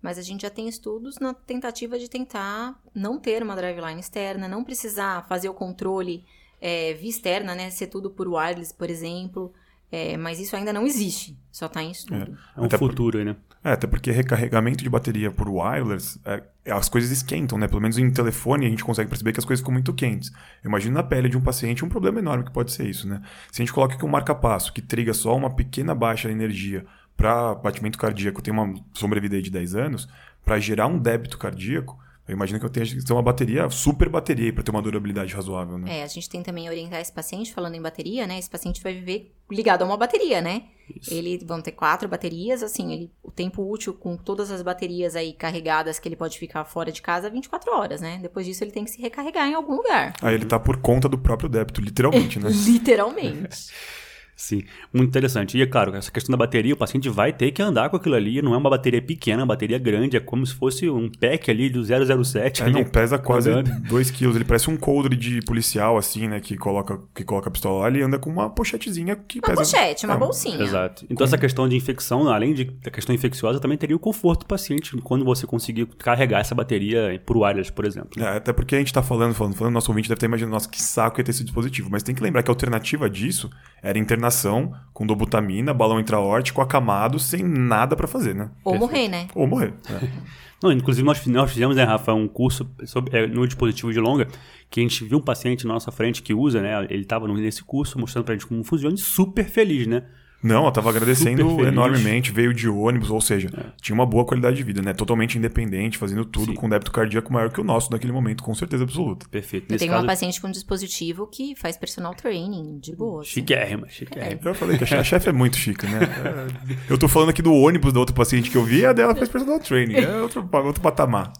Mas 0.02 0.18
a 0.18 0.22
gente 0.22 0.42
já 0.42 0.50
tem 0.50 0.68
estudos 0.68 1.18
na 1.18 1.34
tentativa 1.34 1.98
de 1.98 2.08
tentar 2.08 2.78
não 2.94 3.18
ter 3.18 3.42
uma 3.42 3.56
driveline 3.56 4.00
externa, 4.00 4.46
não 4.46 4.62
precisar 4.62 5.26
fazer 5.26 5.48
o 5.48 5.54
controle 5.54 6.24
é, 6.60 6.94
via 6.94 7.10
externa, 7.10 7.54
né? 7.54 7.70
Ser 7.70 7.88
tudo 7.88 8.10
por 8.10 8.28
wireless, 8.28 8.72
por 8.74 8.88
exemplo. 8.90 9.52
É, 9.90 10.16
mas 10.16 10.40
isso 10.40 10.56
ainda 10.56 10.72
não 10.72 10.84
existe, 10.84 11.38
só 11.52 11.66
está 11.66 11.80
em 11.80 11.92
estudo. 11.92 12.36
É 12.56 12.60
um 12.60 12.64
Até 12.64 12.76
por- 12.76 12.90
futuro 12.90 13.18
aí, 13.18 13.24
né? 13.24 13.36
É, 13.62 13.72
até 13.72 13.86
porque 13.86 14.10
recarregamento 14.10 14.82
de 14.82 14.90
bateria 14.90 15.30
por 15.30 15.48
wireless, 15.48 16.20
é, 16.24 16.42
é, 16.64 16.72
as 16.72 16.88
coisas 16.88 17.10
esquentam, 17.10 17.56
né? 17.56 17.66
Pelo 17.68 17.80
menos 17.80 17.96
em 17.96 18.10
telefone 18.12 18.66
a 18.66 18.68
gente 18.68 18.84
consegue 18.84 19.08
perceber 19.08 19.32
que 19.32 19.38
as 19.40 19.44
coisas 19.44 19.60
ficam 19.60 19.72
muito 19.72 19.94
quentes. 19.94 20.30
Eu 20.62 20.68
imagino 20.68 20.94
na 20.94 21.02
pele 21.04 21.28
de 21.28 21.36
um 21.36 21.40
paciente 21.40 21.84
um 21.84 21.88
problema 21.88 22.18
enorme 22.18 22.44
que 22.44 22.52
pode 22.52 22.72
ser 22.72 22.88
isso, 22.88 23.08
né? 23.08 23.22
Se 23.50 23.62
a 23.62 23.64
gente 23.64 23.72
coloca 23.72 23.94
aqui 23.94 24.04
um 24.04 24.08
marca-passo 24.08 24.72
que 24.72 24.82
triga 24.82 25.14
só 25.14 25.36
uma 25.36 25.54
pequena 25.54 25.94
baixa 25.94 26.28
de 26.28 26.34
energia 26.34 26.84
para 27.16 27.54
batimento 27.54 27.98
cardíaco, 27.98 28.42
tem 28.42 28.52
uma 28.52 28.74
sobrevida 28.92 29.40
de 29.40 29.50
10 29.50 29.74
anos, 29.74 30.08
para 30.44 30.58
gerar 30.58 30.86
um 30.86 30.98
débito 30.98 31.38
cardíaco, 31.38 31.98
eu 32.28 32.34
imagino 32.34 32.58
que 32.58 32.66
eu 32.66 32.70
tenha 32.70 32.84
que 32.84 33.04
ter 33.04 33.12
uma 33.12 33.22
bateria, 33.22 33.70
super 33.70 34.08
bateria 34.08 34.52
para 34.52 34.64
ter 34.64 34.72
uma 34.72 34.82
durabilidade 34.82 35.32
razoável, 35.32 35.78
né? 35.78 36.00
É, 36.00 36.02
a 36.02 36.08
gente 36.08 36.28
tem 36.28 36.42
também 36.42 36.68
orientar 36.68 37.00
esse 37.00 37.12
paciente, 37.12 37.54
falando 37.54 37.76
em 37.76 37.80
bateria, 37.80 38.26
né? 38.26 38.36
Esse 38.36 38.50
paciente 38.50 38.82
vai 38.82 38.94
viver 38.94 39.32
ligado 39.48 39.82
a 39.82 39.84
uma 39.84 39.96
bateria, 39.96 40.40
né? 40.40 40.64
Isso. 40.92 41.14
Ele 41.14 41.38
vão 41.44 41.60
ter 41.60 41.70
quatro 41.70 42.08
baterias, 42.08 42.64
assim, 42.64 42.92
ele, 42.92 43.12
o 43.22 43.30
tempo 43.30 43.62
útil 43.70 43.94
com 43.94 44.16
todas 44.16 44.50
as 44.50 44.60
baterias 44.60 45.14
aí 45.14 45.32
carregadas 45.32 46.00
que 46.00 46.08
ele 46.08 46.16
pode 46.16 46.36
ficar 46.36 46.64
fora 46.64 46.90
de 46.90 47.00
casa 47.00 47.28
é 47.28 47.30
24 47.30 47.72
horas, 47.72 48.00
né? 48.00 48.18
Depois 48.20 48.44
disso 48.44 48.64
ele 48.64 48.72
tem 48.72 48.84
que 48.84 48.90
se 48.90 49.00
recarregar 49.00 49.48
em 49.48 49.54
algum 49.54 49.76
lugar. 49.76 50.12
Aí 50.20 50.34
ele 50.34 50.46
tá 50.46 50.58
por 50.58 50.78
conta 50.78 51.08
do 51.08 51.18
próprio 51.18 51.48
débito, 51.48 51.80
literalmente, 51.80 52.40
né? 52.40 52.50
Literalmente. 52.66 53.70
Sim, 54.36 54.62
muito 54.92 55.08
interessante. 55.08 55.56
E 55.56 55.62
é 55.62 55.66
claro, 55.66 55.96
essa 55.96 56.10
questão 56.12 56.30
da 56.30 56.36
bateria, 56.36 56.74
o 56.74 56.76
paciente 56.76 57.08
vai 57.08 57.32
ter 57.32 57.50
que 57.52 57.62
andar 57.62 57.88
com 57.88 57.96
aquilo 57.96 58.14
ali, 58.14 58.42
não 58.42 58.52
é 58.52 58.56
uma 58.58 58.68
bateria 58.68 59.00
pequena, 59.00 59.40
é 59.40 59.42
uma 59.42 59.46
bateria 59.46 59.78
grande, 59.78 60.14
é 60.16 60.20
como 60.20 60.44
se 60.44 60.54
fosse 60.54 60.90
um 60.90 61.10
pack 61.10 61.50
ali 61.50 61.70
do 61.70 61.82
007. 61.82 62.62
Aí 62.62 62.68
ali, 62.68 62.82
não 62.82 62.84
pesa 62.84 63.18
quase 63.18 63.50
andando. 63.50 63.80
2 63.88 64.10
quilos. 64.10 64.36
Ele 64.36 64.44
parece 64.44 64.68
um 64.68 64.76
coldre 64.76 65.16
de 65.16 65.40
policial, 65.40 65.96
assim, 65.96 66.28
né? 66.28 66.38
Que 66.38 66.54
coloca, 66.56 67.00
que 67.14 67.24
coloca 67.24 67.48
a 67.48 67.50
pistola 67.50 67.80
lá. 67.80 67.88
Ele 67.88 68.02
anda 68.02 68.18
com 68.18 68.28
uma 68.28 68.50
pochetezinha 68.50 69.16
que 69.16 69.38
Uma 69.38 69.48
pesa... 69.56 69.56
pochete, 69.56 70.04
uma 70.04 70.14
É, 70.14 70.18
bolsinha. 70.18 70.62
Exato. 70.62 71.06
Então, 71.08 71.24
essa 71.24 71.38
questão 71.38 71.66
de 71.66 71.74
infecção, 71.74 72.28
além 72.28 72.52
de, 72.52 72.64
da 72.64 72.90
questão 72.90 73.14
infecciosa, 73.14 73.58
também 73.58 73.78
teria 73.78 73.96
o 73.96 73.98
conforto 73.98 74.40
do 74.40 74.46
paciente 74.46 74.94
quando 74.98 75.24
você 75.24 75.46
conseguir 75.46 75.86
carregar 75.98 76.40
essa 76.40 76.54
bateria 76.54 77.18
por 77.24 77.38
wireless, 77.38 77.72
por 77.72 77.86
exemplo. 77.86 78.22
É, 78.22 78.36
até 78.36 78.52
porque 78.52 78.74
a 78.74 78.78
gente 78.78 78.92
tá 78.92 79.02
falando, 79.02 79.34
falando, 79.34 79.54
falando, 79.54 79.72
nosso 79.72 79.90
ouvinte 79.90 80.08
deve 80.08 80.16
estar 80.16 80.26
imaginando, 80.26 80.52
nossa, 80.52 80.68
que 80.68 80.82
saco 80.82 81.20
ia 81.20 81.24
ter 81.24 81.30
esse 81.30 81.42
dispositivo. 81.42 81.88
Mas 81.90 82.02
tem 82.02 82.14
que 82.14 82.22
lembrar 82.22 82.42
que 82.42 82.50
a 82.50 82.52
alternativa 82.52 83.08
disso 83.08 83.48
era 83.82 83.98
internação 84.26 84.72
com 84.92 85.06
dobutamina, 85.06 85.72
balão 85.72 86.00
intraórtico, 86.00 86.60
acamado, 86.60 87.18
sem 87.18 87.42
nada 87.42 87.94
pra 87.94 88.06
fazer, 88.06 88.34
né? 88.34 88.50
Ou 88.64 88.76
morrer, 88.76 89.08
né? 89.08 89.28
Ou 89.34 89.46
morrer. 89.46 89.74
Não, 90.62 90.72
inclusive, 90.72 91.06
nós, 91.06 91.24
nós 91.26 91.50
fizemos, 91.50 91.76
né, 91.76 91.84
Rafa, 91.84 92.14
um 92.14 92.26
curso 92.26 92.66
sobre, 92.86 93.16
é, 93.16 93.26
no 93.26 93.46
dispositivo 93.46 93.92
de 93.92 94.00
longa, 94.00 94.26
que 94.70 94.80
a 94.80 94.82
gente 94.82 95.04
viu 95.04 95.18
um 95.18 95.22
paciente 95.22 95.66
na 95.66 95.74
nossa 95.74 95.92
frente 95.92 96.22
que 96.22 96.32
usa, 96.32 96.62
né? 96.62 96.86
Ele 96.88 97.02
estava 97.02 97.28
nesse 97.28 97.62
curso, 97.62 97.98
mostrando 97.98 98.24
pra 98.24 98.34
gente 98.34 98.46
como 98.46 98.64
funciona, 98.64 98.94
e 98.94 98.98
super 98.98 99.44
feliz, 99.44 99.86
né? 99.86 100.04
Não, 100.46 100.64
eu 100.64 100.70
tava 100.72 100.90
agradecendo 100.90 101.66
enormemente, 101.66 102.30
veio 102.30 102.54
de 102.54 102.68
ônibus, 102.68 103.10
ou 103.10 103.20
seja, 103.20 103.48
tinha 103.80 103.94
uma 103.94 104.06
boa 104.06 104.24
qualidade 104.24 104.56
de 104.56 104.62
vida, 104.62 104.80
né? 104.80 104.92
Totalmente 104.92 105.36
independente, 105.36 105.98
fazendo 105.98 106.24
tudo 106.24 106.52
Sim. 106.52 106.54
com 106.54 106.68
débito 106.68 106.92
cardíaco 106.92 107.32
maior 107.32 107.50
que 107.50 107.60
o 107.60 107.64
nosso 107.64 107.90
naquele 107.90 108.12
momento, 108.12 108.42
com 108.42 108.54
certeza 108.54 108.84
absoluta. 108.84 109.26
Perfeito. 109.28 109.64
Eu 109.64 109.72
Nesse 109.72 109.80
tenho 109.80 109.92
caso, 109.92 110.04
uma 110.04 110.12
paciente 110.12 110.40
com 110.40 110.48
um 110.48 110.52
dispositivo 110.52 111.26
que 111.26 111.54
faz 111.56 111.76
personal 111.76 112.14
training, 112.14 112.78
de 112.78 112.94
boa. 112.94 113.22
assim. 113.22 113.30
chiquérrima, 113.30 113.88
chiquérrima. 113.88 114.40
Eu 114.44 114.54
falei 114.54 114.78
que 114.78 114.84
a 114.84 115.04
chefe 115.04 115.28
é 115.28 115.32
muito 115.32 115.56
chique, 115.56 115.86
né? 115.86 115.98
É, 116.04 116.92
Eu 116.92 116.96
tô 116.98 117.08
falando 117.08 117.30
aqui 117.30 117.42
do 117.42 117.52
ônibus 117.52 117.92
da 117.92 118.00
outra 118.00 118.14
paciente 118.14 118.50
que 118.50 118.56
eu 118.56 118.62
vi, 118.64 118.86
a 118.86 118.92
dela 118.92 119.14
faz 119.14 119.28
personal 119.28 119.58
training. 119.58 119.94
É 119.94 120.20
outro, 120.22 120.48
outro 120.64 120.80
patamar. 120.82 121.32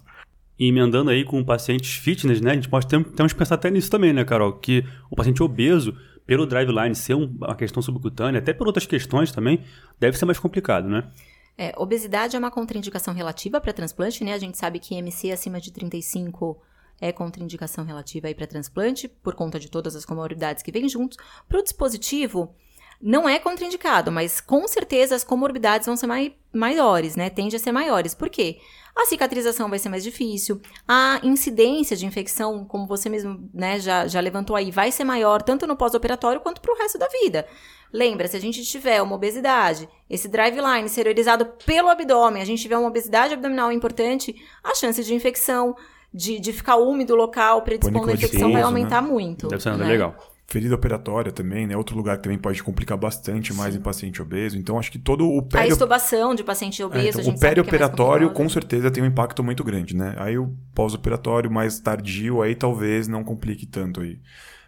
E 0.59 0.69
emendando 0.69 1.11
aí 1.11 1.23
com 1.25 1.45
pacientes 1.45 1.95
fitness, 1.97 2.41
né? 2.41 2.53
A 2.53 2.55
gente 2.55 2.69
pode 2.69 2.87
ter, 2.87 3.03
temos 3.05 3.33
que 3.33 3.39
pensar 3.39 3.57
até 3.57 3.71
nisso 3.71 3.91
também, 3.91 4.13
né, 4.13 4.25
Carol? 4.25 4.55
Que 4.55 4.85
o 5.11 5.15
paciente 5.15 5.43
obeso, 5.43 5.95
pelo 6.27 6.47
driveline 6.47 6.95
ser 6.95 7.15
um- 7.15 7.37
uma 7.41 7.55
questão 7.55 7.83
subcutânea, 7.83 8.41
até 8.41 8.53
por 8.53 8.67
outras 8.67 8.87
questões 8.87 9.31
também, 9.33 9.65
deve 9.99 10.19
ser 10.19 10.25
mais 10.25 10.39
complicado, 10.39 10.89
né? 10.89 11.11
É, 11.59 11.73
obesidade 11.77 12.37
é 12.37 12.39
uma 12.39 12.51
contraindicação 12.51 13.15
relativa 13.15 13.61
para 13.61 13.73
transplante, 13.73 14.23
né? 14.25 14.35
A 14.35 14.39
gente 14.39 14.59
sabe 14.59 14.79
que 14.79 14.95
MC 14.95 15.31
acima 15.33 15.59
de 15.61 15.73
35 15.73 16.61
é 17.01 17.13
contraindicação 17.13 17.85
relativa 17.85 18.33
para 18.35 18.47
transplante, 18.47 19.09
por 19.09 19.35
conta 19.35 19.59
de 19.59 19.71
todas 19.71 19.95
as 19.97 20.05
comorbidades 20.05 20.63
que 20.63 20.73
vêm 20.73 20.89
juntos. 20.89 21.17
Para 21.49 21.61
o 21.61 21.63
dispositivo, 21.63 22.55
Não 22.99 23.29
é 23.29 23.39
contraindicado, 23.39 24.11
mas 24.11 24.41
com 24.41 24.67
certeza 24.67 25.15
as 25.15 25.23
comorbidades 25.23 25.87
vão 25.87 25.99
ser 25.99 26.07
mai 26.07 26.35
maiores, 26.51 27.15
né? 27.15 27.29
Tende 27.29 27.55
a 27.55 27.59
ser 27.59 27.71
maiores. 27.71 28.15
Por 28.15 28.31
quê? 28.31 28.59
A 28.97 29.05
cicatrização 29.05 29.69
vai 29.69 29.79
ser 29.79 29.91
mais 29.91 30.03
difícil, 30.03 30.59
a 30.89 31.21
incidência 31.23 31.95
de 31.95 32.07
infecção, 32.07 32.65
como 32.65 32.87
você 32.87 33.11
mesmo 33.11 33.47
né, 33.53 33.79
já, 33.79 34.07
já 34.07 34.21
levantou 34.21 34.57
aí, 34.57 34.71
vai 34.71 34.91
ser 34.91 35.05
maior 35.05 35.43
tanto 35.43 35.67
no 35.67 35.77
pós-operatório 35.77 36.41
quanto 36.41 36.63
para 36.63 36.73
o 36.73 36.79
resto 36.79 36.99
da 36.99 37.07
vida. 37.09 37.47
Lembra, 37.93 38.27
se 38.27 38.37
a 38.37 38.41
gente 38.41 38.65
tiver 38.65 39.03
uma 39.03 39.15
obesidade, 39.15 39.87
esse 40.09 40.29
driveline 40.29 40.87
exteriorizado 40.87 41.45
pelo 41.67 41.91
abdômen, 41.91 42.41
a 42.41 42.45
gente 42.47 42.63
tiver 42.63 42.79
uma 42.79 42.89
obesidade 42.89 43.35
abdominal 43.35 43.71
importante, 43.71 44.35
a 44.65 44.75
chance 44.75 45.05
de 45.05 45.15
infecção, 45.15 45.77
de, 46.13 46.41
de 46.41 46.53
ficar 46.53 46.77
úmido 46.77 47.13
o 47.13 47.17
local, 47.17 47.61
predispondo 47.61 48.11
a 48.11 48.15
infecção, 48.15 48.51
vai 48.51 48.63
aumentar 48.63 49.03
né? 49.03 49.09
muito. 49.09 49.49
Deve 49.49 49.63
ser 49.63 49.77
né? 49.77 49.87
legal. 49.87 50.17
Ferida 50.49 50.77
operatória 50.77 51.33
também, 51.33 51.67
né? 51.67 51.77
Outro 51.77 51.97
lugar 51.97 52.17
que 52.17 52.23
também 52.23 52.39
pode 52.39 52.63
complicar 52.63 52.97
bastante 52.97 53.53
mais 53.53 53.75
Sim. 53.75 53.81
em 53.81 53.83
paciente 53.83 54.23
obeso. 54.23 54.57
Então, 54.57 54.79
acho 54.79 54.93
que 54.93 54.99
todo 54.99 55.29
o 55.29 55.43
peri... 55.43 55.65
A 55.65 55.67
estubação 55.67 56.37
de 56.37 56.45
paciente 56.45 56.81
obeso, 56.85 57.19
é, 57.19 57.23
então, 57.23 57.35
O 57.35 57.41
perioperatório, 57.41 58.29
é 58.29 58.33
com 58.33 58.49
certeza, 58.49 58.89
tem 58.91 59.03
um 59.03 59.07
impacto 59.07 59.43
muito 59.43 59.65
grande, 59.65 59.97
né? 59.97 60.15
Aí 60.19 60.39
o 60.39 60.55
pós-operatório 60.73 61.51
mais 61.51 61.81
tardio, 61.81 62.43
aí 62.43 62.55
talvez 62.55 63.09
não 63.09 63.25
complique 63.25 63.67
tanto 63.67 64.01
aí. 64.01 64.21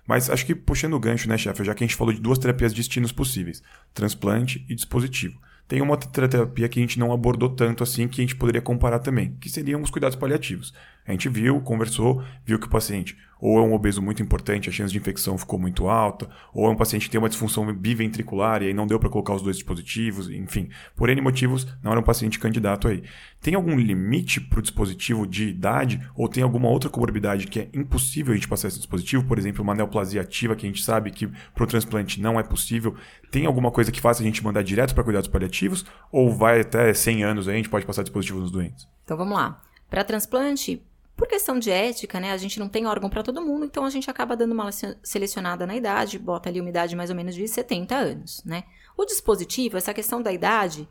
Mas 0.04 0.28
acho 0.28 0.44
que 0.46 0.54
puxando 0.54 0.94
o 0.94 0.98
gancho, 0.98 1.28
né, 1.28 1.38
chefe? 1.38 1.62
Já 1.62 1.74
que 1.74 1.84
a 1.84 1.86
gente 1.86 1.96
falou 1.96 2.12
de 2.12 2.20
duas 2.20 2.38
terapias 2.38 2.72
destinos 2.72 3.12
possíveis, 3.12 3.62
transplante 3.94 4.64
e 4.68 4.74
dispositivo. 4.74 5.38
Tem 5.68 5.83
uma 5.83 5.92
outra 5.92 6.28
terapia 6.28 6.68
que 6.68 6.81
a 6.81 6.83
gente 6.83 6.98
não 6.98 7.12
abordou 7.12 7.50
tanto 7.50 7.83
assim, 7.83 8.09
que 8.09 8.20
a 8.20 8.24
gente 8.24 8.35
poderia 8.35 8.62
comparar 8.62 8.98
também, 8.98 9.37
que 9.38 9.50
seriam 9.50 9.83
os 9.83 9.90
cuidados 9.90 10.16
paliativos. 10.16 10.72
A 11.07 11.12
gente 11.12 11.28
viu, 11.28 11.61
conversou, 11.61 12.24
viu 12.44 12.59
que 12.59 12.66
o 12.66 12.70
paciente 12.70 13.16
ou 13.40 13.59
é 13.59 13.62
um 13.62 13.72
obeso 13.72 14.02
muito 14.02 14.22
importante, 14.22 14.68
a 14.68 14.72
chance 14.72 14.92
de 14.92 14.98
infecção 14.98 15.38
ficou 15.38 15.59
muito 15.59 15.88
alta, 15.88 16.28
ou 16.52 16.66
é 16.66 16.70
um 16.70 16.76
paciente 16.76 17.04
que 17.07 17.11
tem 17.11 17.20
uma 17.20 17.28
disfunção 17.28 17.72
biventricular 17.72 18.62
e 18.62 18.66
aí 18.66 18.74
não 18.74 18.87
deu 18.87 18.98
para 18.98 19.09
colocar 19.09 19.35
os 19.35 19.42
dois 19.42 19.57
dispositivos, 19.57 20.28
enfim, 20.28 20.68
por 20.96 21.09
N 21.09 21.20
motivos, 21.20 21.66
não 21.83 21.92
era 21.92 22.00
um 22.00 22.04
paciente 22.04 22.38
candidato 22.38 22.88
aí. 22.88 23.02
Tem 23.40 23.55
algum 23.55 23.77
limite 23.77 24.40
para 24.40 24.59
o 24.59 24.62
dispositivo 24.62 25.27
de 25.27 25.48
idade 25.48 26.01
ou 26.16 26.29
tem 26.29 26.42
alguma 26.42 26.68
outra 26.68 26.90
comorbidade 26.90 27.46
que 27.46 27.61
é 27.61 27.68
impossível 27.72 28.33
a 28.33 28.37
gente 28.37 28.48
passar 28.48 28.68
esse 28.68 28.79
dispositivo, 28.79 29.24
por 29.24 29.38
exemplo, 29.38 29.62
uma 29.62 29.74
neoplasia 29.74 30.20
ativa 30.20 30.57
que 30.57 30.66
a 30.66 30.68
gente 30.68 30.83
sabe 30.83 31.11
que 31.11 31.27
para 31.27 31.64
o 31.64 31.66
transplante 31.66 32.20
não 32.20 32.38
é 32.38 32.42
possível? 32.42 32.96
Tem 33.31 33.46
alguma 33.46 33.70
coisa 33.70 33.92
que 33.92 34.01
faça 34.01 34.22
a 34.22 34.24
gente 34.24 34.42
mandar 34.42 34.62
direto 34.62 34.94
para 34.94 35.05
cuidados 35.05 35.29
paliativos 35.29 35.85
ou 36.11 36.33
vai 36.33 36.61
até 36.61 36.92
100 36.92 37.24
anos 37.24 37.48
aí 37.48 37.55
a 37.55 37.57
gente 37.57 37.68
pode 37.68 37.87
passar 37.87 38.03
dispositivos 38.03 38.42
nos 38.42 38.51
doentes? 38.51 38.88
Então 39.05 39.16
vamos 39.16 39.37
lá. 39.37 39.62
Para 39.88 40.05
transplante, 40.05 40.83
por 41.18 41.27
questão 41.27 41.59
de 41.59 41.68
ética, 41.68 42.20
né, 42.20 42.31
a 42.31 42.37
gente 42.37 42.61
não 42.61 42.68
tem 42.68 42.87
órgão 42.87 43.11
para 43.11 43.24
todo 43.24 43.42
mundo, 43.42 43.64
então 43.64 43.85
a 43.85 43.90
gente 43.90 44.09
acaba 44.09 44.37
dando 44.37 44.53
uma 44.53 44.70
selecionada 45.03 45.66
na 45.66 45.74
idade, 45.74 46.16
bota 46.16 46.48
ali 46.48 46.61
uma 46.61 46.70
idade 46.70 46.94
mais 46.94 47.11
ou 47.11 47.16
menos 47.16 47.35
de 47.35 47.48
70 47.48 47.96
anos, 47.96 48.40
né? 48.44 48.62
O 48.96 49.05
dispositivo, 49.05 49.77
essa 49.77 49.92
questão 49.92 50.22
da 50.22 50.33
idade, 50.33 50.88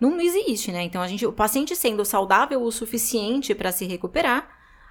não 0.00 0.20
existe, 0.20 0.72
né? 0.72 0.82
Então 0.82 1.02
a 1.02 1.08
gente, 1.08 1.26
o 1.26 1.32
paciente 1.32 1.76
sendo 1.76 2.04
saudável 2.04 2.62
o 2.62 2.72
suficiente 2.72 3.54
para 3.54 3.70
se 3.70 3.84
recuperar, 3.86 4.48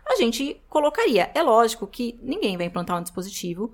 a 0.07 0.15
gente 0.15 0.61
colocaria. 0.69 1.31
É 1.33 1.41
lógico 1.41 1.87
que 1.87 2.19
ninguém 2.21 2.57
vai 2.57 2.67
implantar 2.67 2.97
um 2.97 3.01
dispositivo 3.01 3.73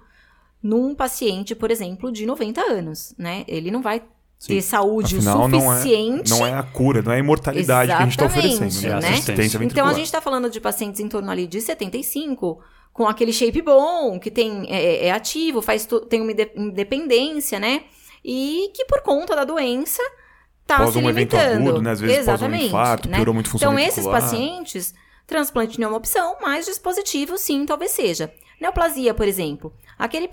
num 0.61 0.95
paciente, 0.95 1.53
por 1.53 1.69
exemplo, 1.69 2.11
de 2.11 2.25
90 2.25 2.61
anos, 2.61 3.13
né? 3.17 3.43
Ele 3.47 3.69
não 3.69 3.81
vai 3.81 4.01
ter 4.45 4.61
saúde 4.61 5.17
Afinal, 5.17 5.49
suficiente. 5.49 6.29
Não 6.29 6.37
é, 6.37 6.39
não 6.51 6.57
é 6.57 6.59
a 6.59 6.63
cura, 6.63 7.01
não 7.01 7.11
é 7.11 7.15
a 7.15 7.19
imortalidade 7.19 7.91
Exatamente, 7.91 8.17
que 8.17 8.23
a 8.23 8.27
gente 8.27 8.41
está 8.41 8.59
oferecendo. 8.59 8.89
Né? 8.89 9.01
né? 9.01 9.13
Assistência 9.15 9.63
então 9.63 9.87
a 9.87 9.93
gente 9.93 10.05
está 10.05 10.21
falando 10.21 10.49
de 10.49 10.59
pacientes 10.59 10.99
em 10.99 11.07
torno 11.07 11.29
ali 11.29 11.47
de 11.47 11.61
75, 11.61 12.59
com 12.91 13.07
aquele 13.07 13.31
shape 13.33 13.61
bom, 13.61 14.19
que 14.19 14.31
tem, 14.31 14.65
é, 14.69 15.07
é 15.07 15.11
ativo, 15.11 15.61
faz 15.61 15.87
tem 16.09 16.21
uma 16.21 16.31
independência, 16.55 17.59
né? 17.59 17.83
E 18.23 18.71
que 18.73 18.85
por 18.85 19.01
conta 19.01 19.35
da 19.35 19.43
doença 19.43 20.01
está 20.65 20.91
se 20.91 20.97
um 20.97 21.07
limitando. 21.07 21.69
Agudo, 21.69 21.81
né? 21.81 21.91
Às 21.91 22.01
vezes 22.01 22.17
Exatamente, 22.17 22.63
um 22.63 22.67
infarto, 22.67 23.07
né? 23.07 23.17
piorou 23.17 23.33
muito 23.33 23.49
função 23.49 23.73
Então 23.73 23.87
esses 23.87 24.05
pacientes, 24.05 24.93
transplante 25.25 25.79
não 25.79 25.87
é 25.87 25.91
uma 25.91 25.97
opção, 25.97 26.35
mas 26.41 26.65
dispositivo 26.65 27.37
sim, 27.37 27.65
talvez 27.65 27.91
seja. 27.91 28.33
Neoplasia, 28.59 29.13
por 29.13 29.27
exemplo. 29.27 29.73
Aquele 29.97 30.27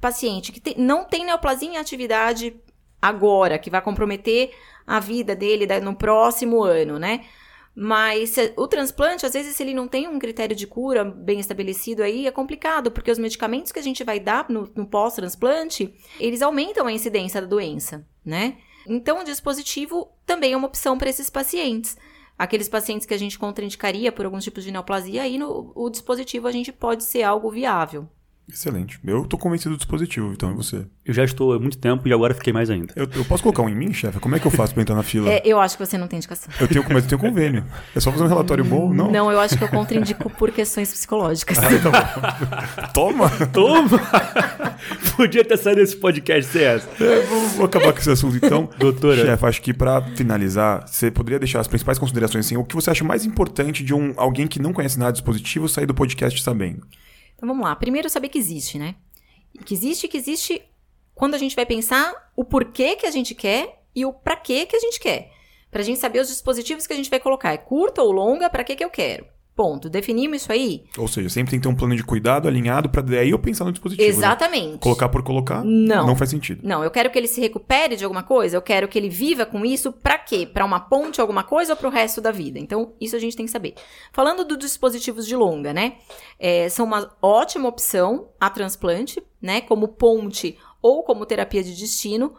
paciente 0.00 0.52
que 0.52 0.80
não 0.80 1.04
tem 1.04 1.24
neoplasia 1.24 1.68
em 1.68 1.76
atividade 1.76 2.54
agora, 3.00 3.58
que 3.58 3.70
vai 3.70 3.82
comprometer 3.82 4.50
a 4.86 5.00
vida 5.00 5.34
dele 5.34 5.66
no 5.80 5.94
próximo 5.94 6.62
ano, 6.62 6.98
né? 6.98 7.22
Mas 7.76 8.36
o 8.56 8.68
transplante, 8.68 9.26
às 9.26 9.32
vezes, 9.32 9.56
se 9.56 9.62
ele 9.62 9.74
não 9.74 9.88
tem 9.88 10.06
um 10.06 10.18
critério 10.18 10.54
de 10.54 10.66
cura 10.66 11.04
bem 11.04 11.40
estabelecido 11.40 12.04
aí, 12.04 12.26
é 12.26 12.30
complicado, 12.30 12.90
porque 12.90 13.10
os 13.10 13.18
medicamentos 13.18 13.72
que 13.72 13.80
a 13.80 13.82
gente 13.82 14.04
vai 14.04 14.20
dar 14.20 14.46
no, 14.48 14.70
no 14.76 14.86
pós-transplante, 14.86 15.92
eles 16.20 16.40
aumentam 16.40 16.86
a 16.86 16.92
incidência 16.92 17.40
da 17.40 17.48
doença, 17.48 18.06
né? 18.24 18.58
Então, 18.86 19.20
o 19.20 19.24
dispositivo 19.24 20.08
também 20.26 20.52
é 20.52 20.56
uma 20.56 20.66
opção 20.66 20.96
para 20.98 21.10
esses 21.10 21.30
pacientes. 21.30 21.96
Aqueles 22.38 22.68
pacientes 22.68 23.06
que 23.06 23.14
a 23.14 23.18
gente 23.18 23.38
contraindicaria 23.38 24.10
por 24.10 24.24
alguns 24.24 24.44
tipos 24.44 24.64
de 24.64 24.72
neoplasia, 24.72 25.22
aí 25.22 25.38
no, 25.38 25.72
o 25.74 25.88
dispositivo 25.88 26.48
a 26.48 26.52
gente 26.52 26.72
pode 26.72 27.04
ser 27.04 27.22
algo 27.22 27.50
viável. 27.50 28.08
Excelente. 28.48 29.00
Eu 29.04 29.24
tô 29.24 29.38
convencido 29.38 29.74
do 29.74 29.78
dispositivo, 29.78 30.30
então, 30.32 30.52
e 30.52 30.54
você? 30.54 30.84
Eu 31.04 31.14
já 31.14 31.24
estou 31.24 31.54
há 31.54 31.58
muito 31.58 31.78
tempo 31.78 32.06
e 32.06 32.12
agora 32.12 32.34
fiquei 32.34 32.52
mais 32.52 32.68
ainda. 32.68 32.92
Eu, 32.94 33.08
eu 33.14 33.24
posso 33.24 33.42
colocar 33.42 33.62
um 33.62 33.68
em 33.68 33.74
mim, 33.74 33.92
chefe? 33.92 34.20
Como 34.20 34.36
é 34.36 34.38
que 34.38 34.46
eu 34.46 34.50
faço 34.50 34.74
pra 34.74 34.82
entrar 34.82 34.94
na 34.94 35.02
fila? 35.02 35.30
É, 35.30 35.42
eu 35.44 35.58
acho 35.58 35.78
que 35.78 35.84
você 35.84 35.96
não 35.96 36.06
tem 36.06 36.18
indicação. 36.18 36.52
Eu 36.60 36.68
tenho, 36.68 36.84
mas 36.90 37.04
eu 37.04 37.08
tenho 37.08 37.20
convênio. 37.20 37.64
É 37.96 38.00
só 38.00 38.12
fazer 38.12 38.24
um 38.24 38.28
relatório 38.28 38.64
bom, 38.64 38.92
não? 38.92 39.10
Não, 39.10 39.32
eu 39.32 39.40
acho 39.40 39.56
que 39.56 39.64
eu 39.64 39.68
contraindico 39.68 40.28
por 40.28 40.50
questões 40.52 40.92
psicológicas. 40.92 41.58
Ah, 41.58 42.72
tá 42.76 42.88
Toma! 42.88 43.30
Toma! 43.52 43.98
Podia 45.16 45.44
ter 45.44 45.56
saído 45.56 45.80
esse 45.80 45.96
podcast 45.96 46.52
sem 46.52 46.62
essa. 46.62 46.88
É, 47.02 47.22
vou, 47.22 47.48
vou, 47.48 47.66
acabar 47.66 47.92
com 47.92 47.98
esse 47.98 48.10
assunto 48.10 48.36
então. 48.36 48.68
Doutora. 48.78 49.24
Chefe, 49.24 49.46
acho 49.46 49.62
que 49.62 49.72
pra 49.72 50.02
finalizar, 50.02 50.86
você 50.86 51.10
poderia 51.10 51.38
deixar 51.38 51.60
as 51.60 51.68
principais 51.68 51.98
considerações 51.98 52.46
assim, 52.46 52.56
o 52.56 52.64
que 52.64 52.74
você 52.74 52.90
acha 52.90 53.04
mais 53.04 53.24
importante 53.24 53.82
de 53.82 53.94
um 53.94 54.12
alguém 54.16 54.46
que 54.46 54.60
não 54.60 54.72
conhece 54.72 54.98
nada 54.98 55.12
de 55.12 55.18
dispositivo 55.18 55.68
sair 55.68 55.86
do 55.86 55.94
podcast 55.94 56.42
sabendo? 56.42 56.86
Então 57.34 57.48
vamos 57.48 57.64
lá. 57.64 57.74
Primeiro 57.76 58.08
saber 58.08 58.28
que 58.28 58.38
existe, 58.38 58.78
né? 58.78 58.96
que 59.64 59.74
existe, 59.74 60.08
que 60.08 60.16
existe 60.16 60.62
quando 61.14 61.34
a 61.34 61.38
gente 61.38 61.54
vai 61.54 61.64
pensar 61.64 62.32
o 62.34 62.44
porquê 62.44 62.96
que 62.96 63.06
a 63.06 63.10
gente 63.10 63.34
quer 63.34 63.84
e 63.94 64.04
o 64.04 64.12
para 64.12 64.36
que 64.36 64.66
que 64.66 64.76
a 64.76 64.80
gente 64.80 64.98
quer. 64.98 65.32
Para 65.70 65.80
a 65.80 65.84
gente 65.84 65.98
saber 65.98 66.20
os 66.20 66.28
dispositivos 66.28 66.86
que 66.86 66.92
a 66.92 66.96
gente 66.96 67.10
vai 67.10 67.20
colocar. 67.20 67.52
É 67.52 67.56
curta 67.56 68.02
ou 68.02 68.10
longa, 68.10 68.50
para 68.50 68.64
que 68.64 68.76
que 68.76 68.84
eu 68.84 68.90
quero. 68.90 69.26
Ponto. 69.56 69.88
Definimos 69.88 70.42
isso 70.42 70.50
aí? 70.50 70.84
Ou 70.98 71.06
seja, 71.06 71.28
sempre 71.28 71.52
tem 71.52 71.60
que 71.60 71.62
ter 71.62 71.72
um 71.72 71.76
plano 71.76 71.94
de 71.94 72.02
cuidado 72.02 72.48
alinhado 72.48 72.88
para 72.88 73.02
daí 73.02 73.30
eu 73.30 73.38
pensar 73.38 73.64
no 73.64 73.70
dispositivo. 73.70 74.08
Né? 74.08 74.16
Exatamente. 74.16 74.72
Né? 74.72 74.78
Colocar 74.80 75.08
por 75.08 75.22
colocar 75.22 75.62
não. 75.64 76.08
não 76.08 76.16
faz 76.16 76.30
sentido. 76.30 76.60
Não, 76.64 76.82
eu 76.82 76.90
quero 76.90 77.08
que 77.08 77.16
ele 77.16 77.28
se 77.28 77.40
recupere 77.40 77.94
de 77.94 78.02
alguma 78.02 78.24
coisa, 78.24 78.56
eu 78.56 78.62
quero 78.62 78.88
que 78.88 78.98
ele 78.98 79.08
viva 79.08 79.46
com 79.46 79.64
isso 79.64 79.92
para 79.92 80.18
quê? 80.18 80.44
Para 80.44 80.64
uma 80.64 80.80
ponte 80.80 81.20
alguma 81.20 81.44
coisa 81.44 81.74
ou 81.74 81.76
para 81.76 81.86
o 81.86 81.90
resto 81.90 82.20
da 82.20 82.32
vida? 82.32 82.58
Então, 82.58 82.94
isso 83.00 83.14
a 83.14 83.18
gente 83.20 83.36
tem 83.36 83.46
que 83.46 83.52
saber. 83.52 83.74
Falando 84.12 84.44
dos 84.44 84.58
dispositivos 84.58 85.24
de 85.24 85.36
longa, 85.36 85.72
né? 85.72 85.98
É, 86.36 86.68
são 86.68 86.84
uma 86.84 87.14
ótima 87.22 87.68
opção 87.68 88.30
a 88.40 88.50
transplante, 88.50 89.22
né? 89.40 89.60
Como 89.60 89.86
ponte 89.86 90.58
ou 90.82 91.04
como 91.04 91.24
terapia 91.24 91.62
de 91.62 91.76
destino. 91.76 92.34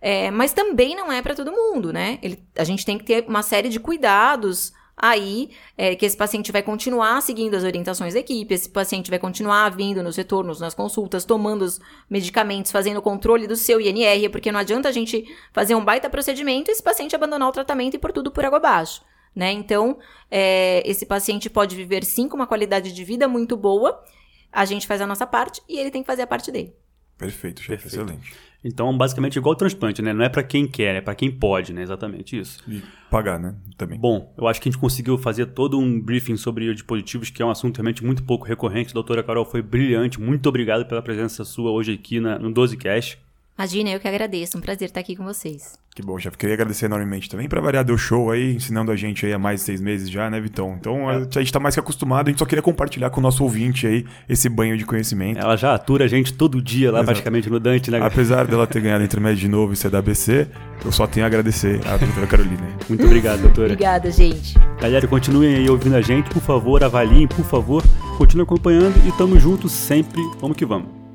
É, 0.00 0.32
mas 0.32 0.52
também 0.52 0.96
não 0.96 1.12
é 1.12 1.22
para 1.22 1.34
todo 1.34 1.52
mundo, 1.52 1.92
né? 1.92 2.18
Ele, 2.22 2.42
a 2.58 2.64
gente 2.64 2.84
tem 2.84 2.98
que 2.98 3.04
ter 3.04 3.24
uma 3.28 3.42
série 3.42 3.68
de 3.68 3.78
cuidados 3.78 4.72
aí 4.96 5.50
é, 5.76 5.94
que 5.94 6.06
esse 6.06 6.16
paciente 6.16 6.50
vai 6.50 6.62
continuar 6.62 7.20
seguindo 7.20 7.54
as 7.54 7.64
orientações 7.64 8.14
da 8.14 8.20
equipe, 8.20 8.54
esse 8.54 8.68
paciente 8.68 9.10
vai 9.10 9.18
continuar 9.18 9.68
vindo 9.70 10.02
nos 10.02 10.16
retornos, 10.16 10.60
nas 10.60 10.74
consultas, 10.74 11.24
tomando 11.24 11.62
os 11.62 11.78
medicamentos, 12.08 12.72
fazendo 12.72 12.98
o 12.98 13.02
controle 13.02 13.46
do 13.46 13.56
seu 13.56 13.80
INR, 13.80 14.30
porque 14.30 14.50
não 14.50 14.60
adianta 14.60 14.88
a 14.88 14.92
gente 14.92 15.24
fazer 15.52 15.74
um 15.74 15.84
baita 15.84 16.08
procedimento 16.08 16.70
e 16.70 16.72
esse 16.72 16.82
paciente 16.82 17.14
abandonar 17.14 17.48
o 17.48 17.52
tratamento 17.52 17.94
e 17.94 17.98
por 17.98 18.12
tudo 18.12 18.30
por 18.30 18.44
água 18.44 18.58
abaixo. 18.58 19.02
Né? 19.34 19.52
Então, 19.52 19.98
é, 20.30 20.82
esse 20.86 21.04
paciente 21.04 21.50
pode 21.50 21.76
viver 21.76 22.02
sim 22.04 22.26
com 22.26 22.36
uma 22.36 22.46
qualidade 22.46 22.90
de 22.90 23.04
vida 23.04 23.28
muito 23.28 23.54
boa, 23.54 24.02
a 24.50 24.64
gente 24.64 24.86
faz 24.86 25.02
a 25.02 25.06
nossa 25.06 25.26
parte 25.26 25.60
e 25.68 25.78
ele 25.78 25.90
tem 25.90 26.02
que 26.02 26.06
fazer 26.06 26.22
a 26.22 26.26
parte 26.26 26.50
dele. 26.50 26.74
Perfeito, 27.18 27.60
chefe, 27.60 27.86
excelente. 27.86 28.34
Então, 28.66 28.96
basicamente, 28.96 29.36
igual 29.36 29.52
o 29.52 29.56
transplante, 29.56 30.02
né? 30.02 30.12
Não 30.12 30.24
é 30.24 30.28
para 30.28 30.42
quem 30.42 30.66
quer, 30.66 30.96
é 30.96 31.00
para 31.00 31.14
quem 31.14 31.30
pode, 31.30 31.72
né? 31.72 31.82
Exatamente 31.82 32.36
isso. 32.38 32.62
E 32.68 32.82
pagar, 33.08 33.38
né? 33.38 33.54
Também. 33.76 33.98
Bom, 33.98 34.34
eu 34.36 34.48
acho 34.48 34.60
que 34.60 34.68
a 34.68 34.72
gente 34.72 34.80
conseguiu 34.80 35.16
fazer 35.16 35.46
todo 35.46 35.78
um 35.78 36.00
briefing 36.00 36.36
sobre 36.36 36.72
dispositivos, 36.74 37.30
que 37.30 37.40
é 37.40 37.46
um 37.46 37.50
assunto 37.50 37.76
realmente 37.76 38.04
muito 38.04 38.24
pouco 38.24 38.44
recorrente. 38.44 38.92
Doutora 38.92 39.22
Carol, 39.22 39.44
foi 39.44 39.62
brilhante. 39.62 40.20
Muito 40.20 40.48
obrigado 40.48 40.84
pela 40.86 41.00
presença 41.00 41.44
sua 41.44 41.70
hoje 41.70 41.92
aqui 41.92 42.18
na, 42.18 42.38
no 42.38 42.52
12Cast. 42.52 43.18
Imagina, 43.58 43.90
eu 43.90 43.98
que 43.98 44.06
agradeço. 44.06 44.58
Um 44.58 44.60
prazer 44.60 44.88
estar 44.88 45.00
aqui 45.00 45.16
com 45.16 45.24
vocês. 45.24 45.78
Que 45.94 46.02
bom, 46.02 46.18
já 46.18 46.30
queria 46.30 46.52
agradecer 46.52 46.84
enormemente 46.84 47.26
também. 47.26 47.48
Para 47.48 47.58
variar, 47.58 47.82
deu 47.82 47.96
show 47.96 48.30
aí, 48.30 48.54
ensinando 48.54 48.92
a 48.92 48.96
gente 48.96 49.24
aí 49.24 49.32
há 49.32 49.38
mais 49.38 49.60
de 49.60 49.66
seis 49.66 49.80
meses 49.80 50.10
já, 50.10 50.28
né, 50.28 50.38
Vitão? 50.38 50.76
Então 50.78 51.10
é. 51.10 51.16
a 51.16 51.38
gente 51.38 51.50
tá 51.50 51.58
mais 51.58 51.74
que 51.74 51.80
acostumado, 51.80 52.28
a 52.28 52.30
gente 52.30 52.38
só 52.38 52.44
queria 52.44 52.60
compartilhar 52.60 53.08
com 53.08 53.18
o 53.18 53.22
nosso 53.22 53.42
ouvinte 53.42 53.86
aí 53.86 54.04
esse 54.28 54.46
banho 54.50 54.76
de 54.76 54.84
conhecimento. 54.84 55.40
Ela 55.40 55.56
já 55.56 55.74
atura 55.74 56.04
a 56.04 56.08
gente 56.08 56.34
todo 56.34 56.60
dia 56.60 56.92
lá, 56.92 56.98
Exato. 56.98 57.06
praticamente 57.06 57.48
no 57.48 57.58
Dante, 57.58 57.90
né? 57.90 57.98
Apesar 58.02 58.46
dela 58.46 58.66
ter 58.66 58.82
ganhado 58.82 59.02
intermédio 59.02 59.38
de 59.38 59.48
novo 59.48 59.72
e 59.72 59.76
ser 59.76 59.88
da 59.88 60.00
ABC, 60.00 60.46
eu 60.84 60.92
só 60.92 61.06
tenho 61.06 61.24
a 61.24 61.28
agradecer 61.28 61.80
à 61.86 61.96
doutora 61.96 62.26
Carolina. 62.26 62.76
Muito 62.90 63.06
obrigado, 63.06 63.40
doutora. 63.40 63.72
Obrigada, 63.72 64.10
gente. 64.10 64.54
Galera, 64.78 65.08
continuem 65.08 65.54
aí 65.54 65.70
ouvindo 65.70 65.96
a 65.96 66.02
gente, 66.02 66.28
por 66.28 66.42
favor, 66.42 66.84
avaliem, 66.84 67.26
por 67.26 67.46
favor, 67.46 67.82
continuem 68.18 68.44
acompanhando 68.44 69.00
e 69.08 69.12
tamo 69.12 69.40
juntos 69.40 69.72
sempre. 69.72 70.20
Vamos 70.38 70.58
que 70.58 70.66
vamos. 70.66 71.05